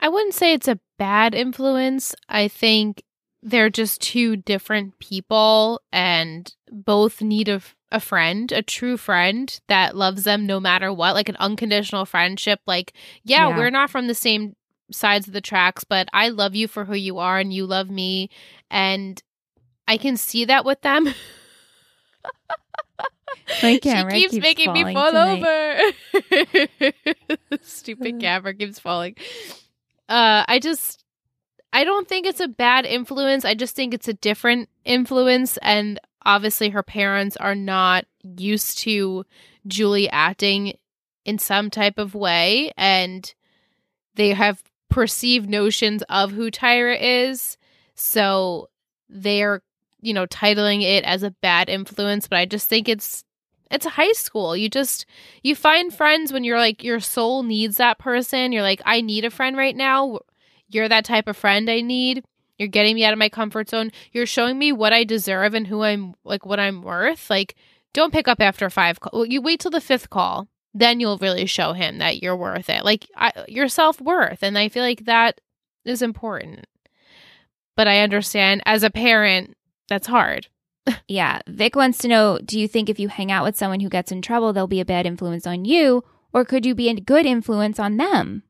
I 0.00 0.08
wouldn't 0.10 0.34
say 0.34 0.52
it's 0.52 0.68
a 0.68 0.80
bad 0.98 1.34
influence. 1.34 2.14
I 2.28 2.46
think 2.48 3.02
they're 3.42 3.70
just 3.70 4.02
two 4.02 4.36
different 4.36 4.98
people 4.98 5.80
and 5.92 6.54
both 6.70 7.22
need 7.22 7.48
a 7.48 7.62
a 7.94 8.00
friend, 8.00 8.50
a 8.50 8.60
true 8.60 8.96
friend 8.96 9.60
that 9.68 9.96
loves 9.96 10.24
them 10.24 10.46
no 10.46 10.58
matter 10.58 10.92
what, 10.92 11.14
like 11.14 11.28
an 11.28 11.36
unconditional 11.36 12.04
friendship. 12.04 12.60
Like, 12.66 12.92
yeah, 13.22 13.48
yeah, 13.48 13.56
we're 13.56 13.70
not 13.70 13.88
from 13.88 14.08
the 14.08 14.14
same 14.14 14.56
sides 14.90 15.28
of 15.28 15.32
the 15.32 15.40
tracks, 15.40 15.84
but 15.84 16.08
I 16.12 16.28
love 16.30 16.56
you 16.56 16.66
for 16.66 16.84
who 16.84 16.94
you 16.94 17.18
are 17.18 17.38
and 17.38 17.52
you 17.52 17.66
love 17.66 17.88
me. 17.88 18.30
And 18.68 19.22
I 19.86 19.96
can 19.96 20.16
see 20.16 20.44
that 20.46 20.64
with 20.64 20.80
them. 20.80 21.14
My 23.62 23.78
camera 23.78 24.10
she 24.14 24.22
keeps, 24.22 24.32
keeps 24.32 24.42
making 24.42 24.72
me 24.72 24.92
fall 24.92 25.12
tonight. 25.12 25.92
over. 26.10 27.58
Stupid 27.62 28.18
camera 28.18 28.54
keeps 28.54 28.80
falling. 28.80 29.14
Uh, 30.08 30.44
I 30.48 30.58
just, 30.58 31.04
I 31.72 31.84
don't 31.84 32.08
think 32.08 32.26
it's 32.26 32.40
a 32.40 32.48
bad 32.48 32.86
influence. 32.86 33.44
I 33.44 33.54
just 33.54 33.76
think 33.76 33.94
it's 33.94 34.08
a 34.08 34.14
different 34.14 34.68
influence. 34.84 35.58
And 35.58 36.00
obviously 36.24 36.70
her 36.70 36.82
parents 36.82 37.36
are 37.36 37.54
not 37.54 38.04
used 38.22 38.78
to 38.78 39.24
Julie 39.66 40.10
acting 40.10 40.78
in 41.24 41.38
some 41.38 41.70
type 41.70 41.98
of 41.98 42.14
way 42.14 42.70
and 42.76 43.34
they 44.14 44.30
have 44.30 44.62
perceived 44.88 45.48
notions 45.48 46.02
of 46.08 46.32
who 46.32 46.50
Tyra 46.50 46.96
is. 47.00 47.56
So 47.94 48.68
they're, 49.08 49.62
you 50.00 50.14
know, 50.14 50.26
titling 50.26 50.82
it 50.82 51.04
as 51.04 51.22
a 51.22 51.30
bad 51.30 51.68
influence, 51.68 52.28
but 52.28 52.38
I 52.38 52.44
just 52.44 52.68
think 52.68 52.88
it's 52.88 53.24
it's 53.70 53.86
high 53.86 54.12
school. 54.12 54.56
You 54.56 54.68
just 54.68 55.06
you 55.42 55.56
find 55.56 55.92
friends 55.92 56.32
when 56.32 56.44
you're 56.44 56.58
like 56.58 56.84
your 56.84 57.00
soul 57.00 57.42
needs 57.42 57.78
that 57.78 57.98
person. 57.98 58.52
You're 58.52 58.62
like 58.62 58.82
I 58.84 59.00
need 59.00 59.24
a 59.24 59.30
friend 59.30 59.56
right 59.56 59.74
now. 59.74 60.20
You're 60.68 60.88
that 60.88 61.04
type 61.04 61.28
of 61.28 61.36
friend 61.36 61.68
I 61.68 61.80
need. 61.80 62.24
You're 62.58 62.68
getting 62.68 62.94
me 62.94 63.04
out 63.04 63.12
of 63.12 63.18
my 63.18 63.28
comfort 63.28 63.68
zone. 63.68 63.90
You're 64.12 64.26
showing 64.26 64.58
me 64.58 64.72
what 64.72 64.92
I 64.92 65.04
deserve 65.04 65.54
and 65.54 65.66
who 65.66 65.82
I'm 65.82 66.14
like 66.24 66.46
what 66.46 66.60
I'm 66.60 66.82
worth. 66.82 67.30
Like 67.30 67.54
don't 67.92 68.12
pick 68.12 68.28
up 68.28 68.40
after 68.40 68.68
five 68.70 69.00
call. 69.00 69.24
You 69.24 69.40
wait 69.40 69.60
till 69.60 69.70
the 69.70 69.80
fifth 69.80 70.10
call. 70.10 70.48
Then 70.72 70.98
you'll 70.98 71.18
really 71.18 71.46
show 71.46 71.72
him 71.72 71.98
that 71.98 72.22
you're 72.22 72.36
worth 72.36 72.68
it. 72.68 72.84
Like 72.84 73.08
I, 73.16 73.32
your 73.46 73.68
self-worth 73.68 74.42
and 74.42 74.58
I 74.58 74.68
feel 74.68 74.82
like 74.82 75.04
that 75.04 75.40
is 75.84 76.02
important. 76.02 76.66
But 77.76 77.86
I 77.86 78.00
understand 78.00 78.62
as 78.66 78.82
a 78.82 78.90
parent 78.90 79.56
that's 79.88 80.06
hard. 80.06 80.48
yeah, 81.08 81.40
Vic 81.46 81.76
wants 81.76 81.98
to 81.98 82.08
know, 82.08 82.38
do 82.44 82.58
you 82.58 82.66
think 82.66 82.88
if 82.88 82.98
you 82.98 83.08
hang 83.08 83.30
out 83.30 83.44
with 83.44 83.56
someone 83.56 83.80
who 83.80 83.88
gets 83.88 84.12
in 84.12 84.20
trouble, 84.20 84.52
they'll 84.52 84.66
be 84.66 84.80
a 84.80 84.84
bad 84.84 85.06
influence 85.06 85.46
on 85.46 85.64
you 85.64 86.02
or 86.34 86.44
could 86.44 86.66
you 86.66 86.74
be 86.74 86.88
a 86.88 87.00
good 87.00 87.24
influence 87.24 87.78
on 87.78 87.96
them? 87.96 88.42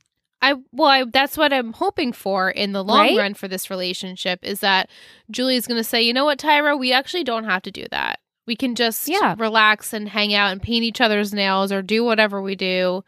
I 0.44 0.56
well, 0.72 0.88
I, 0.88 1.04
that's 1.04 1.38
what 1.38 1.54
I'm 1.54 1.72
hoping 1.72 2.12
for 2.12 2.50
in 2.50 2.72
the 2.72 2.84
long 2.84 2.98
right? 2.98 3.16
run 3.16 3.32
for 3.32 3.48
this 3.48 3.70
relationship 3.70 4.40
is 4.42 4.60
that 4.60 4.90
Julie's 5.30 5.66
going 5.66 5.80
to 5.80 5.84
say, 5.84 6.02
you 6.02 6.12
know 6.12 6.26
what, 6.26 6.38
Tyra, 6.38 6.78
we 6.78 6.92
actually 6.92 7.24
don't 7.24 7.44
have 7.44 7.62
to 7.62 7.70
do 7.70 7.86
that. 7.90 8.20
We 8.46 8.54
can 8.54 8.74
just 8.74 9.08
yeah. 9.08 9.36
relax 9.38 9.94
and 9.94 10.06
hang 10.06 10.34
out 10.34 10.52
and 10.52 10.60
paint 10.60 10.84
each 10.84 11.00
other's 11.00 11.32
nails 11.32 11.72
or 11.72 11.80
do 11.80 12.04
whatever 12.04 12.42
we 12.42 12.56
do 12.56 13.02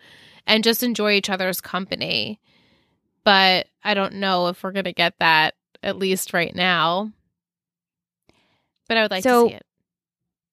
and 0.46 0.64
just 0.64 0.82
enjoy 0.82 1.12
each 1.12 1.28
other's 1.28 1.60
company. 1.60 2.40
But 3.22 3.66
I 3.84 3.92
don't 3.92 4.14
know 4.14 4.48
if 4.48 4.62
we're 4.62 4.72
going 4.72 4.84
to 4.84 4.94
get 4.94 5.18
that 5.18 5.56
at 5.82 5.98
least 5.98 6.32
right 6.32 6.54
now. 6.54 7.12
But 8.88 8.96
I 8.96 9.02
would 9.02 9.10
like 9.10 9.22
so, 9.24 9.44
to 9.44 9.48
see 9.50 9.56
it. 9.56 9.66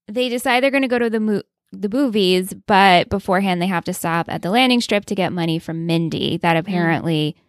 They 0.10 0.28
decide 0.28 0.62
they're 0.62 0.70
going 0.70 0.82
to 0.82 0.90
go 0.90 1.00
to 1.00 1.10
the 1.10 1.22
mo- 1.22 1.44
the 1.74 1.90
movies, 1.90 2.54
but 2.68 3.10
beforehand 3.10 3.62
they 3.62 3.68
have 3.68 3.86
to 3.86 3.94
stop 3.94 4.30
at 4.30 4.42
the 4.42 4.52
landing 4.52 4.82
strip 4.82 5.06
to 5.06 5.16
get 5.16 5.34
money 5.34 5.60
from 5.60 5.86
Mindy 5.86 6.38
that 6.38 6.56
mm-hmm. 6.56 6.60
apparently 6.60 7.36
mm. 7.38 7.42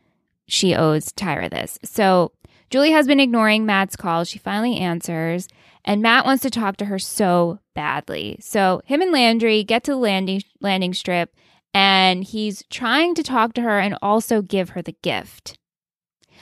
she 0.46 0.74
owes 0.74 1.12
Tyra 1.12 1.50
this. 1.50 1.78
So 1.84 2.32
Julie 2.70 2.92
has 2.92 3.06
been 3.06 3.20
ignoring 3.20 3.66
Matt's 3.66 3.96
calls. 3.96 4.28
She 4.28 4.38
finally 4.38 4.78
answers 4.78 5.48
And 5.84 6.02
Matt 6.02 6.24
wants 6.24 6.42
to 6.42 6.50
talk 6.50 6.76
to 6.78 6.86
her 6.86 6.98
so 6.98 7.60
badly. 7.74 8.38
So 8.40 8.80
him 8.84 9.02
and 9.02 9.12
Landry 9.12 9.62
get 9.62 9.84
to 9.84 9.92
the 9.92 9.96
landing 9.96 10.42
landing 10.60 10.94
strip 10.94 11.34
and 11.72 12.24
he's 12.24 12.62
trying 12.70 13.14
to 13.16 13.22
talk 13.22 13.52
to 13.54 13.62
her 13.62 13.78
and 13.78 13.98
also 14.00 14.40
give 14.40 14.70
her 14.70 14.82
the 14.82 14.96
gift. 15.02 15.58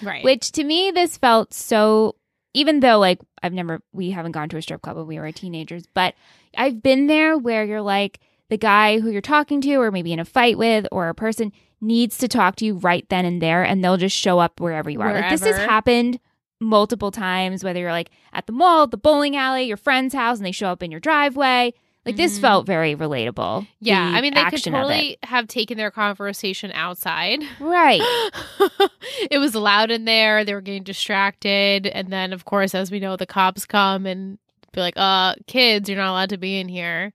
Right. 0.03 0.25
Which 0.25 0.53
to 0.53 0.65
me 0.65 0.91
this 0.91 1.17
felt 1.17 1.53
so 1.53 2.17
even 2.55 2.81
though 2.81 2.99
like 2.99 3.21
I've 3.43 3.53
never 3.53 3.83
we 3.93 4.11
haven't 4.11 4.33
gone 4.33 4.49
to 4.51 4.57
a 4.57 4.63
strip 4.63 4.83
club 4.83 4.97
when 4.97 5.07
we 5.07 5.19
were 5.19 5.33
teenagers, 5.33 5.85
but 5.95 6.15
I've 6.57 6.83
been 6.83 7.07
there 7.07 7.39
where 7.39 7.65
you're 7.65 7.83
like 7.83 8.21
the 8.49 8.59
guy 8.59 9.01
who 9.01 9.11
you're 9.11 9.21
talking 9.21 9.61
to 9.63 9.75
or 9.77 9.91
maybe 9.91 10.13
in 10.13 10.21
a 10.21 10.25
fight 10.25 10.59
with 10.59 10.87
or 10.93 11.09
a 11.09 11.15
person 11.15 11.53
needs 11.81 12.19
to 12.19 12.29
talk 12.29 12.57
to 12.57 12.65
you 12.65 12.75
right 12.75 13.09
then 13.09 13.25
and 13.25 13.41
there 13.41 13.65
and 13.65 13.83
they'll 13.83 13.97
just 13.97 14.17
show 14.17 14.39
up 14.39 14.61
wherever 14.61 14.91
you 14.91 15.01
are. 15.01 15.09
Wherever. 15.09 15.23
Like 15.23 15.31
this 15.31 15.45
has 15.45 15.57
happened 15.57 16.21
multiple 16.61 17.11
times 17.11 17.65
whether 17.65 17.81
you're 17.81 17.93
like 17.93 18.11
at 18.33 18.47
the 18.47 18.53
mall, 18.53 18.87
the 18.87 18.97
bowling 18.97 19.37
alley, 19.37 19.65
your 19.65 19.77
friend's 19.77 20.15
house 20.15 20.39
and 20.39 20.47
they 20.47 20.53
show 20.53 20.69
up 20.69 20.83
in 20.83 20.91
your 20.91 21.01
driveway. 21.01 21.75
Like 22.05 22.17
this 22.17 22.33
mm-hmm. 22.33 22.43
felt 22.43 22.67
very 22.67 22.97
relatable. 22.97 23.67
Yeah, 23.81 24.03
I 24.03 24.21
mean 24.21 24.35
they 24.35 24.45
could 24.45 24.63
totally 24.63 25.19
have 25.23 25.47
taken 25.47 25.79
their 25.79 25.93
conversation 25.93 26.73
outside. 26.73 27.45
Right. 27.61 28.01
it 29.31 29.39
was 29.39 29.55
loud 29.55 29.93
in 29.93 30.05
there. 30.05 30.45
They 30.45 30.55
were 30.55 30.61
getting 30.61 30.83
distracted, 30.83 31.87
and 31.87 32.13
then 32.13 32.33
of 32.33 32.45
course, 32.45 32.75
as 32.75 32.91
we 32.91 32.99
know, 32.99 33.17
the 33.17 33.27
cops 33.27 33.65
come 33.65 34.07
and 34.07 34.39
be 34.73 34.81
like, 34.81 34.95
"Uh, 34.97 35.37
kids, 35.47 35.89
you're 35.89 35.99
not 35.99 36.11
allowed 36.11 36.31
to 36.31 36.39
be 36.39 36.59
in 36.59 36.69
here." 36.69 37.13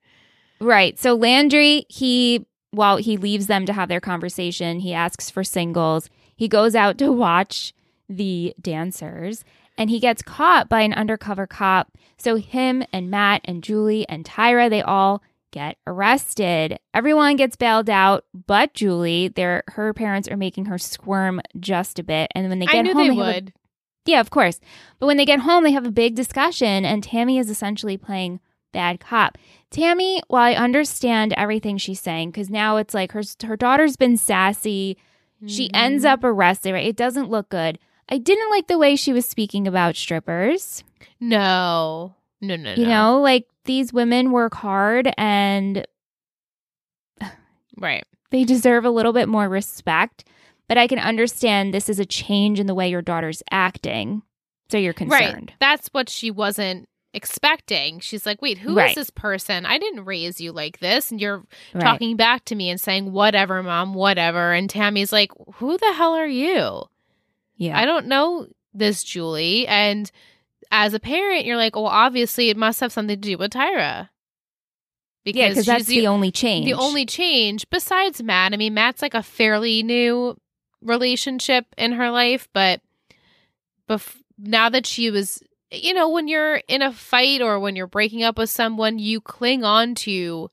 Right. 0.62 0.98
So 0.98 1.16
Landry, 1.16 1.86
he 1.90 2.46
while 2.72 2.98
he 2.98 3.18
leaves 3.18 3.48
them 3.48 3.66
to 3.66 3.74
have 3.74 3.90
their 3.90 4.00
conversation, 4.00 4.80
he 4.80 4.94
asks 4.94 5.30
for 5.30 5.44
singles. 5.44 6.10
He 6.36 6.48
goes 6.48 6.76
out 6.76 6.98
to 7.00 7.12
watch 7.12 7.74
the 8.08 8.54
dancers 8.62 9.44
and 9.78 9.90
he 9.90 10.00
gets 10.00 10.22
caught 10.22 10.70
by 10.70 10.82
an 10.82 10.94
undercover 10.94 11.48
cop. 11.48 11.92
So 12.18 12.36
him 12.36 12.84
and 12.92 13.10
Matt 13.10 13.42
and 13.46 13.64
Julie 13.64 14.08
and 14.10 14.26
Tyra, 14.26 14.70
they 14.70 14.82
all 14.82 15.22
get 15.52 15.78
arrested. 15.86 16.80
Everyone 16.94 17.36
gets 17.36 17.56
bailed 17.56 17.90
out, 17.90 18.26
but 18.46 18.74
Julie, 18.74 19.30
their 19.30 19.64
her 19.68 19.94
parents 19.94 20.28
are 20.28 20.38
making 20.38 20.66
her 20.66 20.78
squirm 20.78 21.42
just 21.60 22.00
a 22.00 22.04
bit. 22.04 22.32
And 22.36 22.50
when 22.50 22.60
they 22.60 22.66
get 22.66 22.86
home, 22.86 22.98
they, 22.98 23.10
they 23.10 23.16
would. 23.16 23.50
A, 23.50 23.54
yeah, 24.06 24.20
of 24.20 24.30
course. 24.30 24.60
But 25.00 25.08
when 25.08 25.18
they 25.18 25.26
get 25.26 25.42
home, 25.42 25.64
they 25.64 25.72
have 25.72 25.86
a 25.86 25.92
big 25.92 26.16
discussion, 26.16 26.86
and 26.86 27.04
Tammy 27.04 27.38
is 27.38 27.50
essentially 27.50 27.98
playing 27.98 28.40
bad 28.72 29.00
cop. 29.00 29.38
Tammy, 29.70 30.22
while 30.28 30.44
I 30.44 30.54
understand 30.54 31.34
everything 31.34 31.78
she's 31.78 32.02
saying, 32.02 32.32
because 32.32 32.50
now 32.50 32.78
it's 32.78 32.94
like 32.94 33.12
her 33.12 33.24
her 33.46 33.58
daughter's 33.58 33.96
been 33.96 34.18
sassy. 34.18 34.98
Mm-hmm. 35.38 35.48
She 35.48 35.74
ends 35.74 36.04
up 36.04 36.24
arrested. 36.24 36.74
Right? 36.74 36.88
It 36.88 36.96
doesn't 36.96 37.30
look 37.30 37.50
good. 37.50 37.80
I 38.10 38.18
didn't 38.18 38.50
like 38.50 38.68
the 38.68 38.78
way 38.78 38.96
she 38.96 39.14
was 39.14 39.26
speaking 39.26 39.68
about 39.68 39.96
strippers. 39.96 40.84
No. 41.20 42.16
No, 42.40 42.56
no, 42.56 42.74
You 42.74 42.86
know, 42.86 43.20
like 43.20 43.48
these 43.66 43.92
women 43.92 44.32
work 44.32 44.54
hard 44.54 45.12
and 45.18 45.86
right. 47.78 48.04
They 48.30 48.44
deserve 48.44 48.86
a 48.86 48.92
little 48.92 49.14
bit 49.14 49.28
more 49.28 49.48
respect, 49.50 50.26
but 50.68 50.78
I 50.78 50.88
can 50.88 51.00
understand 51.00 51.74
this 51.74 51.90
is 51.90 52.00
a 52.00 52.06
change 52.06 52.60
in 52.60 52.68
the 52.68 52.76
way 52.76 52.90
your 52.90 53.02
daughter's 53.02 53.42
acting. 53.50 54.22
So 54.70 54.78
you're 54.78 54.94
concerned. 54.94 55.52
Right. 55.52 55.54
That's 55.60 55.88
what 55.90 56.10
she 56.10 56.30
wasn't 56.30 56.90
expecting. 57.14 58.00
She's 58.02 58.26
like, 58.26 58.42
"Wait, 58.42 58.58
who 58.58 58.76
right. 58.76 58.90
is 58.90 58.96
this 58.96 59.10
person? 59.10 59.66
I 59.66 59.78
didn't 59.78 60.06
raise 60.06 60.42
you 60.42 60.52
like 60.52 60.80
this." 60.80 61.10
And 61.10 61.22
you're 61.22 61.44
right. 61.74 61.82
talking 61.82 62.18
back 62.18 62.44
to 62.46 62.56
me 62.56 62.70
and 62.70 62.80
saying, 62.80 63.14
"Whatever, 63.14 63.64
mom, 63.64 63.94
whatever." 63.94 64.52
And 64.52 64.70
Tammy's 64.70 65.14
like, 65.14 65.32
"Who 65.56 65.78
the 65.78 65.94
hell 65.94 66.14
are 66.14 66.28
you?" 66.28 66.84
Yeah. 67.56 67.80
I 67.80 67.86
don't 67.86 68.08
know 68.08 68.48
this 68.74 69.04
Julie. 69.04 69.68
And 69.68 70.12
as 70.72 70.94
a 70.94 71.00
parent, 71.00 71.46
you're 71.46 71.58
like, 71.58 71.76
well, 71.76 71.86
obviously 71.86 72.50
it 72.50 72.58
must 72.58 72.80
have 72.80 72.92
something 72.92 73.20
to 73.20 73.30
do 73.30 73.38
with 73.38 73.52
Tyra. 73.52 74.10
Because 75.24 75.40
yeah, 75.40 75.50
because 75.50 75.66
that's 75.66 75.86
the, 75.86 76.00
the, 76.00 76.08
only 76.08 76.32
change. 76.32 76.66
The 76.66 76.74
only 76.74 77.06
change 77.06 77.70
besides 77.70 78.24
Matt. 78.24 78.54
I 78.54 78.58
mean, 78.58 78.74
Matt's 78.74 79.02
like 79.02 79.14
a 79.14 79.24
fairly 79.24 79.84
new 79.84 80.38
relationship 80.82 81.66
in 81.78 81.94
her 81.94 82.10
life, 82.12 82.48
but 82.54 82.82
bef- 83.90 84.22
now 84.38 84.70
that 84.70 84.86
she 84.86 85.12
was, 85.12 85.44
you 85.70 85.94
know, 85.94 86.10
when 86.10 86.30
you're 86.30 86.62
in 86.68 86.82
a 86.82 86.94
fight 86.94 87.42
or 87.42 87.60
when 87.60 87.76
you're 87.76 87.88
breaking 87.88 88.24
up 88.24 88.38
with 88.38 88.50
someone, 88.50 89.00
you 89.00 89.20
cling 89.20 89.66
on 89.66 89.96
to 89.96 90.50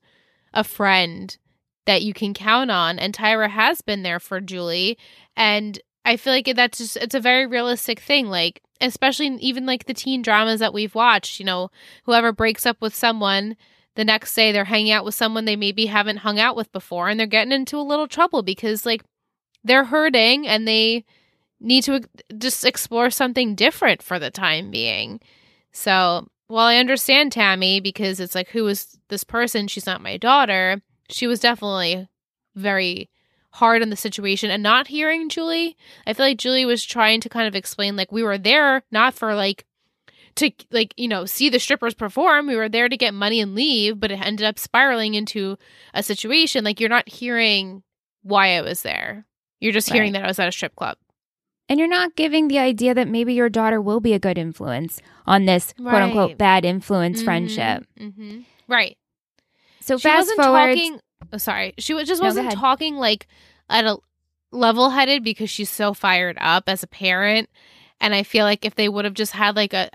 a 0.53 0.63
friend 0.63 1.37
that 1.85 2.01
you 2.01 2.13
can 2.13 2.33
count 2.33 2.71
on. 2.71 2.99
And 2.99 3.13
Tyra 3.13 3.49
has 3.49 3.81
been 3.81 4.03
there 4.03 4.19
for 4.19 4.41
Julie. 4.41 4.97
And 5.37 5.79
I 6.03 6.17
feel 6.17 6.33
like 6.33 6.51
that's 6.55 6.77
just 6.77 6.97
it's 6.97 7.15
a 7.15 7.19
very 7.19 7.45
realistic 7.45 7.99
thing. 7.99 8.27
Like 8.27 8.61
especially 8.81 9.27
even 9.39 9.65
like 9.65 9.85
the 9.85 9.93
teen 9.93 10.21
dramas 10.21 10.59
that 10.59 10.73
we've 10.73 10.95
watched. 10.95 11.39
You 11.39 11.45
know, 11.45 11.71
whoever 12.05 12.31
breaks 12.31 12.65
up 12.65 12.81
with 12.81 12.95
someone, 12.95 13.55
the 13.95 14.05
next 14.05 14.33
day 14.35 14.51
they're 14.51 14.65
hanging 14.65 14.91
out 14.91 15.05
with 15.05 15.15
someone 15.15 15.45
they 15.45 15.55
maybe 15.55 15.85
haven't 15.87 16.17
hung 16.17 16.39
out 16.39 16.55
with 16.55 16.71
before, 16.71 17.09
and 17.09 17.19
they're 17.19 17.27
getting 17.27 17.53
into 17.53 17.77
a 17.77 17.81
little 17.81 18.07
trouble 18.07 18.43
because 18.43 18.85
like 18.85 19.03
they're 19.63 19.85
hurting 19.85 20.47
and 20.47 20.67
they 20.67 21.05
need 21.59 21.83
to 21.83 22.01
just 22.37 22.65
explore 22.65 23.09
something 23.09 23.55
different 23.55 24.01
for 24.01 24.19
the 24.19 24.29
time 24.29 24.69
being. 24.71 25.19
So 25.71 26.27
while 26.47 26.67
I 26.67 26.77
understand 26.77 27.31
Tammy 27.31 27.79
because 27.79 28.19
it's 28.19 28.35
like 28.35 28.49
who 28.49 28.67
is 28.67 28.97
this 29.09 29.23
person? 29.23 29.67
She's 29.67 29.85
not 29.85 30.01
my 30.01 30.17
daughter. 30.17 30.81
She 31.09 31.27
was 31.27 31.39
definitely 31.39 32.07
very 32.55 33.09
hard 33.55 33.81
on 33.81 33.89
the 33.89 33.95
situation 33.95 34.51
and 34.51 34.61
not 34.61 34.87
hearing 34.87 35.29
Julie. 35.29 35.77
I 36.05 36.13
feel 36.13 36.25
like 36.25 36.37
Julie 36.37 36.65
was 36.65 36.83
trying 36.83 37.21
to 37.21 37.29
kind 37.29 37.47
of 37.47 37.55
explain 37.55 37.95
like 37.95 38.11
we 38.11 38.23
were 38.23 38.37
there 38.37 38.83
not 38.91 39.13
for 39.13 39.33
like 39.33 39.65
to 40.35 40.51
like 40.71 40.93
you 40.97 41.07
know 41.07 41.25
see 41.25 41.49
the 41.49 41.59
strippers 41.59 41.93
perform 41.93 42.47
we 42.47 42.55
were 42.55 42.69
there 42.69 42.89
to 42.89 42.97
get 42.97 43.13
money 43.13 43.39
and 43.39 43.55
leave 43.55 43.99
but 43.99 44.11
it 44.11 44.19
ended 44.19 44.45
up 44.45 44.59
spiraling 44.59 45.13
into 45.13 45.57
a 45.93 46.03
situation 46.03 46.63
like 46.63 46.79
you're 46.79 46.89
not 46.89 47.07
hearing 47.07 47.83
why 48.21 48.57
i 48.57 48.61
was 48.61 48.81
there 48.81 49.25
you're 49.59 49.71
just 49.71 49.89
right. 49.89 49.95
hearing 49.95 50.11
that 50.11 50.23
i 50.23 50.27
was 50.27 50.37
at 50.39 50.47
a 50.47 50.51
strip 50.51 50.75
club 50.75 50.97
and 51.69 51.79
you're 51.79 51.87
not 51.87 52.15
giving 52.15 52.47
the 52.47 52.59
idea 52.59 52.93
that 52.93 53.07
maybe 53.07 53.33
your 53.33 53.49
daughter 53.49 53.81
will 53.81 54.01
be 54.01 54.13
a 54.13 54.19
good 54.19 54.37
influence 54.37 55.01
on 55.25 55.45
this 55.45 55.73
right. 55.79 55.91
quote 55.91 56.03
unquote 56.03 56.37
bad 56.37 56.65
influence 56.65 57.19
mm-hmm. 57.19 57.25
friendship 57.25 57.85
mm-hmm. 57.97 58.41
right 58.67 58.97
so 59.79 59.97
she 59.97 60.03
fast 60.03 60.33
forward 60.35 60.75
talking, 60.75 60.99
oh, 61.35 61.37
sorry. 61.37 61.73
She 61.77 61.93
just 62.03 62.21
wasn't 62.21 62.51
talking 62.51 62.95
like 62.95 63.27
at 63.69 63.85
a 63.85 63.97
level 64.51 64.89
headed 64.89 65.23
because 65.23 65.49
she's 65.49 65.69
so 65.69 65.93
fired 65.93 66.37
up 66.39 66.67
as 66.67 66.83
a 66.83 66.87
parent. 66.87 67.49
And 68.01 68.13
i 68.13 68.23
feel 68.23 68.45
like 68.45 68.65
if 68.65 68.75
they 68.75 68.89
would 68.89 69.05
have 69.05 69.13
just 69.13 69.31
had 69.31 69.55
like 69.55 69.73
a, 69.73 69.89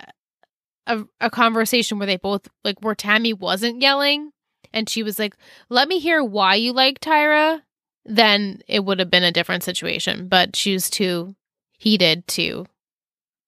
a 0.86 1.05
a 1.20 1.30
conversation 1.30 1.99
where 1.99 2.07
they 2.07 2.16
both 2.16 2.49
like 2.64 2.80
where 2.80 2.95
tammy 2.95 3.34
wasn't 3.34 3.82
yelling 3.82 4.32
and 4.72 4.88
she 4.88 5.03
was 5.03 5.18
like 5.18 5.36
let 5.68 5.86
me 5.86 5.99
hear 5.99 6.24
why 6.24 6.55
you 6.55 6.72
like 6.72 6.99
tyra 6.99 7.61
then 8.05 8.62
it 8.66 8.84
would 8.84 8.99
have 8.99 9.11
been 9.11 9.24
a 9.24 9.32
different 9.32 9.62
situation. 9.62 10.28
But 10.28 10.57
she 10.57 10.72
was 10.72 10.91
too 10.91 11.34
heated 11.78 12.26
to 12.28 12.66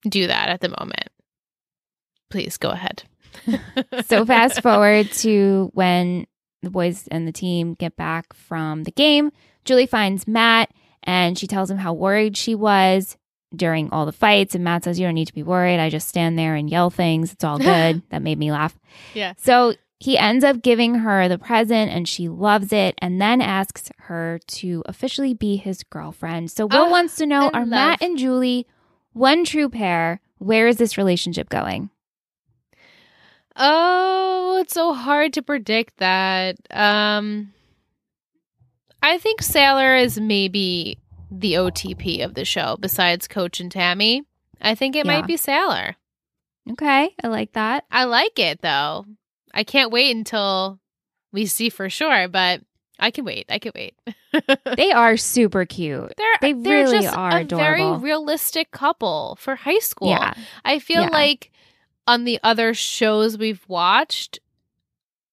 do 0.08 0.26
that 0.26 0.48
at 0.48 0.60
the 0.60 0.68
moment. 0.68 1.08
Please 2.30 2.56
go 2.56 2.70
ahead. 2.70 3.04
So 4.06 4.26
fast 4.26 4.62
forward 4.62 5.10
to 5.12 5.70
when 5.74 6.26
the 6.62 6.70
boys 6.70 7.08
and 7.10 7.26
the 7.26 7.32
team 7.32 7.74
get 7.74 7.96
back 7.96 8.32
from 8.32 8.84
the 8.84 8.90
game. 8.90 9.32
Julie 9.64 9.86
finds 9.86 10.26
Matt 10.26 10.70
and 11.02 11.38
she 11.38 11.46
tells 11.46 11.70
him 11.70 11.78
how 11.78 11.92
worried 11.92 12.36
she 12.36 12.54
was 12.54 13.16
during 13.54 13.90
all 13.90 14.06
the 14.06 14.12
fights. 14.12 14.54
And 14.54 14.64
Matt 14.64 14.84
says, 14.84 14.98
You 14.98 15.06
don't 15.06 15.14
need 15.14 15.26
to 15.26 15.34
be 15.34 15.42
worried. 15.42 15.78
I 15.78 15.90
just 15.90 16.08
stand 16.08 16.38
there 16.38 16.54
and 16.54 16.70
yell 16.70 16.90
things. 16.90 17.32
It's 17.32 17.44
all 17.44 17.58
good. 17.58 18.02
that 18.10 18.22
made 18.22 18.38
me 18.38 18.52
laugh. 18.52 18.78
Yeah. 19.14 19.34
So 19.38 19.74
he 19.98 20.18
ends 20.18 20.44
up 20.44 20.62
giving 20.62 20.96
her 20.96 21.28
the 21.28 21.38
present 21.38 21.90
and 21.90 22.08
she 22.08 22.28
loves 22.28 22.72
it 22.72 22.94
and 22.98 23.20
then 23.20 23.40
asks 23.40 23.90
her 23.98 24.40
to 24.46 24.82
officially 24.86 25.34
be 25.34 25.56
his 25.56 25.84
girlfriend. 25.84 26.50
So 26.50 26.66
Will 26.66 26.86
oh, 26.86 26.90
wants 26.90 27.16
to 27.16 27.26
know 27.26 27.50
Are 27.50 27.60
love. 27.60 27.68
Matt 27.68 28.02
and 28.02 28.18
Julie 28.18 28.66
one 29.12 29.44
true 29.44 29.68
pair? 29.68 30.20
Where 30.38 30.66
is 30.66 30.76
this 30.76 30.98
relationship 30.98 31.48
going? 31.48 31.90
Oh, 33.56 34.58
it's 34.60 34.74
so 34.74 34.92
hard 34.92 35.32
to 35.34 35.42
predict 35.42 35.98
that. 35.98 36.56
Um 36.70 37.52
I 39.02 39.18
think 39.18 39.42
Sailor 39.42 39.96
is 39.96 40.20
maybe 40.20 40.98
the 41.30 41.54
OTP 41.54 42.24
of 42.24 42.34
the 42.34 42.44
show 42.44 42.76
besides 42.78 43.26
Coach 43.26 43.58
and 43.60 43.70
Tammy. 43.70 44.22
I 44.60 44.74
think 44.74 44.94
it 44.94 45.06
yeah. 45.06 45.12
might 45.12 45.26
be 45.26 45.36
Sailor. 45.36 45.96
Okay, 46.70 47.12
I 47.22 47.26
like 47.26 47.52
that. 47.54 47.84
I 47.90 48.04
like 48.04 48.38
it 48.38 48.60
though. 48.60 49.04
I 49.52 49.64
can't 49.64 49.90
wait 49.90 50.14
until 50.14 50.78
we 51.32 51.46
see 51.46 51.68
for 51.68 51.90
sure, 51.90 52.28
but 52.28 52.62
I 52.98 53.10
can 53.10 53.24
wait. 53.24 53.46
I 53.48 53.58
can 53.58 53.72
wait. 53.74 53.94
they 54.76 54.92
are 54.92 55.16
super 55.16 55.64
cute. 55.64 56.12
They're, 56.16 56.36
they 56.40 56.52
they're 56.52 56.84
really 56.84 57.06
are 57.06 57.38
a 57.38 57.40
adorable. 57.40 57.58
very 57.58 57.98
realistic 57.98 58.70
couple 58.70 59.36
for 59.40 59.56
high 59.56 59.80
school. 59.80 60.10
Yeah. 60.10 60.34
I 60.64 60.78
feel 60.78 61.02
yeah. 61.02 61.08
like 61.10 61.50
on 62.06 62.24
the 62.24 62.38
other 62.42 62.74
shows 62.74 63.38
we've 63.38 63.64
watched, 63.68 64.40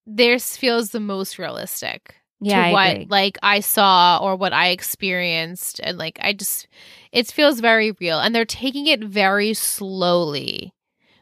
theirs 0.06 0.58
feels 0.58 0.90
the 0.90 1.00
most 1.00 1.38
realistic. 1.40 2.16
Yeah, 2.42 2.68
to 2.68 2.72
what 2.74 2.92
agree. 2.92 3.08
like 3.10 3.38
I 3.44 3.60
saw 3.60 4.20
or 4.22 4.36
what 4.38 4.54
I 4.54 4.70
experienced, 4.70 5.82
and 5.84 5.98
like 5.98 6.20
I 6.22 6.32
just, 6.34 6.68
it 7.12 7.28
feels 7.28 7.60
very 7.60 7.92
real, 8.00 8.20
and 8.20 8.34
they're 8.34 8.46
taking 8.46 8.88
it 8.88 9.04
very 9.04 9.54
slowly, 9.54 10.74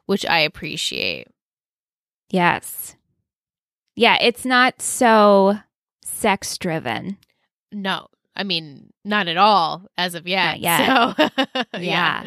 which 0.06 0.26
I 0.28 0.40
appreciate. 0.40 1.28
Yes. 2.30 2.96
Yeah, 3.96 4.18
it's 4.22 4.46
not 4.46 4.80
so 4.82 5.58
sex 6.04 6.58
driven. 6.60 7.18
No, 7.72 8.08
I 8.36 8.44
mean, 8.44 8.94
not 9.04 9.28
at 9.28 9.38
all 9.38 9.88
as 9.98 10.14
of 10.14 10.28
yet. 10.28 10.60
Not 10.62 11.18
yet. 11.18 11.32
So, 11.74 11.80
Yeah. 11.80 12.26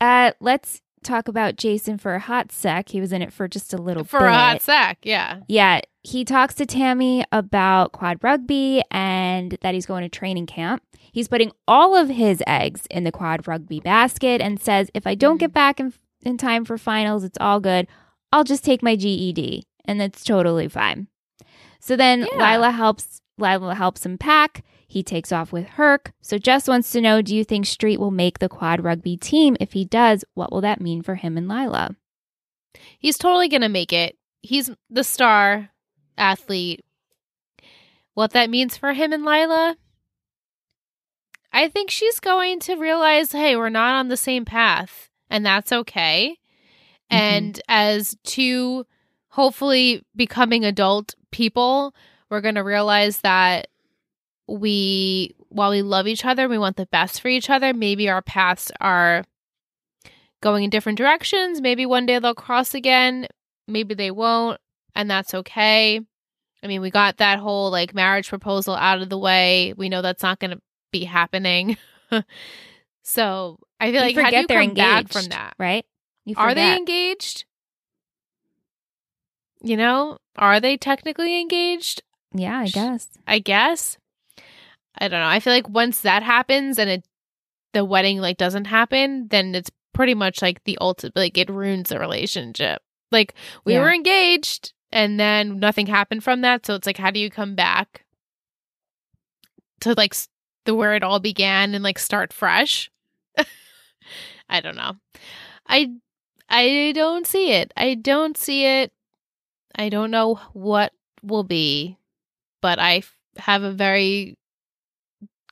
Uh, 0.00 0.32
let's 0.40 0.80
talk 1.02 1.28
about 1.28 1.56
Jason 1.56 1.98
for 1.98 2.14
a 2.14 2.20
hot 2.20 2.52
sec. 2.52 2.90
He 2.90 3.00
was 3.00 3.12
in 3.12 3.22
it 3.22 3.32
for 3.32 3.48
just 3.48 3.72
a 3.72 3.76
little 3.78 4.04
For 4.04 4.20
bit. 4.20 4.28
a 4.28 4.32
hot 4.32 4.62
sec, 4.62 4.98
yeah. 5.02 5.40
Yeah, 5.48 5.80
he 6.02 6.24
talks 6.24 6.54
to 6.56 6.66
Tammy 6.66 7.24
about 7.32 7.92
quad 7.92 8.18
rugby 8.22 8.82
and 8.90 9.56
that 9.62 9.74
he's 9.74 9.86
going 9.86 10.02
to 10.02 10.08
training 10.08 10.46
camp. 10.46 10.82
He's 11.12 11.28
putting 11.28 11.52
all 11.68 11.96
of 11.96 12.08
his 12.08 12.42
eggs 12.46 12.86
in 12.90 13.04
the 13.04 13.12
quad 13.12 13.46
rugby 13.46 13.80
basket 13.80 14.40
and 14.40 14.60
says, 14.60 14.90
if 14.94 15.06
I 15.06 15.14
don't 15.14 15.34
mm-hmm. 15.34 15.38
get 15.38 15.52
back 15.52 15.80
in, 15.80 15.92
in 16.22 16.38
time 16.38 16.64
for 16.64 16.76
finals, 16.76 17.24
it's 17.24 17.38
all 17.40 17.60
good. 17.60 17.86
I'll 18.32 18.44
just 18.44 18.64
take 18.64 18.82
my 18.82 18.96
GED 18.96 19.64
and 19.84 20.02
it's 20.02 20.24
totally 20.24 20.68
fine. 20.68 21.08
So 21.80 21.96
then 21.96 22.26
Yeah. 22.30 22.38
Lyla 22.38 22.70
helps 22.70 23.21
Lyla 23.38 23.74
helps 23.74 24.04
him 24.04 24.18
pack. 24.18 24.64
He 24.86 25.02
takes 25.02 25.32
off 25.32 25.52
with 25.52 25.66
Herc. 25.66 26.12
So 26.20 26.38
Jess 26.38 26.68
wants 26.68 26.92
to 26.92 27.00
know, 27.00 27.22
do 27.22 27.34
you 27.34 27.44
think 27.44 27.66
Street 27.66 27.98
will 27.98 28.10
make 28.10 28.38
the 28.38 28.48
quad 28.48 28.84
rugby 28.84 29.16
team? 29.16 29.56
If 29.58 29.72
he 29.72 29.84
does, 29.84 30.24
what 30.34 30.52
will 30.52 30.60
that 30.60 30.80
mean 30.80 31.02
for 31.02 31.14
him 31.14 31.38
and 31.38 31.48
Lyla? 31.48 31.96
He's 32.98 33.18
totally 33.18 33.48
going 33.48 33.62
to 33.62 33.68
make 33.68 33.92
it. 33.92 34.16
He's 34.42 34.70
the 34.90 35.04
star 35.04 35.70
athlete. 36.18 36.84
What 38.14 38.32
that 38.32 38.50
means 38.50 38.76
for 38.76 38.92
him 38.92 39.12
and 39.12 39.24
Lyla, 39.24 39.76
I 41.52 41.68
think 41.68 41.90
she's 41.90 42.20
going 42.20 42.60
to 42.60 42.76
realize 42.76 43.32
hey, 43.32 43.56
we're 43.56 43.68
not 43.70 43.94
on 43.94 44.08
the 44.08 44.16
same 44.16 44.44
path, 44.44 45.10
and 45.30 45.44
that's 45.44 45.72
okay. 45.72 46.38
Mhm. 47.10 47.16
And 47.16 47.60
as 47.68 48.16
two 48.24 48.86
hopefully 49.28 50.04
becoming 50.14 50.64
adult 50.64 51.14
people, 51.30 51.94
we're 52.32 52.40
going 52.40 52.54
to 52.54 52.64
realize 52.64 53.18
that 53.18 53.68
we, 54.48 55.34
while 55.50 55.70
we 55.70 55.82
love 55.82 56.06
each 56.06 56.24
other, 56.24 56.48
we 56.48 56.56
want 56.56 56.76
the 56.76 56.86
best 56.86 57.20
for 57.20 57.28
each 57.28 57.50
other. 57.50 57.74
Maybe 57.74 58.08
our 58.08 58.22
paths 58.22 58.72
are 58.80 59.24
going 60.40 60.64
in 60.64 60.70
different 60.70 60.96
directions. 60.96 61.60
Maybe 61.60 61.84
one 61.84 62.06
day 62.06 62.18
they'll 62.18 62.34
cross 62.34 62.74
again. 62.74 63.26
Maybe 63.68 63.94
they 63.94 64.10
won't. 64.10 64.58
And 64.96 65.10
that's 65.10 65.34
okay. 65.34 66.00
I 66.62 66.66
mean, 66.66 66.80
we 66.80 66.90
got 66.90 67.18
that 67.18 67.38
whole 67.38 67.70
like 67.70 67.94
marriage 67.94 68.30
proposal 68.30 68.74
out 68.76 69.02
of 69.02 69.10
the 69.10 69.18
way. 69.18 69.74
We 69.76 69.90
know 69.90 70.00
that's 70.00 70.22
not 70.22 70.38
going 70.38 70.52
to 70.52 70.60
be 70.90 71.04
happening. 71.04 71.76
so 73.02 73.58
I 73.78 73.92
feel 73.92 74.06
You 74.08 74.16
like 74.16 74.16
how 74.24 74.30
do 74.30 74.36
you 74.38 74.46
they're 74.46 74.64
come 74.64 74.74
back 74.74 75.08
from 75.12 75.26
that? 75.26 75.52
right? 75.58 75.84
Are 76.36 76.54
they 76.54 76.76
engaged? 76.78 77.44
You 79.60 79.76
know, 79.76 80.16
are 80.36 80.60
they 80.60 80.78
technically 80.78 81.38
engaged? 81.38 82.02
Yeah, 82.34 82.58
I 82.58 82.68
guess. 82.68 83.08
I 83.26 83.38
guess. 83.38 83.98
I 84.98 85.08
don't 85.08 85.20
know. 85.20 85.26
I 85.26 85.40
feel 85.40 85.52
like 85.52 85.68
once 85.68 86.00
that 86.00 86.22
happens 86.22 86.78
and 86.78 86.88
it 86.90 87.04
the 87.72 87.84
wedding 87.84 88.18
like 88.18 88.36
doesn't 88.36 88.66
happen, 88.66 89.28
then 89.28 89.54
it's 89.54 89.70
pretty 89.94 90.14
much 90.14 90.42
like 90.42 90.62
the 90.64 90.76
ultimate 90.80 91.16
like 91.16 91.38
it 91.38 91.48
ruins 91.50 91.88
the 91.88 91.98
relationship. 91.98 92.82
Like 93.10 93.34
we 93.64 93.74
Yeah. 93.74 93.80
were 93.80 93.92
engaged 93.92 94.72
and 94.90 95.18
then 95.18 95.58
nothing 95.58 95.86
happened 95.86 96.22
from 96.24 96.42
that, 96.42 96.66
so 96.66 96.74
it's 96.74 96.86
like 96.86 96.98
how 96.98 97.10
do 97.10 97.20
you 97.20 97.30
come 97.30 97.54
back 97.54 98.04
to 99.80 99.94
like 99.94 100.14
the 100.64 100.74
where 100.74 100.94
it 100.94 101.02
all 101.02 101.18
began 101.20 101.74
and 101.74 101.82
like 101.82 101.98
start 101.98 102.32
fresh? 102.32 102.90
I 104.48 104.60
don't 104.60 104.76
know. 104.76 104.92
I 105.66 105.92
I 106.48 106.92
don't 106.94 107.26
see 107.26 107.52
it. 107.52 107.72
I 107.76 107.94
don't 107.94 108.36
see 108.36 108.66
it. 108.66 108.92
I 109.74 109.88
don't 109.88 110.10
know 110.10 110.34
what 110.52 110.92
will 111.22 111.44
be, 111.44 111.96
but 112.62 112.78
I 112.78 112.98
f- 112.98 113.14
have 113.36 113.62
a 113.62 113.72
very 113.72 114.38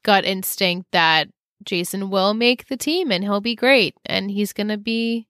gut 0.03 0.25
instinct 0.25 0.89
that 0.93 1.29
Jason 1.63 2.09
will 2.09 2.33
make 2.33 2.69
the 2.69 2.77
team 2.77 3.13
and 3.13 3.23
he'll 3.23 3.43
be 3.43 3.55
great 3.55 3.95
and 4.07 4.31
he's 4.31 4.55
going 4.55 4.69
to 4.69 4.79
be 4.79 5.27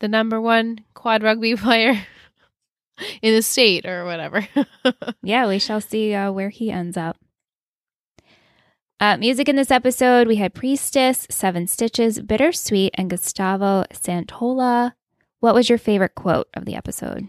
the 0.00 0.08
number 0.08 0.40
one 0.40 0.78
quad 0.94 1.22
rugby 1.22 1.54
player 1.56 2.06
in 3.20 3.34
the 3.34 3.42
state 3.42 3.84
or 3.84 4.04
whatever. 4.06 4.46
Yeah, 5.22 5.46
we 5.46 5.60
shall 5.60 5.80
see 5.80 6.14
uh, 6.14 6.32
where 6.32 6.48
he 6.48 6.70
ends 6.70 6.96
up. 6.96 7.16
Uh, 8.98 9.16
music 9.16 9.48
in 9.48 9.56
this 9.56 9.70
episode, 9.70 10.26
we 10.26 10.36
had 10.36 10.54
Priestess, 10.54 11.26
Seven 11.30 11.66
Stitches, 11.66 12.20
Bittersweet, 12.20 12.90
and 12.94 13.08
Gustavo 13.08 13.84
Santaolalla. 13.92 14.92
What 15.40 15.54
was 15.54 15.68
your 15.68 15.78
favorite 15.78 16.14
quote 16.14 16.48
of 16.54 16.64
the 16.64 16.74
episode? 16.74 17.28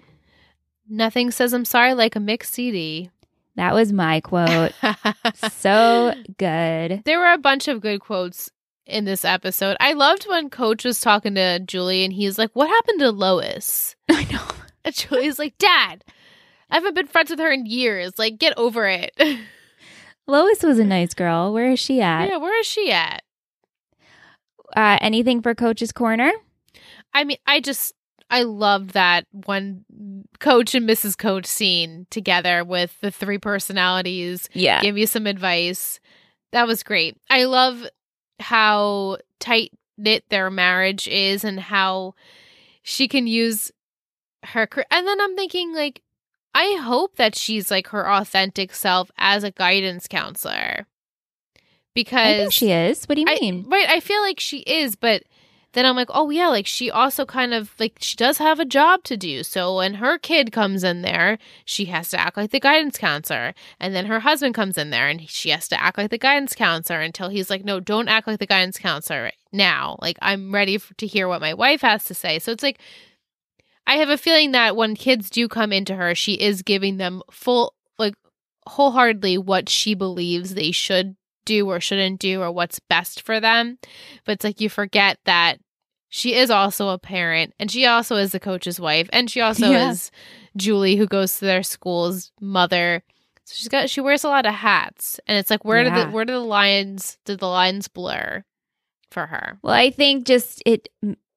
Nothing 0.89 1.31
says 1.31 1.53
I'm 1.53 1.65
sorry 1.65 1.93
like 1.93 2.15
a 2.15 2.19
mixed 2.19 2.53
CD. 2.53 3.09
That 3.55 3.73
was 3.73 3.93
my 3.93 4.19
quote. 4.21 4.73
so 5.51 6.13
good. 6.37 7.03
There 7.05 7.19
were 7.19 7.33
a 7.33 7.37
bunch 7.37 7.67
of 7.67 7.81
good 7.81 7.99
quotes 8.01 8.49
in 8.85 9.05
this 9.05 9.23
episode. 9.23 9.77
I 9.79 9.93
loved 9.93 10.25
when 10.27 10.49
Coach 10.49 10.83
was 10.83 10.99
talking 10.99 11.35
to 11.35 11.59
Julie 11.59 12.03
and 12.03 12.13
he's 12.13 12.37
like, 12.37 12.51
What 12.53 12.69
happened 12.69 12.99
to 12.99 13.11
Lois? 13.11 13.95
I 14.09 14.25
know. 14.31 14.45
And 14.85 14.95
Julie's 14.95 15.39
like, 15.39 15.57
Dad, 15.57 16.03
I 16.69 16.75
haven't 16.75 16.95
been 16.95 17.07
friends 17.07 17.29
with 17.29 17.39
her 17.39 17.51
in 17.51 17.65
years. 17.65 18.17
Like, 18.17 18.37
get 18.37 18.57
over 18.57 18.87
it. 18.87 19.11
Lois 20.27 20.63
was 20.63 20.79
a 20.79 20.85
nice 20.85 21.13
girl. 21.13 21.53
Where 21.53 21.71
is 21.71 21.79
she 21.79 22.01
at? 22.01 22.29
yeah, 22.29 22.37
where 22.37 22.59
is 22.59 22.65
she 22.65 22.91
at? 22.91 23.23
Uh, 24.75 24.97
anything 25.01 25.41
for 25.41 25.53
Coach's 25.53 25.91
Corner? 25.91 26.31
I 27.13 27.23
mean, 27.25 27.37
I 27.45 27.59
just 27.59 27.93
I 28.33 28.41
love 28.41 28.93
that 28.93 29.27
one 29.29 29.85
coach 30.39 30.73
and 30.73 30.89
Mrs. 30.89 31.15
Coach 31.15 31.45
scene 31.45 32.07
together 32.09 32.63
with 32.63 32.99
the 32.99 33.11
three 33.11 33.37
personalities. 33.37 34.49
Yeah. 34.53 34.81
Give 34.81 34.97
you 34.97 35.05
some 35.05 35.27
advice. 35.27 35.99
That 36.51 36.65
was 36.65 36.81
great. 36.81 37.15
I 37.29 37.43
love 37.43 37.85
how 38.39 39.19
tight 39.39 39.71
knit 39.99 40.23
their 40.29 40.49
marriage 40.49 41.07
is 41.07 41.43
and 41.43 41.59
how 41.59 42.15
she 42.81 43.07
can 43.07 43.27
use 43.27 43.71
her 44.43 44.67
and 44.89 45.07
then 45.07 45.21
I'm 45.21 45.35
thinking 45.35 45.75
like 45.75 46.01
I 46.55 46.79
hope 46.81 47.17
that 47.17 47.35
she's 47.35 47.69
like 47.69 47.89
her 47.89 48.09
authentic 48.09 48.73
self 48.73 49.11
as 49.15 49.43
a 49.43 49.51
guidance 49.51 50.07
counselor. 50.07 50.87
Because 51.93 52.27
I 52.27 52.37
think 52.37 52.51
she 52.51 52.71
is. 52.71 53.05
What 53.05 53.13
do 53.15 53.21
you 53.21 53.27
I- 53.29 53.37
mean? 53.39 53.65
right, 53.69 53.87
I 53.89 53.99
feel 53.99 54.21
like 54.21 54.39
she 54.39 54.61
is, 54.61 54.95
but 54.95 55.21
then 55.73 55.85
I'm 55.85 55.95
like, 55.95 56.09
oh 56.13 56.29
yeah, 56.29 56.47
like 56.47 56.65
she 56.65 56.89
also 56.89 57.25
kind 57.25 57.53
of 57.53 57.71
like 57.79 57.97
she 57.99 58.15
does 58.15 58.37
have 58.37 58.59
a 58.59 58.65
job 58.65 59.03
to 59.03 59.17
do. 59.17 59.43
So 59.43 59.77
when 59.77 59.95
her 59.95 60.17
kid 60.17 60.51
comes 60.51 60.83
in 60.83 61.01
there, 61.01 61.37
she 61.65 61.85
has 61.85 62.09
to 62.11 62.19
act 62.19 62.37
like 62.37 62.51
the 62.51 62.59
guidance 62.59 62.97
counselor, 62.97 63.53
and 63.79 63.93
then 63.93 64.05
her 64.05 64.21
husband 64.21 64.55
comes 64.55 64.77
in 64.77 64.91
there, 64.91 65.07
and 65.07 65.29
she 65.29 65.49
has 65.49 65.67
to 65.69 65.81
act 65.81 65.97
like 65.97 66.11
the 66.11 66.17
guidance 66.17 66.55
counselor 66.55 67.01
until 67.01 67.29
he's 67.29 67.49
like, 67.49 67.65
no, 67.65 67.79
don't 67.79 68.07
act 68.07 68.27
like 68.27 68.39
the 68.39 68.45
guidance 68.45 68.77
counselor 68.77 69.31
now. 69.51 69.97
Like 70.01 70.17
I'm 70.21 70.53
ready 70.53 70.75
f- 70.75 70.93
to 70.97 71.07
hear 71.07 71.27
what 71.27 71.41
my 71.41 71.53
wife 71.53 71.81
has 71.81 72.05
to 72.05 72.13
say. 72.13 72.39
So 72.39 72.51
it's 72.51 72.63
like. 72.63 72.79
I 73.85 73.97
have 73.97 74.07
a 74.07 74.15
feeling 74.17 74.53
that 74.53 74.77
when 74.77 74.95
kids 74.95 75.29
do 75.29 75.49
come 75.49 75.73
into 75.73 75.93
her, 75.95 76.15
she 76.15 76.35
is 76.35 76.61
giving 76.61 76.95
them 76.95 77.21
full, 77.29 77.73
like, 77.99 78.13
wholeheartedly 78.65 79.37
what 79.39 79.67
she 79.67 79.93
believes 79.93 80.53
they 80.53 80.71
should 80.71 81.17
do 81.45 81.69
or 81.69 81.81
shouldn't 81.81 82.21
do 82.21 82.41
or 82.41 82.49
what's 82.49 82.79
best 82.79 83.21
for 83.23 83.39
them. 83.39 83.77
But 84.25 84.33
it's 84.33 84.43
like 84.45 84.61
you 84.61 84.69
forget 84.69 85.19
that 85.25 85.59
she 86.15 86.35
is 86.35 86.51
also 86.51 86.89
a 86.89 86.99
parent 86.99 87.55
and 87.59 87.71
she 87.71 87.87
also 87.87 88.17
is 88.17 88.31
the 88.33 88.39
coach's 88.39 88.79
wife 88.79 89.09
and 89.11 89.31
she 89.31 89.41
also 89.41 89.71
Yeah. 89.71 89.89
is 89.89 90.11
Julie 90.55 90.95
who 90.95 91.07
goes 91.07 91.39
to 91.39 91.45
their 91.45 91.63
school's 91.63 92.31
mother. 92.39 93.01
So 93.45 93.53
she's 93.55 93.67
got 93.67 93.89
she 93.89 93.99
wears 93.99 94.23
a 94.23 94.27
lot 94.29 94.45
of 94.45 94.53
hats 94.53 95.19
and 95.25 95.39
it's 95.39 95.49
like 95.49 95.65
where 95.65 95.83
Yeah. 95.83 96.05
the 96.05 96.11
where 96.11 96.23
do 96.23 96.33
the 96.33 96.39
lines 96.39 97.17
did 97.25 97.39
the 97.39 97.47
lines 97.47 97.87
blur 97.87 98.43
for 99.09 99.25
her? 99.25 99.57
Well, 99.63 99.73
I 99.73 99.89
think 99.89 100.27
just 100.27 100.61
it, 100.67 100.87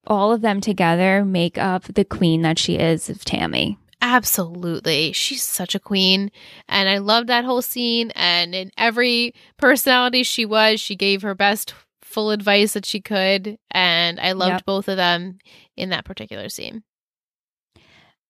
all 0.07 0.31
of 0.31 0.43
them 0.43 0.61
together 0.61 1.24
make 1.24 1.57
up 1.57 1.85
the 1.85 2.05
queen 2.05 2.43
that 2.43 2.59
she 2.59 2.74
is 2.74 3.09
of 3.09 3.24
Tammy. 3.24 3.79
Absolutely. 4.03 5.12
She's 5.12 5.43
such 5.43 5.74
a 5.74 5.81
queen. 5.81 6.31
And 6.68 6.87
I 6.91 6.99
love 6.99 7.29
that 7.29 7.47
whole 7.47 7.62
scene. 7.62 8.11
And 8.14 8.55
in 8.55 8.70
every 8.77 9.35
personality 9.57 10.22
she 10.22 10.45
was, 10.45 10.81
she 10.83 10.97
gave 10.97 11.22
her 11.22 11.35
best 11.35 11.72
full 12.07 12.31
advice 12.31 12.73
that 12.75 12.87
she 12.87 13.01
could. 13.01 13.59
And 13.71 14.19
I 14.21 14.33
loved 14.33 14.53
Yep. 14.53 14.65
both 14.65 14.89
of 14.89 14.97
them 14.97 15.39
in 15.77 15.91
that 15.91 16.05
particular 16.05 16.49
scene. 16.49 16.83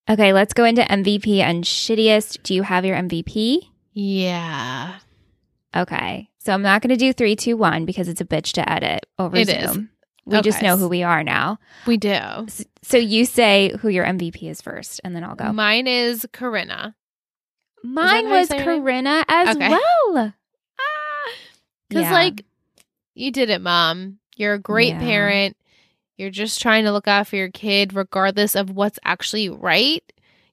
Okay, 0.08 0.32
let's 0.32 0.54
go 0.54 0.64
into 0.64 0.82
MVP 0.82 1.40
and 1.40 1.64
shittiest. 1.64 2.42
Do 2.42 2.54
you 2.54 2.62
have 2.62 2.84
your 2.84 2.96
MVP? 2.96 3.58
Yeah. 3.92 4.98
Okay. 5.74 6.28
So 6.38 6.52
I'm 6.52 6.62
not 6.62 6.80
going 6.80 6.90
to 6.90 6.96
do 6.96 7.12
three, 7.12 7.34
two, 7.34 7.56
one 7.56 7.84
because 7.86 8.08
it's 8.08 8.20
a 8.20 8.24
bitch 8.24 8.52
to 8.52 8.70
edit 8.70 9.04
over 9.18 9.36
It 9.36 9.48
Zoom. 9.48 9.58
is. 9.58 9.78
We 10.26 10.40
just 10.42 10.62
know 10.62 10.76
who 10.76 10.88
we 10.88 11.02
are 11.02 11.22
now. 11.22 11.58
We 11.86 11.96
do. 11.96 12.08
S- 12.10 12.64
So 12.82 12.96
you 12.98 13.24
say 13.24 13.72
who 13.80 13.88
your 13.88 14.04
MVP 14.04 14.44
is 14.48 14.60
first, 14.60 15.00
and 15.04 15.14
then 15.14 15.22
I'll 15.22 15.36
go. 15.36 15.52
Mine 15.52 15.86
is 15.86 16.26
Corinna. 16.32 16.94
Mine 17.84 18.24
you 18.24 18.30
was? 18.30 18.48
Corinna 18.48 19.24
as 19.28 19.54
Okay. 19.56 19.68
well. 19.68 20.34
Ah, 20.80 21.30
because, 21.88 22.02
Yeah. 22.04 22.12
like, 22.12 22.44
you 23.16 23.30
did 23.32 23.50
it, 23.50 23.60
mom. 23.60 24.18
You're 24.36 24.54
a 24.54 24.58
great 24.58 24.94
Yeah. 24.94 24.98
parent. 25.00 25.56
you're 26.18 26.30
just 26.30 26.62
trying 26.62 26.84
to 26.84 26.92
look 26.92 27.06
out 27.06 27.26
for 27.26 27.36
your 27.36 27.50
kid 27.50 27.92
regardless 27.94 28.54
of 28.54 28.70
what's 28.70 28.98
actually 29.04 29.50
right, 29.50 30.02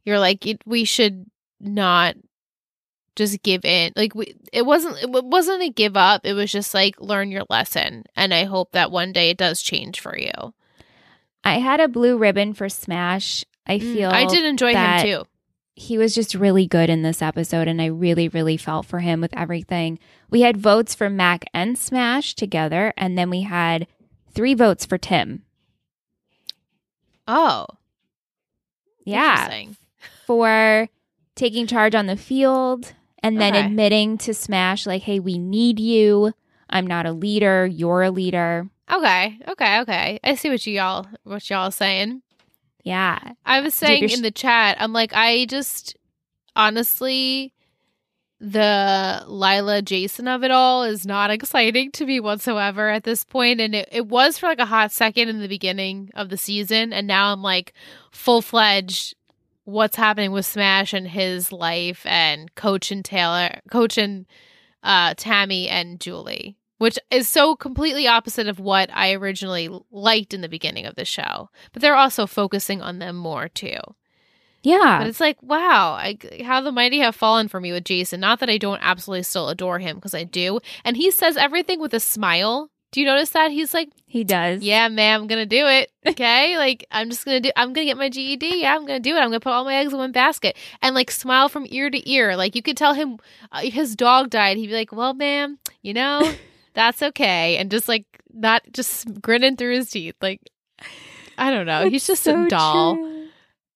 you're 0.03 0.19
like 0.19 0.45
it, 0.45 0.61
we 0.65 0.83
should 0.83 1.25
not 1.61 2.15
just 3.15 3.41
give 3.43 3.63
in. 3.63 3.93
Like 3.95 4.13
we 4.13 4.35
it 4.51 4.65
wasn't 4.65 4.97
it 5.01 5.09
wasn't 5.09 5.63
a 5.63 5.69
give 5.69 5.95
up. 5.95 6.25
It 6.25 6.33
was 6.33 6.51
just 6.51 6.73
like 6.73 6.99
learn 6.99 7.31
your 7.31 7.43
lesson 7.49 8.03
and 8.15 8.33
I 8.33 8.43
hope 8.43 8.71
that 8.73 8.91
one 8.91 9.13
day 9.13 9.29
it 9.29 9.37
does 9.37 9.61
change 9.61 10.01
for 10.01 10.17
you. 10.17 10.53
I 11.45 11.59
had 11.59 11.79
a 11.79 11.87
blue 11.87 12.17
ribbon 12.17 12.53
for 12.53 12.67
Smash. 12.67 13.45
I 13.65 13.79
feel 13.79 14.09
Mm, 14.11 14.13
I 14.13 14.25
did 14.25 14.43
enjoy 14.43 14.73
him 14.75 15.01
too. 15.01 15.23
He 15.75 15.97
was 15.97 16.13
just 16.15 16.35
really 16.35 16.67
good 16.67 16.89
in 16.89 17.01
this 17.01 17.21
episode 17.21 17.67
and 17.67 17.81
I 17.81 17.87
really 17.87 18.27
really 18.27 18.57
felt 18.57 18.85
for 18.85 18.99
him 18.99 19.21
with 19.21 19.35
everything. 19.35 19.99
We 20.29 20.41
had 20.41 20.57
votes 20.57 20.95
for 20.95 21.09
Mac 21.09 21.45
and 21.53 21.77
Smash 21.77 22.33
together 22.35 22.93
and 22.97 23.17
then 23.17 23.29
we 23.29 23.41
had 23.41 23.87
3 24.33 24.53
votes 24.53 24.85
for 24.85 24.97
Tim. 24.97 25.43
Oh. 27.27 27.67
Yeah. 29.05 29.63
For 30.25 30.89
taking 31.35 31.67
charge 31.67 31.95
on 31.95 32.07
the 32.07 32.17
field 32.17 32.93
and 33.21 33.39
then 33.39 33.55
Okay. 33.55 33.65
admitting 33.65 34.17
to 34.19 34.33
Smash 34.33 34.85
like 34.85 35.03
hey, 35.03 35.19
we 35.19 35.37
need 35.37 35.79
you. 35.79 36.33
I'm 36.69 36.87
not 36.87 37.05
a 37.05 37.11
leader, 37.11 37.65
you're 37.65 38.01
a 38.03 38.11
leader. 38.11 38.69
Okay. 38.91 39.37
Okay, 39.47 39.79
okay. 39.81 40.19
I 40.23 40.35
see 40.35 40.49
what 40.49 40.65
you 40.65 40.73
y'all 40.73 41.07
what 41.23 41.47
y'all 41.49 41.71
saying. 41.71 42.22
Yeah. 42.83 43.19
I 43.45 43.61
was 43.61 43.73
saying 43.73 44.09
in 44.09 44.21
the 44.21 44.31
chat, 44.31 44.77
I'm 44.79 44.93
like, 44.93 45.13
I 45.13 45.45
just 45.45 45.95
honestly, 46.55 47.53
the 48.39 49.23
Lyla 49.25 49.81
Jason 49.81 50.27
of 50.27 50.43
it 50.43 50.51
all 50.51 50.83
is 50.83 51.05
not 51.05 51.31
exciting 51.31 51.91
to 51.91 52.05
me 52.05 52.19
whatsoever 52.19 52.89
at 52.89 53.05
this 53.05 53.23
point. 53.23 53.61
And 53.61 53.73
it, 53.73 53.89
it 53.91 54.07
was 54.07 54.37
for 54.37 54.47
like 54.47 54.59
a 54.59 54.65
hot 54.65 54.91
second 54.91 55.29
in 55.29 55.39
the 55.39 55.47
beginning 55.47 56.09
of 56.13 56.29
the 56.29 56.37
season. 56.37 56.91
And 56.93 57.07
now 57.07 57.31
I'm 57.31 57.41
like 57.41 57.73
full 58.11 58.41
fledged 58.41 59.15
what's 59.65 59.95
happening 59.95 60.33
with 60.33 60.45
Smash 60.45 60.93
and 60.93 61.07
his 61.07 61.53
life 61.53 62.05
and 62.05 62.53
Coach 62.55 62.91
and 62.91 63.03
Taylor, 63.03 63.61
Coach 63.71 63.97
and 63.97 64.25
uh, 64.83 65.13
Tammy 65.15 65.69
and 65.69 66.01
Julie. 66.01 66.57
Which 66.83 66.99
is 67.09 67.29
so 67.29 67.55
completely 67.55 68.07
opposite 68.09 68.47
of 68.47 68.59
what 68.59 68.89
I 68.93 69.13
originally 69.13 69.69
liked 69.89 70.33
in 70.33 70.41
the 70.41 70.49
beginning 70.49 70.85
of 70.85 70.95
the 70.95 71.05
show. 71.05 71.49
But 71.71 71.81
they're 71.81 71.95
also 71.95 72.27
focusing 72.27 72.81
on 72.81 72.99
them 72.99 73.15
more 73.15 73.47
too. 73.47 73.77
Yeah. 74.63 74.97
But 74.99 75.07
it's 75.07 75.21
like, 75.21 75.41
wow, 75.41 75.93
I, 75.93 76.17
how 76.43 76.59
the 76.59 76.73
mighty 76.73 76.99
have 76.99 77.15
fallen 77.15 77.47
for 77.47 77.61
me 77.61 77.71
with 77.71 77.85
Jason. 77.85 78.19
Not 78.19 78.41
that 78.41 78.49
I 78.49 78.57
don't 78.57 78.81
absolutely 78.81 79.23
still 79.23 79.47
adore 79.47 79.79
him 79.79 79.95
because 79.95 80.13
I 80.13 80.25
do. 80.25 80.59
And 80.83 80.97
he 80.97 81.09
says 81.09 81.37
everything 81.37 81.79
with 81.79 81.93
a 81.93 82.01
smile. 82.01 82.69
Do 82.91 82.99
you 82.99 83.05
notice 83.05 83.29
that? 83.29 83.51
He's 83.51 83.73
like, 83.73 83.87
he 84.05 84.25
does. 84.25 84.61
yeah, 84.61 84.89
ma'am, 84.89 85.21
I'm 85.21 85.27
going 85.27 85.41
to 85.41 85.45
do 85.45 85.65
it. 85.65 85.89
Okay. 86.05 86.57
like, 86.57 86.85
I'm 86.91 87.09
just 87.09 87.23
going 87.23 87.41
to 87.41 87.47
do, 87.47 87.53
I'm 87.55 87.71
going 87.71 87.87
to 87.87 87.91
get 87.91 87.97
my 87.97 88.09
GED. 88.09 88.59
Yeah, 88.59 88.75
I'm 88.75 88.85
going 88.85 89.01
to 89.01 89.09
do 89.09 89.15
it. 89.15 89.19
I'm 89.19 89.29
going 89.29 89.39
to 89.39 89.39
put 89.39 89.53
all 89.53 89.63
my 89.63 89.75
eggs 89.75 89.93
in 89.93 89.99
one 89.99 90.11
basket 90.11 90.57
and 90.81 90.93
like 90.93 91.09
smile 91.09 91.47
from 91.47 91.65
ear 91.69 91.89
to 91.89 92.11
ear. 92.11 92.35
Like, 92.35 92.57
you 92.57 92.61
could 92.61 92.75
tell 92.75 92.93
him 92.93 93.19
uh, 93.53 93.61
his 93.61 93.95
dog 93.95 94.29
died. 94.29 94.57
He'd 94.57 94.67
be 94.67 94.73
like, 94.73 94.91
well, 94.91 95.13
ma'am, 95.13 95.59
you 95.81 95.93
know, 95.93 96.29
that's 96.73 97.01
okay. 97.01 97.57
And 97.57 97.69
just 97.71 97.87
like, 97.87 98.05
not 98.33 98.61
just 98.71 99.21
grinning 99.21 99.55
through 99.55 99.75
his 99.75 99.89
teeth. 99.91 100.15
Like, 100.21 100.41
I 101.37 101.51
don't 101.51 101.65
know. 101.65 101.83
He's 101.89 102.07
It's 102.09 102.23
just 102.23 102.27
a 102.27 102.47
doll. 102.49 102.95
true. 102.95 103.27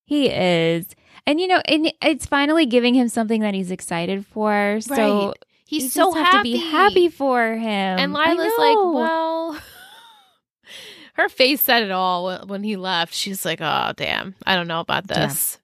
He 0.06 0.28
is. 0.30 0.88
And 1.26 1.40
you 1.42 1.48
know, 1.48 1.62
and 1.66 1.92
it's 2.02 2.26
finally 2.26 2.66
giving 2.66 2.94
him 2.96 3.10
something 3.10 3.42
that 3.42 3.54
he's 3.54 3.72
excited 3.72 4.26
for. 4.26 4.80
So 4.82 5.28
Right. 5.28 5.34
He's 5.66 5.84
you 5.84 5.90
so 5.90 6.14
happy. 6.14 6.54
to 6.54 6.58
be 6.60 6.72
happy 6.72 7.10
for 7.10 7.56
him. 7.56 8.00
And 8.00 8.14
Lyla's 8.14 8.54
like, 8.58 8.78
well, 8.78 9.60
her 11.16 11.28
face 11.30 11.62
said 11.62 11.84
it 11.84 11.92
all 11.92 12.46
when 12.46 12.64
he 12.64 12.76
left. 12.78 13.14
She's 13.14 13.44
like, 13.44 13.60
oh, 13.62 13.92
damn, 13.98 14.36
I 14.46 14.56
don't 14.56 14.68
know 14.68 14.80
about 14.80 15.06
Yeah. 15.10 15.28
this. 15.28 15.58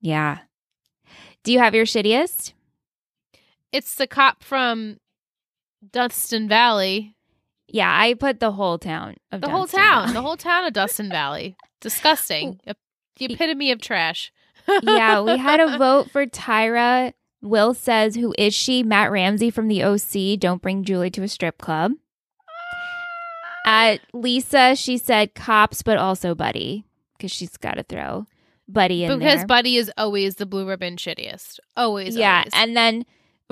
yeah. 0.00 0.38
Do 1.42 1.52
you 1.52 1.58
have 1.58 1.74
your 1.74 1.84
shittiest? 1.86 2.52
It's 3.72 3.94
the 3.96 4.06
cop 4.06 4.42
from 4.42 4.98
Dustin 5.92 6.48
Valley. 6.48 7.14
Yeah, 7.68 7.90
I 7.94 8.14
put 8.14 8.40
the 8.40 8.52
whole 8.52 8.78
town 8.78 9.16
of 9.30 9.40
The 9.40 9.48
whole 9.48 9.66
town. 9.66 10.02
Valley. 10.06 10.12
The 10.14 10.22
whole 10.22 10.36
town 10.36 10.64
of 10.64 10.72
Dustin 10.72 11.08
Valley. 11.08 11.56
Disgusting. 11.80 12.60
The 12.64 12.74
epitome 13.20 13.70
of 13.70 13.80
trash. 13.80 14.32
yeah, 14.82 15.20
we 15.20 15.36
had 15.38 15.60
a 15.60 15.78
vote 15.78 16.10
for 16.10 16.26
Tyra. 16.26 17.12
Will 17.42 17.72
says, 17.72 18.16
"Who 18.16 18.34
is 18.36 18.52
she?" 18.52 18.82
Matt 18.82 19.10
Ramsey 19.10 19.50
from 19.50 19.68
the 19.68 19.82
OC. 19.82 20.38
Don't 20.38 20.60
bring 20.60 20.84
Julie 20.84 21.10
to 21.12 21.22
a 21.22 21.28
strip 21.28 21.56
club. 21.58 21.92
Ah. 23.64 23.92
At 23.92 24.00
Lisa, 24.12 24.74
she 24.76 24.98
said 24.98 25.34
cops, 25.34 25.82
but 25.82 25.96
also 25.96 26.34
Buddy 26.34 26.84
because 27.16 27.30
she's 27.30 27.56
got 27.56 27.74
to 27.74 27.82
throw 27.82 28.26
Buddy 28.68 29.04
in 29.04 29.18
because 29.18 29.38
there. 29.40 29.46
Buddy 29.46 29.76
is 29.76 29.90
always 29.96 30.36
the 30.36 30.46
blue 30.46 30.66
ribbon 30.68 30.96
shittiest. 30.96 31.60
Always. 31.76 32.16
yeah, 32.16 32.38
always. 32.38 32.52
and 32.54 32.76
then 32.76 33.04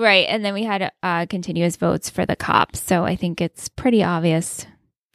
right, 0.05 0.25
and 0.29 0.43
then 0.45 0.53
we 0.53 0.63
had 0.63 0.91
uh, 1.03 1.25
continuous 1.27 1.75
votes 1.75 2.09
for 2.09 2.25
the 2.25 2.35
cops. 2.35 2.79
So 2.81 3.03
I 3.05 3.15
think 3.15 3.41
it's 3.41 3.69
pretty 3.69 4.03
obvious. 4.03 4.65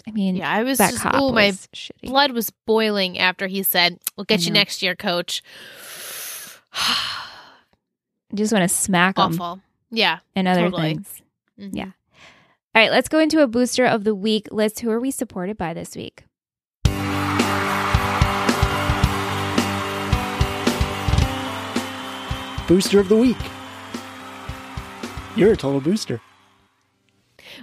I 0.06 0.10
mean, 0.10 0.36
yeah, 0.36 0.50
I 0.50 0.62
was 0.62 0.78
that 0.78 0.90
just, 0.90 1.02
cop 1.02 1.14
oh, 1.16 1.32
my 1.32 1.46
was 1.46 1.68
shitty. 1.74 2.02
blood 2.08 2.32
was 2.32 2.50
boiling 2.66 3.18
after 3.18 3.46
he 3.46 3.62
said, 3.62 3.98
we'll 4.16 4.24
get 4.24 4.40
I 4.40 4.42
you 4.44 4.50
know. 4.50 4.60
next 4.60 4.82
year, 4.82 4.94
coach. 4.94 5.42
I 6.74 8.36
just 8.36 8.52
want 8.52 8.68
to 8.68 8.68
smack 8.74 9.16
them 9.16 9.32
Awful. 9.40 9.60
Yeah. 9.90 10.18
and 10.36 10.46
other 10.48 10.62
totally. 10.62 10.82
things. 10.94 11.22
Mhm. 11.58 11.70
Yeah. 11.72 11.84
All 12.74 12.82
right, 12.82 12.90
let's 12.90 13.08
go 13.08 13.18
into 13.20 13.40
a 13.42 13.46
booster 13.46 13.86
of 13.86 14.02
the 14.04 14.14
week 14.14 14.48
list. 14.50 14.80
Who 14.80 14.90
are 14.90 14.98
we 15.00 15.10
supported 15.12 15.56
by 15.56 15.72
this 15.72 15.94
week? 15.96 16.24
Booster 22.66 22.98
of 22.98 23.08
the 23.10 23.16
week. 23.16 23.36
You're 25.36 25.52
a 25.52 25.56
total 25.56 25.80
booster. 25.80 26.20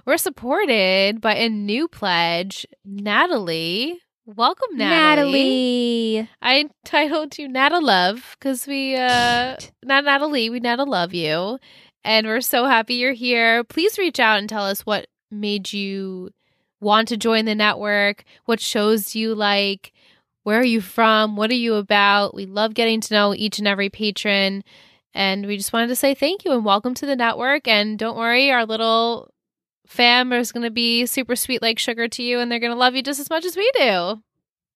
We're 0.06 0.18
supported 0.18 1.22
by 1.22 1.36
a 1.36 1.48
new 1.48 1.88
pledge, 1.88 2.68
Natalie. 2.84 4.02
Welcome, 4.26 4.78
Natalie. 4.78 6.20
Natalie. 6.20 6.30
I 6.42 6.60
entitled 6.60 7.38
you 7.38 7.48
Nata 7.48 7.80
Love 7.80 8.36
because 8.38 8.68
we, 8.68 8.96
uh, 8.96 9.56
not 9.84 10.04
Natalie, 10.04 10.50
we 10.50 10.60
Nata 10.60 10.84
Love 10.84 11.14
you. 11.14 11.60
And 12.04 12.28
we're 12.28 12.42
so 12.42 12.66
happy 12.66 12.96
you're 12.96 13.14
here. 13.14 13.64
Please 13.64 13.98
reach 13.98 14.20
out 14.20 14.38
and 14.38 14.50
tell 14.50 14.66
us 14.66 14.86
what 14.86 15.08
made 15.30 15.72
you 15.72 16.32
want 16.82 17.08
to 17.08 17.18
join 17.18 17.46
the 17.46 17.56
network, 17.56 18.26
what 18.46 18.60
shows 18.60 19.16
you 19.16 19.34
like, 19.34 19.94
where 20.44 20.60
are 20.60 20.66
you 20.66 20.82
from, 20.82 21.38
what 21.38 21.52
are 21.52 21.54
you 21.54 21.76
about. 21.76 22.36
We 22.36 22.46
love 22.46 22.74
getting 22.74 23.00
to 23.00 23.14
know 23.14 23.34
each 23.34 23.60
and 23.60 23.68
every 23.68 23.90
patron. 23.90 24.64
And 25.14 25.46
we 25.46 25.58
just 25.58 25.74
wanted 25.74 25.88
to 25.88 25.96
say 25.96 26.14
thank 26.14 26.46
you 26.46 26.52
and 26.54 26.64
welcome 26.64 26.94
to 26.96 27.06
the 27.06 27.16
network. 27.16 27.68
And 27.68 28.00
don't 28.00 28.18
worry, 28.18 28.52
our 28.52 28.66
little 28.66 29.34
fam 29.86 30.32
is 30.32 30.52
going 30.52 30.64
to 30.64 30.72
be 30.72 31.06
super 31.06 31.36
sweet 31.36 31.62
like 31.62 31.80
sugar 31.80 32.08
to 32.08 32.24
you, 32.24 32.40
and 32.40 32.52
they're 32.52 32.60
going 32.60 32.72
to 32.72 32.78
love 32.78 32.96
you 32.96 33.04
just 33.04 33.20
as 33.20 33.30
much 33.30 33.46
as 33.46 33.58
we 33.58 33.70
do. 33.76 34.22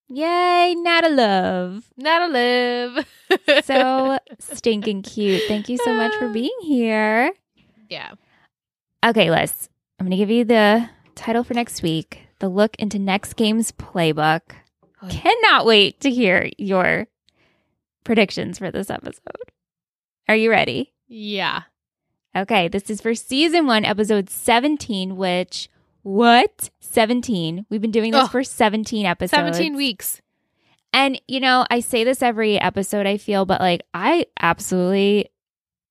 Yay, 0.08 0.76
Nata 0.78 1.10
Love. 1.10 1.90
Nata 1.98 2.28
live. 2.28 3.66
So 3.66 4.20
stinking 4.40 5.02
cute. 5.02 5.42
Thank 5.48 5.68
you 5.68 5.78
so 5.78 5.94
much 5.94 6.14
for 6.16 6.28
ah. 6.28 6.34
being 6.34 6.58
here. 6.62 7.32
yeah. 7.90 8.12
Okay, 9.04 9.32
Liz, 9.32 9.70
I'm 10.00 10.06
going 10.06 10.12
to 10.12 10.18
give 10.18 10.30
you 10.30 10.44
the 10.46 10.90
title 11.16 11.44
for 11.44 11.54
next 11.54 11.82
week 11.82 12.22
The 12.40 12.50
Look 12.50 12.76
into 12.78 13.00
Next 13.00 13.36
Game's 13.36 13.72
Playbook. 13.72 14.42
Oh, 15.02 15.08
Cannot 15.10 15.66
wait 15.66 16.00
to 16.02 16.12
hear 16.12 16.50
your 16.58 17.08
predictions 18.04 18.60
for 18.60 18.70
this 18.70 18.90
episode. 18.90 19.52
Are 20.28 20.36
you 20.36 20.50
ready? 20.50 20.94
Yeah. 21.08 21.64
Okay, 22.36 22.68
this 22.68 22.90
is 22.90 23.00
for 23.00 23.16
season 23.16 23.68
one, 23.68 23.86
episode 23.86 24.30
17, 24.30 25.16
which, 25.16 25.70
what? 26.02 26.70
17. 26.82 27.66
We've 27.70 27.82
been 27.82 27.92
doing 27.92 28.12
this 28.12 28.26
Ugh. 28.26 28.32
for 28.32 28.44
17 28.44 29.06
episodes. 29.06 29.32
17 29.32 29.76
weeks. 29.76 30.22
And, 30.92 31.22
you 31.28 31.40
know, 31.40 31.66
I 31.70 31.80
say 31.80 32.04
this 32.04 32.22
every 32.22 32.60
episode, 32.60 33.06
I 33.06 33.18
feel, 33.18 33.46
but 33.46 33.62
like, 33.62 33.84
I 33.94 34.26
absolutely 34.40 35.30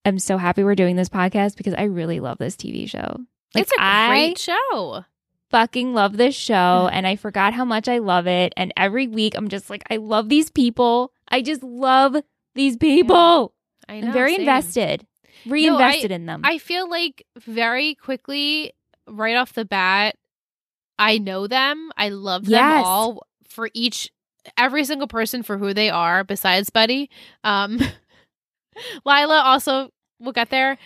am 0.03 0.19
so 0.19 0.37
happy 0.37 0.63
we're 0.63 0.75
doing 0.75 0.95
this 0.95 1.09
podcast 1.09 1.57
because 1.57 1.73
I 1.73 1.83
really 1.83 2.19
love 2.19 2.37
this 2.37 2.55
TV 2.55 2.89
show. 2.89 3.21
Like, 3.53 3.63
it's 3.63 3.71
a 3.79 4.07
great 4.09 4.37
show. 4.37 5.05
fucking 5.49 5.93
love 5.93 6.17
this 6.17 6.35
show 6.35 6.89
and 6.91 7.07
I 7.07 7.15
forgot 7.15 7.53
how 7.53 7.65
much 7.65 7.87
I 7.87 7.99
love 7.99 8.27
it. 8.27 8.53
And 8.57 8.73
every 8.75 9.07
week 9.07 9.35
I'm 9.35 9.47
just 9.47 9.69
like, 9.69 9.83
I 9.89 9.97
love 9.97 10.27
these 10.29 10.51
people. 10.51 11.13
I 11.29 11.41
just 11.41 11.63
love 11.63 12.17
these 12.53 12.77
people. 12.77 13.54
I 13.89 13.99
know. 13.99 14.07
I'm 14.07 14.13
very 14.13 14.31
same. 14.31 14.41
invested, 14.41 15.05
reinvested 15.45 16.11
in 16.11 16.25
them. 16.25 16.41
I 16.43 16.57
feel 16.57 16.89
like 16.89 17.25
very 17.37 17.95
quickly, 17.95 18.73
right 19.07 19.35
off 19.35 19.53
the 19.53 19.65
bat, 19.65 20.15
I 20.97 21.17
know 21.17 21.47
them. 21.47 21.91
I 21.97 22.09
love 22.09 22.45
them 22.45 22.51
Yes. 22.53 22.83
all 22.85 23.27
for 23.47 23.69
each, 23.73 24.09
every 24.57 24.83
single 24.85 25.07
person 25.07 25.43
for 25.43 25.57
who 25.57 25.73
they 25.73 25.89
are, 25.89 26.23
besides 26.23 26.69
Buddy. 26.69 27.09
Um, 27.43 27.79
Lyla 29.05 29.41
also 29.41 29.89
we'll 30.19 30.31
get 30.33 30.49
there. 30.49 30.77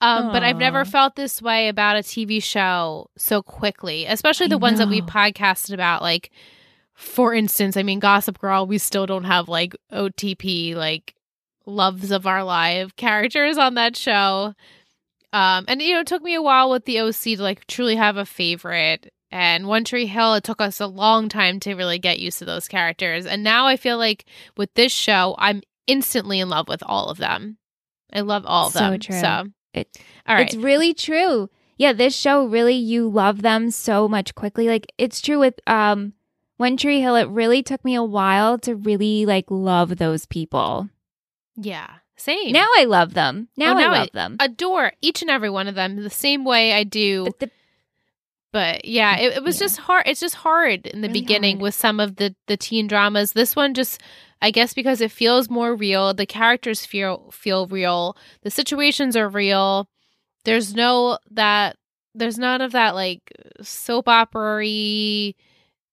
Um, 0.00 0.30
but 0.30 0.44
I've 0.44 0.58
never 0.58 0.84
felt 0.84 1.16
this 1.16 1.42
way 1.42 1.66
about 1.68 1.96
a 1.96 2.00
TV 2.00 2.40
show 2.40 3.10
so 3.18 3.42
quickly, 3.42 4.06
especially 4.06 4.46
I 4.46 4.50
the 4.50 4.58
ones 4.58 4.78
that 4.78 4.88
we 4.88 5.00
know. 5.00 5.06
podcasted 5.06 5.72
about 5.74 6.02
like 6.02 6.30
for 6.94 7.32
instance, 7.34 7.76
I 7.76 7.82
mean, 7.84 7.98
Gossip 8.00 8.38
Girl, 8.38 8.66
we 8.66 8.78
still 8.78 9.06
don't 9.06 9.24
have 9.24 9.48
like 9.48 9.74
OTP, 9.92 10.74
like 10.76 11.14
loves 11.68 12.10
of 12.10 12.26
our 12.26 12.42
life 12.42 12.96
characters 12.96 13.58
on 13.58 13.74
that 13.74 13.96
show. 13.96 14.54
Um, 15.32 15.66
and 15.68 15.82
you 15.82 15.92
know, 15.94 16.00
it 16.00 16.06
took 16.06 16.22
me 16.22 16.34
a 16.34 16.42
while 16.42 16.70
with 16.70 16.84
the 16.86 17.00
OC 17.00 17.36
to 17.36 17.42
like 17.42 17.66
truly 17.66 17.96
have 17.96 18.16
a 18.16 18.24
favorite. 18.24 19.12
And 19.30 19.66
One 19.68 19.84
Tree 19.84 20.06
Hill, 20.06 20.34
it 20.34 20.44
took 20.44 20.60
us 20.62 20.80
a 20.80 20.86
long 20.86 21.28
time 21.28 21.60
to 21.60 21.74
really 21.74 21.98
get 21.98 22.18
used 22.18 22.38
to 22.38 22.46
those 22.46 22.66
characters. 22.66 23.26
And 23.26 23.44
now 23.44 23.66
I 23.66 23.76
feel 23.76 23.98
like 23.98 24.24
with 24.56 24.72
this 24.74 24.90
show, 24.90 25.34
I'm 25.38 25.60
instantly 25.86 26.40
in 26.40 26.48
love 26.48 26.66
with 26.66 26.82
all 26.86 27.10
of 27.10 27.18
them. 27.18 27.58
I 28.10 28.20
love 28.20 28.44
all 28.46 28.68
of 28.68 28.72
So 28.72 28.78
them. 28.78 29.00
true. 29.00 29.20
So, 29.20 29.44
It- 29.74 29.98
all 30.26 30.34
right. 30.34 30.46
It's 30.46 30.56
really 30.56 30.94
true. 30.94 31.50
Yeah, 31.76 31.92
this 31.92 32.16
show 32.16 32.46
really 32.46 32.74
you 32.74 33.06
love 33.08 33.42
them 33.42 33.70
so 33.70 34.08
much 34.08 34.34
quickly. 34.34 34.66
Like 34.66 34.86
it's 34.96 35.20
true 35.20 35.38
with 35.38 35.60
um 35.66 36.14
One 36.56 36.78
Tree 36.78 37.00
Hill, 37.02 37.14
it 37.16 37.28
really 37.28 37.62
took 37.62 37.84
me 37.84 37.94
a 37.94 38.02
while 38.02 38.58
to 38.60 38.74
really 38.74 39.26
like 39.26 39.44
love 39.50 39.98
those 39.98 40.24
people. 40.24 40.88
Yeah. 41.60 41.88
Same. 42.16 42.52
Now 42.52 42.66
I 42.76 42.84
love 42.84 43.14
them. 43.14 43.48
Now, 43.56 43.74
Oh, 43.76 43.78
now 43.78 43.92
I 43.92 43.96
I- 43.96 43.98
love 44.00 44.12
them. 44.12 44.36
adore 44.40 44.92
each 45.00 45.22
and 45.22 45.30
every 45.30 45.50
one 45.50 45.68
of 45.68 45.74
them 45.76 46.02
the 46.02 46.10
same 46.10 46.44
way 46.44 46.72
I 46.72 46.82
do. 46.84 47.24
But 47.26 47.38
the, 47.38 47.50
But 48.50 48.84
yeah, 48.86 49.18
it, 49.18 49.36
it 49.36 49.42
was 49.44 49.56
Yeah. 49.60 49.66
just 49.66 49.78
hard. 49.78 50.04
It's 50.06 50.18
just 50.20 50.34
hard 50.36 50.86
in 50.86 51.00
the 51.02 51.08
Really 51.08 51.20
beginning 51.20 51.56
hard. 51.56 51.62
with 51.62 51.74
some 51.74 52.00
of 52.00 52.16
the 52.16 52.34
the 52.46 52.56
teen 52.56 52.86
dramas. 52.88 53.32
This 53.34 53.54
one 53.54 53.72
just, 53.74 54.00
I 54.42 54.50
guess, 54.50 54.74
because 54.74 55.00
it 55.00 55.12
feels 55.12 55.48
more 55.50 55.74
real. 55.76 56.12
The 56.14 56.26
characters 56.26 56.84
feel 56.86 57.30
feel 57.30 57.66
real. 57.66 58.16
The 58.42 58.50
situations 58.50 59.16
are 59.16 59.28
real. 59.28 59.88
There's 60.44 60.74
no 60.74 61.18
that. 61.30 61.76
There's 62.14 62.38
none 62.38 62.62
of 62.62 62.72
that 62.72 62.94
like 62.96 63.20
soap 63.62 64.08
opera 64.08 65.32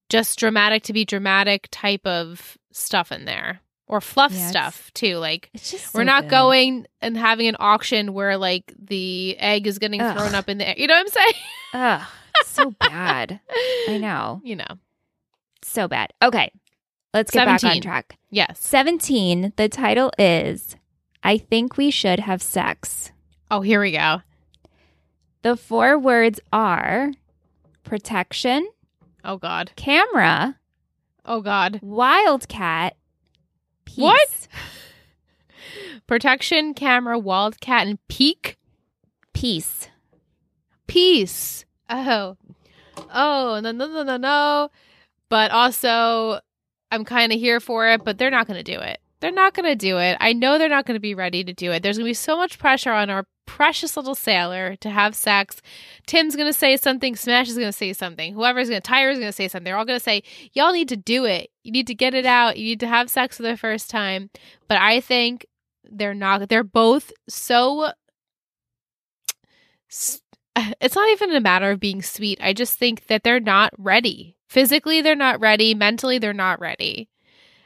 just 0.10 0.40
dramatic 0.40 0.84
to 0.84 0.94
be 0.94 1.06
dramatic 1.06 1.68
type 1.72 2.06
of 2.08 2.58
stuff 2.72 3.12
in 3.12 3.26
there 3.26 3.60
or 3.88 4.02
fluff 4.02 4.32
Yeah, 4.34 4.50
stuff 4.50 4.92
too. 4.94 5.18
Like 5.18 5.50
we're 5.54 5.60
so 5.60 6.04
not 6.04 6.24
good. 6.24 6.32
going 6.32 6.88
and 7.02 7.16
having 7.18 7.48
an 7.48 7.56
auction 7.60 8.14
where 8.14 8.38
like 8.38 8.74
the 8.80 9.38
egg 9.38 9.68
is 9.68 9.78
getting 9.80 10.02
Ugh. 10.02 10.18
thrown 10.18 10.34
up 10.36 10.50
in 10.50 10.58
the 10.58 10.68
air. 10.68 10.76
You 10.78 10.88
know 10.88 10.96
what 10.96 11.02
I'm 11.02 11.08
saying? 11.08 11.34
Ugh, 11.74 12.02
so 12.46 12.72
bad. 12.80 13.40
I 13.90 13.98
know. 13.98 14.42
You 14.44 14.56
know. 14.58 14.80
So 15.62 15.88
bad. 15.88 16.14
Okay. 16.22 16.52
Let's 17.14 17.32
get 17.32 17.46
back 17.46 17.64
on 17.64 17.80
track. 17.82 18.18
Yes. 18.30 18.60
17, 18.60 19.54
the 19.56 19.70
title 19.70 20.12
is 20.20 20.76
I 21.24 21.38
think 21.38 21.78
we 21.78 21.90
should 21.90 22.20
have 22.20 22.42
sex. 22.42 23.12
Oh, 23.50 23.62
here 23.62 23.80
we 23.80 23.92
go. 23.94 24.22
The 25.44 25.56
four 25.56 25.98
words 25.98 26.40
are 26.52 27.12
protection, 27.84 28.68
Oh 29.24 29.38
God. 29.38 29.72
camera, 29.76 30.58
Oh 31.26 31.42
God. 31.42 31.80
wildcat, 31.82 32.96
peace. 33.86 33.98
What? 33.98 34.48
Protection, 36.08 36.74
camera, 36.74 37.18
wildcat, 37.18 37.88
and 37.88 38.00
peak. 38.08 38.58
Peace. 39.34 39.90
Peace. 40.88 41.66
Oh. 41.90 42.38
Oh 43.14 43.60
no 43.62 43.72
no 43.72 43.88
no 43.88 44.04
no 44.04 44.18
no. 44.18 44.70
But 45.30 45.52
also, 45.52 46.40
I'm 46.92 47.04
kind 47.06 47.32
of 47.32 47.40
here 47.40 47.60
for 47.60 47.88
it. 47.90 48.04
But 48.04 48.18
they're 48.18 48.32
not 48.32 48.48
going 48.48 48.64
to 48.64 48.64
do 48.64 48.80
it. 48.80 49.00
They're 49.20 49.32
not 49.32 49.54
going 49.54 49.66
to 49.66 49.76
do 49.76 49.98
it. 49.98 50.18
I 50.20 50.34
know 50.34 50.58
they're 50.58 50.70
not 50.70 50.86
going 50.86 50.96
to 50.96 51.02
be 51.02 51.16
ready 51.16 51.44
to 51.44 51.54
do 51.54 51.72
it. 51.72 51.82
There's 51.82 51.98
going 51.98 52.06
to 52.06 52.10
be 52.10 52.14
so 52.14 52.38
much 52.38 52.60
pressure 52.60 52.92
on 52.92 53.10
our 53.10 53.26
precious 53.46 53.96
little 53.96 54.16
sailor 54.16 54.76
to 54.78 54.90
have 54.90 55.16
sex. 55.16 55.62
Tim's 56.06 56.36
going 56.36 56.52
to 56.52 56.58
say 56.58 56.78
something. 56.78 57.16
Smash 57.16 57.50
is 57.50 57.58
going 57.58 57.70
to 57.70 57.74
say 57.74 57.94
something. 57.94 58.34
Whoever's 58.34 58.70
going 58.70 58.82
to, 58.82 58.88
Tyra's 58.88 59.18
going 59.18 59.30
to 59.30 59.36
say 59.36 59.48
something. 59.48 59.66
They're 59.66 59.78
all 59.78 59.86
going 59.86 60.00
to 60.00 60.04
say, 60.04 60.24
y'all 60.54 60.74
need 60.74 60.90
to 60.90 60.98
do 60.98 61.26
it. 61.26 61.52
You 61.64 61.72
need 61.72 61.88
to 61.88 61.96
get 61.96 62.14
it 62.14 62.26
out. 62.26 62.58
You 62.58 62.66
need 62.66 62.80
to 62.82 62.88
have 62.88 63.10
sex 63.10 63.38
for 63.38 63.44
the 63.44 63.58
first 63.58 63.90
time. 63.90 64.30
But 64.68 64.80
I 64.80 65.00
think 65.00 65.46
they're 65.84 66.14
not. 66.14 66.48
They're 66.50 66.64
both 66.64 67.12
so. 67.30 67.92
It's 70.80 70.96
not 70.96 71.10
even 71.10 71.36
a 71.36 71.42
matter 71.42 71.70
of 71.72 71.82
being 71.82 72.02
sweet. 72.02 72.40
I 72.42 72.54
just 72.54 72.80
think 72.80 73.08
that 73.08 73.24
they're 73.24 73.42
not 73.42 73.74
ready. 73.78 74.38
Physically, 74.48 75.02
they're 75.02 75.14
not 75.14 75.42
ready. 75.42 75.76
Mentally, 75.76 76.18
they're 76.18 76.32
not 76.32 76.62
ready. 76.62 77.10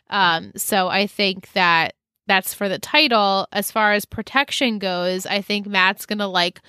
Um, 0.09 0.53
so 0.55 0.88
I 0.88 1.05
think 1.05 1.51
that 1.51 1.93
that's 2.30 2.53
for 2.53 2.69
the 2.69 2.80
title. 2.80 3.47
As 3.51 3.71
far 3.71 3.93
as 3.93 4.05
protection 4.05 4.80
goes, 4.80 5.25
I 5.25 5.41
think 5.41 5.67
Matt's 5.67 6.05
gonna 6.05 6.27
like 6.27 6.61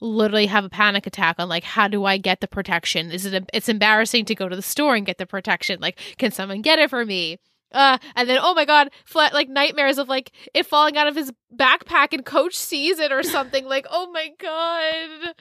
literally 0.00 0.46
have 0.46 0.64
a 0.64 0.68
panic 0.68 1.06
attack 1.06 1.36
on 1.38 1.48
like 1.48 1.64
how 1.64 1.88
do 1.88 2.04
I 2.04 2.18
get 2.18 2.40
the 2.40 2.48
protection? 2.48 3.10
Is 3.10 3.24
it 3.24 3.48
it's 3.52 3.68
embarrassing 3.68 4.26
to 4.26 4.34
go 4.34 4.48
to 4.48 4.56
the 4.56 4.62
store 4.62 4.94
and 4.94 5.06
get 5.06 5.18
the 5.18 5.26
protection? 5.26 5.80
Like, 5.80 5.98
can 6.18 6.30
someone 6.30 6.62
get 6.62 6.78
it 6.78 6.90
for 6.90 7.04
me? 7.04 7.38
Uh, 7.70 7.98
and 8.16 8.28
then 8.28 8.38
oh 8.40 8.54
my 8.54 8.64
god, 8.64 8.90
flat 9.04 9.34
like 9.34 9.48
nightmares 9.48 9.98
of 9.98 10.08
like 10.08 10.32
it 10.54 10.64
falling 10.66 10.96
out 10.96 11.06
of 11.06 11.14
his 11.14 11.32
backpack 11.54 12.08
and 12.12 12.24
coach 12.24 12.54
sees 12.56 12.98
it 12.98 13.12
or 13.12 13.22
something. 13.22 13.64
like, 13.66 13.86
oh 13.90 14.10
my 14.10 14.30
god, 14.38 15.34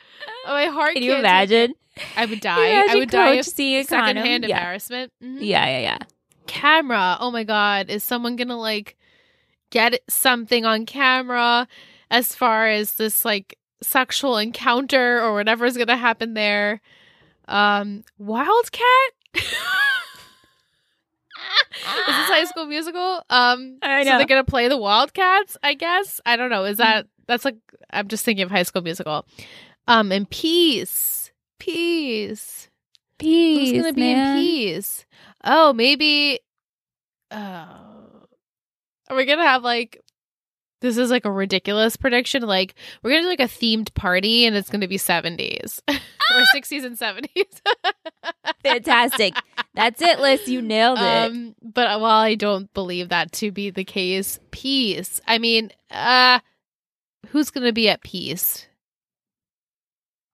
oh, 0.45 0.53
my 0.53 0.65
heart. 0.65 0.93
Can 0.93 1.03
you 1.03 1.15
imagine? 1.15 1.73
I 2.15 2.25
would 2.25 2.41
die. 2.41 2.83
I 2.89 2.95
would 2.95 3.09
die 3.09 3.35
Coach 3.35 3.47
of 3.47 3.53
seeing 3.53 3.83
secondhand? 3.85 4.43
Yeah. 4.43 4.57
embarrassment. 4.57 5.13
Mhm 5.23 5.37
yeah, 5.39 5.65
yeah, 5.65 5.79
yeah. 5.79 5.97
camera. 6.47 7.17
Oh 7.19 7.31
my 7.31 7.43
god, 7.43 7.89
is 7.89 8.03
someone 8.03 8.35
gonna 8.35 8.57
like 8.57 8.96
get 9.69 9.99
something 10.09 10.65
on 10.65 10.85
camera 10.85 11.67
as 12.09 12.35
far 12.35 12.67
as 12.67 12.93
this 12.93 13.25
like 13.25 13.57
sexual 13.81 14.37
encounter 14.37 15.21
or 15.21 15.33
whatever's 15.33 15.77
gonna 15.77 15.97
happen 15.97 16.33
there? 16.33 16.81
Um, 17.47 18.03
Wildcat. 18.17 18.81
Is 21.79 21.83
this 21.83 22.27
High 22.27 22.45
School 22.45 22.65
Musical? 22.65 23.21
Um, 23.29 23.77
I 23.81 24.03
so 24.03 24.11
know. 24.11 24.17
they're 24.17 24.27
gonna 24.27 24.43
play 24.43 24.67
the 24.67 24.77
Wildcats. 24.77 25.57
I 25.61 25.73
guess 25.73 26.19
I 26.25 26.35
don't 26.35 26.49
know. 26.49 26.65
Is 26.65 26.77
that 26.77 27.07
that's 27.27 27.45
like 27.45 27.57
I'm 27.91 28.07
just 28.07 28.25
thinking 28.25 28.43
of 28.43 28.51
High 28.51 28.63
School 28.63 28.81
Musical. 28.81 29.25
Um, 29.87 30.11
and 30.11 30.29
peace, 30.29 31.31
peace. 31.59 32.69
Peace. 33.19 33.71
Who's 33.71 33.81
gonna 33.81 33.93
be 33.93 34.11
in 34.11 34.35
peace? 34.35 35.05
Oh, 35.43 35.73
maybe. 35.73 36.39
Oh, 37.31 37.96
are 39.09 39.15
we 39.15 39.25
gonna 39.25 39.43
have 39.43 39.63
like? 39.63 40.01
This 40.79 40.97
is 40.97 41.09
like 41.09 41.25
a 41.25 41.31
ridiculous 41.31 41.97
prediction. 41.97 42.43
Like 42.43 42.75
we're 43.01 43.11
gonna 43.11 43.23
do 43.23 43.29
like 43.29 43.39
a 43.39 43.43
themed 43.43 43.93
party, 43.93 44.45
and 44.45 44.55
it's 44.55 44.69
gonna 44.69 44.87
be 44.87 44.97
seventies 44.97 45.81
or 45.89 46.45
sixties 46.51 46.83
and 46.83 46.97
seventies. 46.97 47.61
Fantastic. 48.63 49.33
That's 49.73 50.01
it, 50.01 50.19
Liz. 50.19 50.47
You 50.47 50.61
nailed 50.61 50.99
it. 50.99 51.03
Um, 51.03 51.55
but 51.61 51.99
while 51.99 52.21
I 52.21 52.35
don't 52.35 52.71
believe 52.73 53.09
that 53.09 53.31
to 53.33 53.51
be 53.51 53.69
the 53.69 53.83
case, 53.83 54.39
peace. 54.51 55.19
I 55.27 55.37
mean, 55.37 55.71
uh, 55.89 56.39
who's 57.29 57.49
gonna 57.49 57.73
be 57.73 57.89
at 57.89 58.03
peace? 58.03 58.67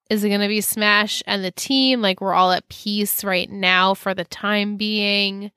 Is 0.09 0.23
it 0.23 0.29
gonna 0.29 0.47
be 0.47 0.61
Smash 0.61 1.23
and 1.25 1.43
the 1.43 1.51
team? 1.51 2.01
Like 2.01 2.21
we're 2.21 2.33
all 2.33 2.51
at 2.51 2.67
peace 2.69 3.23
right 3.23 3.49
now 3.49 3.93
for 3.93 4.13
the 4.13 4.25
time 4.25 4.77
being. 4.77 5.51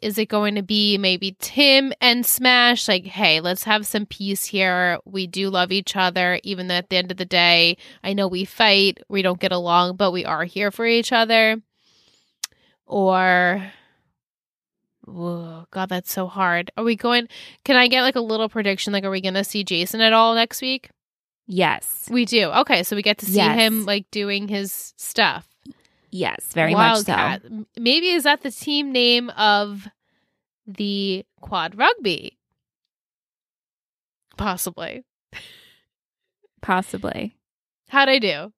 Is 0.00 0.16
it 0.16 0.28
going 0.28 0.54
to 0.54 0.62
be 0.62 0.96
maybe 0.96 1.36
Tim 1.40 1.92
and 2.00 2.24
Smash? 2.24 2.86
Like, 2.86 3.04
hey, 3.04 3.40
let's 3.40 3.64
have 3.64 3.84
some 3.86 4.06
peace 4.06 4.44
here. 4.44 4.98
We 5.04 5.26
do 5.26 5.50
love 5.50 5.72
each 5.72 5.96
other, 5.96 6.38
even 6.44 6.68
though 6.68 6.74
at 6.76 6.88
the 6.88 6.96
end 6.96 7.10
of 7.10 7.16
the 7.16 7.24
day, 7.24 7.76
I 8.04 8.12
know 8.12 8.28
we 8.28 8.44
fight, 8.44 8.98
we 9.08 9.22
don't 9.22 9.40
get 9.40 9.50
along, 9.50 9.96
but 9.96 10.12
we 10.12 10.24
are 10.24 10.44
here 10.44 10.70
for 10.70 10.86
each 10.86 11.12
other. 11.12 11.60
Or, 12.86 13.72
whoa, 15.04 15.66
God, 15.70 15.88
that's 15.88 16.12
so 16.12 16.26
hard. 16.26 16.70
Are 16.76 16.84
we 16.84 16.96
going? 16.96 17.28
Can 17.64 17.76
I 17.76 17.88
get 17.88 18.02
like 18.02 18.16
a 18.16 18.20
little 18.20 18.48
prediction? 18.48 18.92
Like, 18.92 19.04
are 19.04 19.10
we 19.10 19.20
going 19.20 19.34
to 19.34 19.44
see 19.44 19.64
Jason 19.64 20.00
at 20.00 20.12
all 20.12 20.34
next 20.34 20.62
week? 20.62 20.90
yes. 21.50 22.06
We 22.10 22.26
do. 22.26 22.48
Okay, 22.50 22.82
so 22.82 22.94
we 22.94 23.00
get 23.02 23.16
to 23.18 23.26
see 23.26 23.36
Yes. 23.36 23.58
him 23.58 23.86
like 23.86 24.04
doing 24.10 24.48
his 24.48 24.92
stuff. 24.98 25.46
Yes, 26.10 26.46
very 26.52 26.74
much 26.74 27.04
so. 27.04 27.38
Maybe 27.78 28.08
is 28.10 28.24
that 28.24 28.42
the 28.42 28.50
team 28.50 28.92
name 28.92 29.30
of 29.30 29.88
the 30.66 31.24
quad 31.40 31.76
rugby? 31.76 32.38
Possibly. 34.36 35.04
Possibly. 36.62 37.34
How'd 37.88 38.08
I 38.08 38.18
do? 38.18 38.52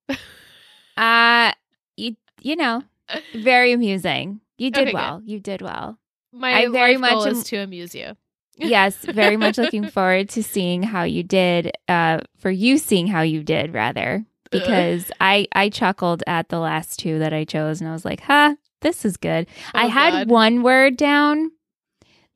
Uh 0.97 1.53
you 1.97 2.17
you 2.43 2.57
know, 2.57 2.83
very 3.35 3.73
amusing. 3.73 4.41
You 4.59 4.71
did 4.71 4.83
Okay, 4.83 4.91
good. 4.93 4.95
well. 4.95 5.23
You 5.25 5.41
did 5.41 5.63
well. 5.63 5.99
My 6.33 6.53
I 6.63 6.69
very 6.69 6.97
much 6.97 7.27
is 7.27 7.39
am- 7.39 7.45
to 7.45 7.57
amuse 7.59 7.95
you. 7.95 8.17
Yes, 8.57 8.97
very 8.97 9.37
much 9.37 9.57
looking 9.59 9.87
forward 9.91 10.29
to 10.31 10.43
seeing 10.43 10.83
how 10.83 11.05
you 11.05 11.23
did 11.23 11.73
uh 11.89 12.21
for 12.39 12.51
you 12.51 12.79
seeing 12.79 13.07
how 13.07 13.23
you 13.23 13.43
did 13.43 13.73
rather 13.75 14.25
because 14.67 15.11
I 15.21 15.47
I 15.53 15.69
chuckled 15.69 16.23
at 16.27 16.49
the 16.49 16.59
last 16.59 16.99
two 16.99 17.19
that 17.19 17.33
I 17.33 17.45
chose 17.45 17.81
and 17.81 17.89
I 17.89 17.93
was 17.93 18.05
like, 18.05 18.21
"Huh, 18.23 18.57
this 18.81 19.05
is 19.05 19.17
good." 19.17 19.47
I 19.75 19.87
Oh, 19.87 19.89
had 19.89 20.11
God. 20.13 20.29
one 20.29 20.63
word 20.63 20.97
down 20.97 21.51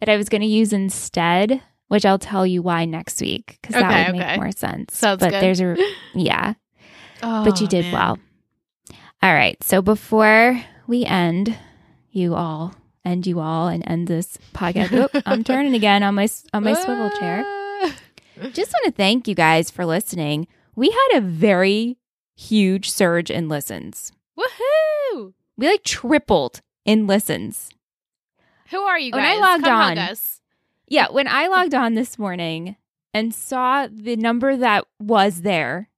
that 0.00 0.08
I 0.08 0.16
was 0.16 0.28
going 0.28 0.42
to 0.42 0.46
use 0.46 0.72
instead, 0.72 1.62
which 1.88 2.04
I'll 2.04 2.18
tell 2.18 2.46
you 2.46 2.62
why 2.62 2.84
next 2.84 3.20
week 3.20 3.58
because 3.62 3.76
Okay, 3.76 3.86
that 3.88 4.12
would 4.12 4.20
okay. 4.20 4.30
make 4.32 4.40
more 4.40 4.52
sense. 4.52 4.96
Sounds 4.96 5.20
but 5.20 5.30
good. 5.30 5.42
there's 5.42 5.60
a 5.60 5.76
yeah, 6.14 6.54
but 7.20 7.60
you 7.60 7.66
Oh, 7.66 7.70
did 7.70 7.84
man. 7.86 7.92
well. 7.92 8.18
All 9.22 9.32
right, 9.32 9.62
so 9.64 9.80
before 9.80 10.62
we 10.86 11.04
end, 11.04 11.56
you 12.10 12.34
all 12.34 12.74
end 13.06 13.26
you 13.26 13.38
all 13.40 13.68
and 13.68 13.82
end 13.86 14.06
this 14.08 14.38
podcast. 14.54 14.92
Oop, 14.92 15.22
I'm 15.26 15.44
turning 15.50 15.74
again 15.74 16.02
on 16.02 16.14
my 16.14 16.28
on 16.52 16.64
my 16.64 16.74
swivel 16.74 17.10
chair. 17.18 17.42
Ah. 17.46 17.94
Just 18.52 18.72
want 18.72 18.84
to 18.86 18.90
thank 18.92 19.28
you 19.28 19.34
guys 19.34 19.70
for 19.70 19.86
listening. 19.86 20.46
We 20.74 20.90
had 20.90 21.18
a 21.18 21.20
very 21.20 21.96
huge 22.34 22.90
surge 22.90 23.30
in 23.30 23.48
listens. 23.48 24.12
Woohoo! 24.38 25.32
We 25.56 25.68
like 25.68 25.84
tripled 25.84 26.60
in 26.84 27.06
listens. 27.06 27.70
Who 28.70 28.80
are 28.80 28.98
you 28.98 29.12
guys? 29.12 29.18
When 29.18 29.24
I 29.26 29.36
logged 29.36 29.64
Come 29.64 29.80
on- 29.80 29.98
us. 29.98 30.40
Yeah, 30.86 31.06
when 31.10 31.26
I 31.28 31.46
logged 31.46 31.74
on 31.74 31.94
this 31.94 32.18
morning 32.18 32.76
and 33.14 33.34
saw 33.34 33.88
the 33.90 34.16
number 34.16 34.56
that 34.56 34.84
was 35.00 35.40
there, 35.42 35.88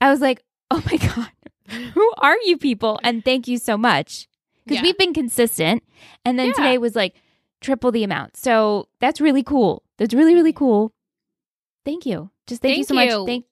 I 0.00 0.10
was 0.10 0.20
like, 0.20 0.44
oh 0.70 0.82
my 0.86 0.96
God, 1.68 1.82
who 1.94 2.12
are 2.18 2.36
you 2.44 2.56
people? 2.58 3.00
And 3.02 3.24
thank 3.24 3.48
you 3.48 3.58
so 3.58 3.76
much. 3.76 4.28
Because 4.64 4.76
Yeah. 4.76 4.82
we've 4.82 4.98
been 4.98 5.14
consistent. 5.14 5.82
And 6.24 6.38
then 6.38 6.48
Yeah. 6.48 6.52
today 6.54 6.78
was 6.78 6.94
like 6.94 7.14
triple 7.60 7.90
the 7.90 8.04
amount. 8.04 8.36
So 8.36 8.88
that's 9.00 9.20
really 9.20 9.42
cool. 9.42 9.82
That's 9.96 10.14
really, 10.14 10.34
really 10.34 10.52
mm-hmm. 10.52 10.58
cool. 10.58 10.92
Thank 11.84 12.06
you. 12.06 12.30
Just 12.46 12.62
thank, 12.62 12.78
you 12.78 12.84
so 12.84 12.94
you. 12.94 13.00
much. 13.18 13.26
Thank 13.26 13.46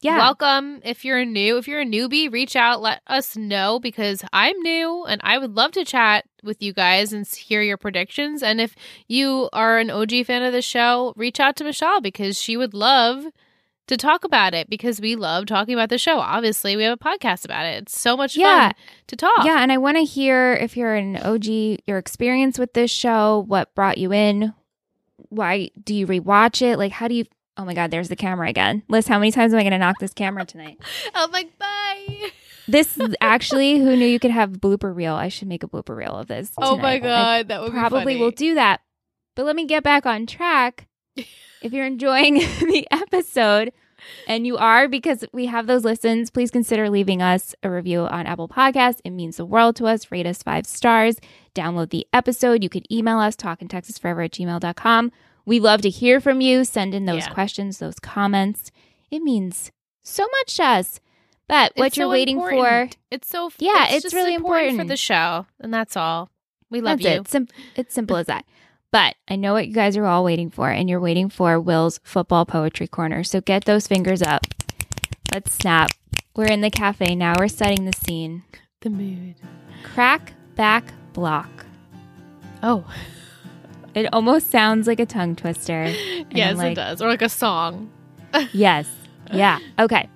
yeah. 0.00 0.18
Welcome. 0.18 0.80
If 0.84 1.04
you're 1.04 1.24
new, 1.24 1.56
if 1.58 1.68
you're 1.68 1.80
a 1.80 1.84
newbie, 1.86 2.32
reach 2.32 2.56
out, 2.56 2.80
let 2.80 3.00
us 3.06 3.36
know 3.36 3.78
because 3.78 4.24
I'm 4.32 4.58
new 4.60 5.04
and 5.04 5.20
I 5.24 5.38
would 5.38 5.54
love 5.54 5.72
to 5.72 5.84
chat 5.84 6.24
with 6.42 6.62
you 6.62 6.72
guys 6.72 7.12
and 7.12 7.26
hear 7.26 7.60
your 7.62 7.76
predictions. 7.76 8.42
And 8.42 8.60
if 8.60 8.74
you 9.08 9.48
are 9.52 9.78
an 9.78 9.90
OG 9.90 10.24
fan 10.26 10.42
of 10.42 10.52
the 10.52 10.62
show, 10.62 11.12
reach 11.16 11.38
out 11.40 11.56
to 11.56 11.64
Michelle 11.64 12.00
because 12.00 12.40
she 12.40 12.56
would 12.56 12.72
love 12.74 13.26
to 13.88 13.96
talk 13.96 14.22
about 14.24 14.54
it 14.54 14.70
because 14.70 15.00
we 15.00 15.16
love 15.16 15.46
talking 15.46 15.74
about 15.74 15.88
the 15.88 15.98
show. 15.98 16.18
Obviously, 16.20 16.76
we 16.76 16.84
have 16.84 16.92
a 16.98 17.04
podcast 17.04 17.44
about 17.44 17.66
it. 17.66 17.82
It's 17.82 17.98
so 18.00 18.16
much 18.16 18.36
Yeah. 18.36 18.68
fun 18.68 18.74
to 19.08 19.16
talk. 19.16 19.44
Yeah, 19.44 19.60
and 19.62 19.72
I 19.72 19.78
want 19.78 19.96
to 19.96 20.04
hear 20.04 20.54
if 20.54 20.76
you're 20.76 20.94
an 20.94 21.16
OG, 21.16 21.78
your 21.86 21.98
experience 21.98 22.56
with 22.58 22.72
this 22.72 22.90
show, 22.90 23.44
what 23.48 23.74
brought 23.74 23.98
you 23.98 24.12
in, 24.12 24.54
why 25.28 25.70
do 25.82 25.94
you 25.94 26.06
rewatch 26.06 26.62
it? 26.62 26.78
Like, 26.78 26.92
how 26.92 27.08
do 27.08 27.14
you? 27.14 27.24
Oh 27.56 27.64
my 27.64 27.74
God, 27.74 27.90
there's 27.90 28.08
the 28.08 28.16
camera 28.16 28.48
again. 28.48 28.82
Liz, 28.88 29.06
how 29.06 29.18
many 29.18 29.32
times 29.32 29.52
am 29.52 29.58
I 29.58 29.62
going 29.62 29.72
to 29.72 29.78
knock 29.78 29.98
this 29.98 30.14
camera 30.14 30.44
tonight? 30.44 30.78
I'm 31.14 31.30
like, 31.30 31.58
bye. 31.58 32.30
This 32.68 32.98
actually 33.20 33.78
who 33.78 33.96
knew 33.96 34.06
you 34.06 34.20
could 34.20 34.30
have 34.30 34.54
a 34.54 34.58
blooper 34.58 34.94
reel. 34.94 35.14
I 35.14 35.28
should 35.28 35.48
make 35.48 35.62
a 35.62 35.68
blooper 35.68 35.96
reel 35.96 36.16
of 36.16 36.28
this. 36.28 36.52
Oh 36.56 36.76
my 36.76 36.98
tonight. 36.98 37.12
I 37.12 37.38
god, 37.42 37.48
that 37.48 37.62
would 37.62 37.72
probably 37.72 38.16
will 38.16 38.30
do 38.30 38.54
that. 38.54 38.80
But 39.36 39.46
let 39.46 39.56
me 39.56 39.66
get 39.66 39.82
back 39.82 40.06
on 40.06 40.26
track. 40.26 40.86
if 41.16 41.72
you're 41.72 41.86
enjoying 41.86 42.34
the 42.34 42.86
episode, 42.90 43.72
and 44.26 44.46
you 44.46 44.56
are 44.56 44.88
because 44.88 45.24
we 45.32 45.46
have 45.46 45.66
those 45.66 45.84
listens, 45.84 46.30
please 46.30 46.50
consider 46.50 46.88
leaving 46.88 47.22
us 47.22 47.54
a 47.62 47.70
review 47.70 48.00
on 48.00 48.26
Apple 48.26 48.48
Podcasts. 48.48 49.00
It 49.04 49.10
means 49.10 49.36
the 49.36 49.44
world 49.44 49.76
to 49.76 49.86
us. 49.86 50.10
Rate 50.10 50.26
us 50.26 50.42
five 50.42 50.66
stars. 50.66 51.18
Download 51.54 51.90
the 51.90 52.06
episode. 52.12 52.62
You 52.62 52.68
could 52.68 52.86
email 52.90 53.18
us, 53.18 53.36
talkintexasforever 53.36 54.24
at 54.24 54.32
gmail.com. 54.32 55.12
We 55.46 55.60
love 55.60 55.82
to 55.82 55.90
hear 55.90 56.20
from 56.20 56.40
you. 56.40 56.64
Send 56.64 56.94
in 56.94 57.06
those 57.06 57.26
Yeah. 57.26 57.32
questions, 57.34 57.78
those 57.78 57.98
comments. 57.98 58.70
It 59.10 59.22
means 59.22 59.70
so 60.02 60.26
much 60.40 60.56
to 60.56 60.64
us. 60.64 61.00
But 61.48 61.72
what 61.74 61.88
It's 61.88 61.96
you're 61.96 62.04
so 62.06 62.10
waiting 62.10 62.36
important. 62.36 62.96
It's 63.10 63.28
so 63.28 63.50
Yeah, 63.58 63.88
it's 63.90 64.02
just 64.04 64.14
really 64.14 64.34
important 64.34 64.78
for 64.78 64.84
the 64.84 64.96
show, 64.96 65.46
and 65.58 65.74
that's 65.74 65.96
all. 65.96 66.30
We 66.70 66.80
love 66.80 66.98
That's 67.00 67.14
you. 67.14 67.20
it. 67.22 67.28
Sim- 67.28 67.48
it's 67.74 67.92
simple 67.94 68.16
as 68.18 68.26
that. 68.26 68.44
But 68.92 69.16
I 69.28 69.34
know 69.36 69.52
what 69.52 69.66
you 69.66 69.74
guys 69.74 69.96
are 69.96 70.06
all 70.06 70.22
waiting 70.24 70.50
for, 70.50 70.70
and 70.70 70.88
you're 70.88 71.00
waiting 71.00 71.28
for 71.28 71.58
Will's 71.60 71.98
football 72.04 72.44
poetry 72.46 72.86
corner. 72.86 73.24
So 73.24 73.40
get 73.40 73.64
those 73.64 73.86
fingers 73.88 74.22
up. 74.22 74.46
Let's 75.32 75.54
snap. 75.54 75.90
We're 76.36 76.46
in 76.46 76.60
the 76.60 76.70
cafe 76.70 77.14
now. 77.16 77.34
We're 77.38 77.48
setting 77.48 77.84
the 77.84 77.92
scene. 77.92 78.44
The 78.80 78.90
mood. 78.90 79.34
Crack 79.82 80.32
back 80.54 80.92
block. 81.12 81.66
Oh, 82.62 82.84
It 83.94 84.12
almost 84.12 84.50
sounds 84.50 84.86
like 84.86 85.00
a 85.00 85.06
tongue 85.06 85.36
twister. 85.36 85.92
Yes, 86.30 86.56
like, 86.56 86.72
it 86.72 86.74
does. 86.76 87.02
Or 87.02 87.08
like 87.08 87.22
a 87.22 87.28
song. 87.28 87.90
Yes. 88.52 88.88
Yeah. 89.32 89.58
Okay. 89.78 90.08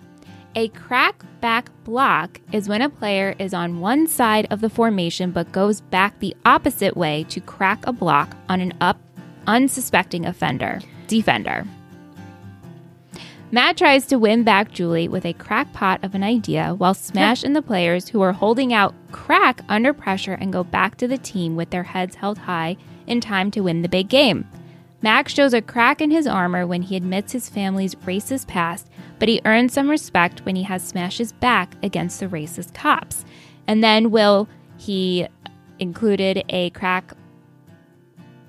A 0.54 0.68
crack 0.68 1.24
back 1.40 1.68
block 1.82 2.40
is 2.52 2.68
when 2.68 2.80
a 2.80 2.88
player 2.88 3.34
is 3.40 3.52
on 3.52 3.80
one 3.80 4.06
side 4.06 4.46
of 4.52 4.60
the 4.60 4.70
formation 4.70 5.32
but 5.32 5.50
goes 5.50 5.80
back 5.80 6.18
the 6.20 6.36
opposite 6.46 6.96
way 6.96 7.24
to 7.24 7.40
crack 7.40 7.84
a 7.88 7.92
block 7.92 8.36
on 8.48 8.60
an 8.60 8.72
up 8.80 9.00
unsuspecting 9.48 10.26
offender, 10.26 10.80
defender. 11.08 11.66
Matt 13.50 13.76
tries 13.76 14.06
to 14.06 14.18
win 14.18 14.42
back 14.42 14.72
Julie 14.72 15.08
with 15.08 15.24
a 15.24 15.32
crackpot 15.32 16.02
of 16.04 16.14
an 16.14 16.22
idea 16.22 16.74
while 16.76 16.94
Smash 16.94 17.42
and 17.42 17.54
the 17.54 17.62
players 17.62 18.08
who 18.08 18.20
are 18.22 18.32
holding 18.32 18.72
out 18.72 18.94
crack 19.12 19.60
under 19.68 19.92
pressure 19.92 20.34
and 20.34 20.52
go 20.52 20.64
back 20.64 20.96
to 20.96 21.08
the 21.08 21.18
team 21.18 21.56
with 21.56 21.70
their 21.70 21.84
heads 21.84 22.16
held 22.16 22.38
high 22.38 22.76
in 23.06 23.20
time 23.20 23.50
to 23.52 23.60
win 23.60 23.82
the 23.82 23.88
big 23.88 24.08
game. 24.08 24.48
Mac 25.02 25.28
shows 25.28 25.52
a 25.52 25.60
crack 25.60 26.00
in 26.00 26.10
his 26.10 26.26
armor 26.26 26.66
when 26.66 26.82
he 26.82 26.96
admits 26.96 27.32
his 27.32 27.50
family's 27.50 27.94
racist 27.94 28.46
past, 28.46 28.88
but 29.18 29.28
he 29.28 29.40
earns 29.44 29.72
some 29.72 29.90
respect 29.90 30.44
when 30.46 30.56
he 30.56 30.62
has 30.62 30.82
Smash's 30.82 31.32
back 31.32 31.74
against 31.82 32.20
the 32.20 32.26
racist 32.26 32.72
cops. 32.72 33.24
And 33.66 33.84
then 33.84 34.10
Will 34.10 34.48
he 34.78 35.26
included 35.78 36.44
a 36.48 36.70
crack 36.70 37.12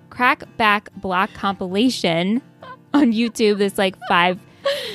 crack 0.09 0.43
back 0.55 0.89
block 0.95 1.33
compilation 1.33 2.41
on 2.93 3.11
YouTube, 3.11 3.57
this 3.57 3.77
like 3.77 3.97
five 4.07 4.39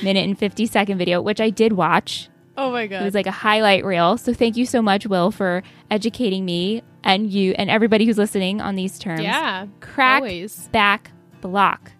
minute 0.01 0.23
and 0.23 0.37
50 0.37 0.65
second 0.65 0.97
video, 0.97 1.21
which 1.21 1.39
I 1.39 1.51
did 1.51 1.73
watch. 1.73 2.29
Oh 2.61 2.71
my 2.71 2.87
god. 2.87 3.01
It 3.01 3.05
was 3.05 3.13
like 3.13 3.27
a 3.27 3.31
highlight 3.31 3.83
reel. 3.85 4.17
So 4.17 4.33
thank 4.33 4.55
you 4.57 4.65
so 4.65 4.81
much, 4.81 5.07
Will, 5.07 5.31
for 5.31 5.63
educating 5.89 6.45
me 6.45 6.83
and 7.03 7.29
you 7.31 7.53
and 7.57 7.69
everybody 7.69 8.05
who's 8.05 8.17
listening 8.17 8.61
on 8.61 8.75
these 8.75 8.99
terms. 8.99 9.21
yeah. 9.21 9.65
Crack 9.79 10.21
Always. 10.21 10.67
back 10.69 11.11
block. 11.41 11.91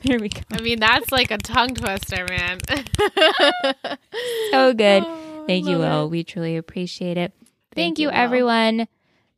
Here 0.00 0.18
we 0.20 0.28
go. 0.28 0.40
I 0.52 0.60
mean, 0.60 0.80
that's 0.80 1.12
like 1.12 1.30
a 1.30 1.38
tongue 1.38 1.74
twister, 1.74 2.26
man. 2.28 2.58
So 4.50 4.74
good. 4.74 5.04
Oh, 5.06 5.44
Thank 5.46 5.66
you, 5.66 5.78
Will. 5.78 6.06
it. 6.06 6.10
We 6.10 6.24
truly 6.24 6.56
appreciate 6.56 7.16
it. 7.16 7.32
Thank, 7.40 7.74
Thank 7.74 7.98
you, 7.98 8.08
you, 8.08 8.08
Will. 8.12 8.16
everyone, 8.18 8.88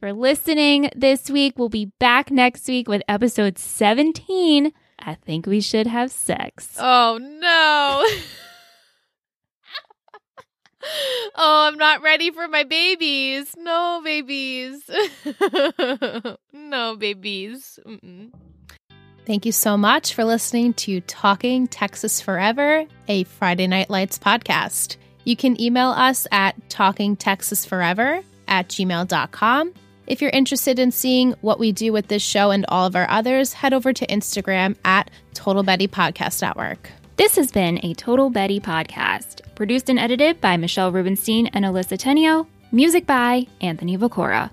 for 0.01 0.13
listening 0.13 0.91
this 0.95 1.31
week. 1.31 1.59
We'll 1.59 1.69
be 1.69 1.87
back 1.99 2.31
next 2.31 2.67
week 2.69 2.89
with 2.89 3.03
episode 3.09 3.59
17. 3.59 4.73
I 4.99 5.15
think 5.15 5.47
we 5.47 5.61
should 5.61 5.87
have 5.87 6.11
sex. 6.11 6.77
Oh 6.79 7.19
no. 7.21 8.07
oh, 11.35 11.69
I'm 11.69 11.77
not 11.77 12.03
ready 12.03 12.31
for 12.31 12.49
my 12.49 12.65
babies. 12.65 13.55
No 13.57 14.01
babies. 14.05 14.83
no 16.53 16.97
babies. 16.97 17.79
Mm-mm. 17.87 18.33
Thank 19.27 19.47
you 19.47 19.53
so 19.53 19.77
much 19.79 20.13
for 20.13 20.25
listening 20.25 20.75
to 20.75 21.01
Talking 21.03 21.67
Texas 21.67 22.21
Forever, 22.21 22.85
a 23.09 23.25
Friday 23.25 23.67
Night 23.67 23.89
Lights 23.89 24.19
podcast. 24.19 24.97
You 25.25 25.35
can 25.35 25.59
email 25.59 25.91
us 25.91 26.27
at 26.31 26.57
talkingtexasforever 26.69 28.23
at 28.49 28.69
gmail.com. 28.69 29.73
If 30.07 30.21
you're 30.21 30.31
interested 30.31 30.79
in 30.79 30.93
seeing 30.93 31.33
what 31.41 31.59
we 31.59 31.73
do 31.73 31.91
with 31.93 32.09
this 32.09 32.23
show 32.23 32.51
and 32.51 32.67
all 32.69 32.87
of 32.87 32.95
our 32.95 33.09
others, 33.09 33.55
head 33.55 33.73
over 33.73 33.95
to 33.95 34.07
Instagram 34.07 34.77
at 34.85 35.11
Total 35.33 35.63
Betty 35.63 35.89
Podcast 35.89 36.43
Network. 36.43 36.91
This 37.17 37.37
has 37.37 37.53
been 37.53 37.79
a 37.85 37.95
Total 37.95 38.29
Betty 38.29 38.59
podcast, 38.59 39.43
produced 39.55 39.89
and 39.89 40.01
edited 40.01 40.41
by 40.41 40.57
Michelle 40.57 40.91
Rubenstein 40.91 41.47
and 41.49 41.65
Alyssa 41.65 41.97
Tenio, 41.97 42.49
music 42.73 43.07
by 43.07 43.47
Anthony 43.61 43.97
Viccora. 43.97 44.51